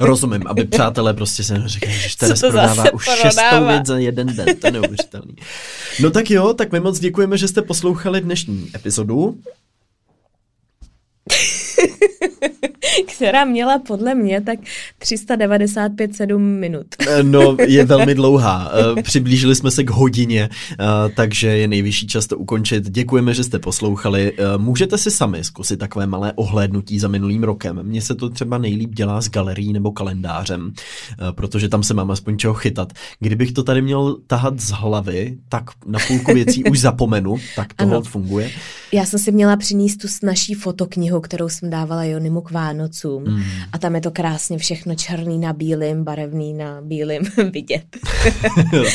Rozumím, 0.00 0.42
aby 0.46 0.64
přátelé 0.64 1.14
prostě 1.14 1.44
se 1.44 1.58
neříkali, 1.90 2.10
že 2.10 2.16
Teres 2.16 2.40
prodává 2.40 2.92
už 2.92 3.04
šestou 3.04 3.66
věc 3.66 3.86
za 3.86 3.98
jeden 3.98 4.26
den, 4.36 4.56
to 4.56 4.66
je 4.66 4.70
neuvěřitelný. 4.70 5.36
No 6.00 6.10
tak 6.10 6.30
jo, 6.30 6.54
tak 6.54 6.72
my 6.72 6.80
moc 6.80 6.98
děkujeme, 6.98 7.38
že 7.38 7.48
jste 7.48 7.62
poslouchali 7.62 8.20
dnešní 8.20 8.70
epizodu. 8.74 9.38
která 13.06 13.44
měla 13.44 13.78
podle 13.78 14.14
mě 14.14 14.40
tak 14.40 14.58
395-7 15.02 16.38
minut. 16.38 16.86
Eh, 17.08 17.22
no, 17.22 17.56
je 17.66 17.84
velmi 17.84 18.14
dlouhá. 18.14 18.70
Eh, 18.80 19.02
přiblížili 19.02 19.54
jsme 19.54 19.70
se 19.70 19.84
k 19.84 19.90
hodině, 19.90 20.48
eh, 20.72 20.76
takže 21.16 21.48
je 21.48 21.68
nejvyšší 21.68 22.06
čas 22.06 22.26
to 22.26 22.38
ukončit. 22.38 22.90
Děkujeme, 22.90 23.34
že 23.34 23.44
jste 23.44 23.58
poslouchali. 23.58 24.32
Můžete 24.56 24.98
si 24.98 25.10
sami 25.10 25.44
zkusit 25.44 25.76
takové 25.76 26.06
malé 26.06 26.32
ohlédnutí 26.32 26.98
za 26.98 27.08
minulým 27.08 27.44
rokem. 27.44 27.82
Mně 27.82 28.02
se 28.02 28.14
to 28.14 28.30
třeba 28.30 28.58
nejlíp 28.58 28.94
dělá 28.94 29.20
s 29.20 29.30
galerií 29.30 29.72
nebo 29.72 29.92
kalendářem, 29.92 30.72
protože 31.30 31.68
tam 31.68 31.82
se 31.82 31.94
mám 31.94 32.10
aspoň 32.10 32.38
čeho 32.38 32.54
chytat. 32.54 32.92
Kdybych 33.20 33.52
to 33.52 33.62
tady 33.62 33.82
měl 33.82 34.16
tahat 34.26 34.60
z 34.60 34.70
hlavy, 34.70 35.38
tak 35.48 35.64
na 35.86 35.98
půlku 36.08 36.34
věcí 36.34 36.64
už 36.64 36.80
zapomenu, 36.80 37.36
tak 37.56 37.74
to 37.74 38.02
funguje. 38.02 38.50
Já 38.92 39.04
jsem 39.04 39.18
si 39.18 39.32
měla 39.32 39.56
přinést 39.56 39.96
tu 39.96 40.08
naší 40.22 40.54
fotoknihu, 40.54 41.20
kterou 41.20 41.48
jsem 41.48 41.70
dávala 41.70 41.89
Jonimu 41.94 42.40
k 42.40 42.50
Vánocům. 42.50 43.24
Mm. 43.24 43.42
A 43.72 43.78
tam 43.78 43.94
je 43.94 44.00
to 44.00 44.10
krásně 44.10 44.58
všechno 44.58 44.94
černý 44.94 45.38
na 45.38 45.52
bílým, 45.52 46.04
barevný 46.04 46.54
na 46.54 46.80
bílým 46.80 47.22
vidět. 47.52 47.84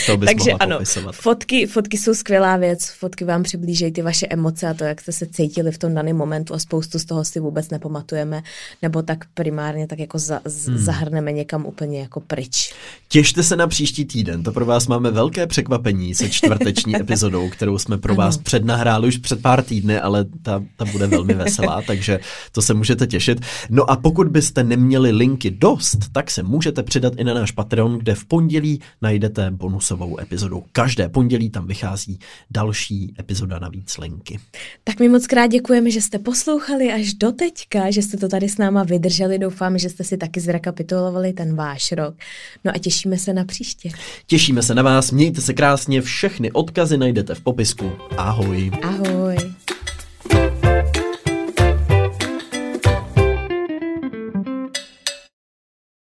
Takže 0.25 0.51
ano, 0.51 0.79
fotky, 1.11 1.67
fotky 1.67 1.97
jsou 1.97 2.13
skvělá 2.13 2.57
věc, 2.57 2.85
fotky 2.85 3.25
vám 3.25 3.43
přiblížejí 3.43 3.91
ty 3.91 4.01
vaše 4.01 4.27
emoce 4.29 4.67
a 4.67 4.73
to, 4.73 4.83
jak 4.83 5.01
jste 5.01 5.11
se 5.11 5.25
cítili 5.25 5.71
v 5.71 5.77
tom 5.77 5.93
daném 5.93 6.17
momentu 6.17 6.53
a 6.53 6.59
spoustu 6.59 6.99
z 6.99 7.05
toho 7.05 7.25
si 7.25 7.39
vůbec 7.39 7.69
nepamatujeme, 7.69 8.43
nebo 8.81 9.01
tak 9.01 9.25
primárně 9.33 9.87
tak 9.87 9.99
jako 9.99 10.19
za, 10.19 10.41
mm. 10.45 10.77
zahrneme 10.77 11.31
někam 11.31 11.65
úplně 11.65 11.99
jako 11.99 12.19
pryč. 12.19 12.73
Těšte 13.07 13.43
se 13.43 13.55
na 13.55 13.67
příští 13.67 14.05
týden, 14.05 14.43
to 14.43 14.51
pro 14.51 14.65
vás 14.65 14.87
máme 14.87 15.11
velké 15.11 15.47
překvapení 15.47 16.15
se 16.15 16.29
čtvrteční 16.29 16.95
epizodou, 17.01 17.49
kterou 17.49 17.77
jsme 17.77 17.97
pro 17.97 18.13
ano. 18.13 18.17
vás 18.17 18.37
přednahráli 18.37 19.07
už 19.07 19.17
před 19.17 19.41
pár 19.41 19.63
týdny, 19.63 19.99
ale 19.99 20.25
ta, 20.41 20.63
ta 20.77 20.85
bude 20.85 21.07
velmi 21.07 21.33
veselá, 21.33 21.81
takže 21.87 22.19
to 22.51 22.61
se 22.61 22.73
můžete 22.85 23.07
těšit. 23.07 23.39
No 23.69 23.91
a 23.91 23.95
pokud 23.95 24.27
byste 24.27 24.63
neměli 24.63 25.11
linky 25.11 25.51
dost, 25.51 25.97
tak 26.11 26.31
se 26.31 26.43
můžete 26.43 26.83
přidat 26.83 27.13
i 27.17 27.23
na 27.23 27.33
náš 27.33 27.51
Patreon, 27.51 27.97
kde 27.97 28.15
v 28.15 28.25
pondělí 28.25 28.81
najdete 29.01 29.51
bonusovou 29.51 30.19
epizodu. 30.19 30.63
Každé 30.71 31.09
pondělí 31.09 31.49
tam 31.49 31.67
vychází 31.67 32.19
další 32.51 33.15
epizoda 33.19 33.59
navíc 33.59 33.97
linky. 33.97 34.39
Tak 34.83 34.99
mi 34.99 35.09
moc 35.09 35.27
krát 35.27 35.47
děkujeme, 35.47 35.91
že 35.91 36.01
jste 36.01 36.19
poslouchali 36.19 36.93
až 36.93 37.13
do 37.13 37.31
teďka, 37.31 37.91
že 37.91 38.01
jste 38.01 38.17
to 38.17 38.27
tady 38.27 38.49
s 38.49 38.57
náma 38.57 38.83
vydrželi. 38.83 39.39
Doufám, 39.39 39.77
že 39.77 39.89
jste 39.89 40.03
si 40.03 40.17
taky 40.17 40.39
zrekapitulovali 40.39 41.33
ten 41.33 41.55
váš 41.55 41.91
rok. 41.91 42.15
No 42.65 42.71
a 42.75 42.77
těšíme 42.77 43.17
se 43.17 43.33
na 43.33 43.45
příště. 43.45 43.89
Těšíme 44.27 44.61
se 44.61 44.75
na 44.75 44.81
vás, 44.81 45.11
mějte 45.11 45.41
se 45.41 45.53
krásně, 45.53 46.01
všechny 46.01 46.51
odkazy 46.51 46.97
najdete 46.97 47.35
v 47.35 47.41
popisku. 47.41 47.91
Ahoj. 48.17 48.71
Ahoj. 48.83 49.44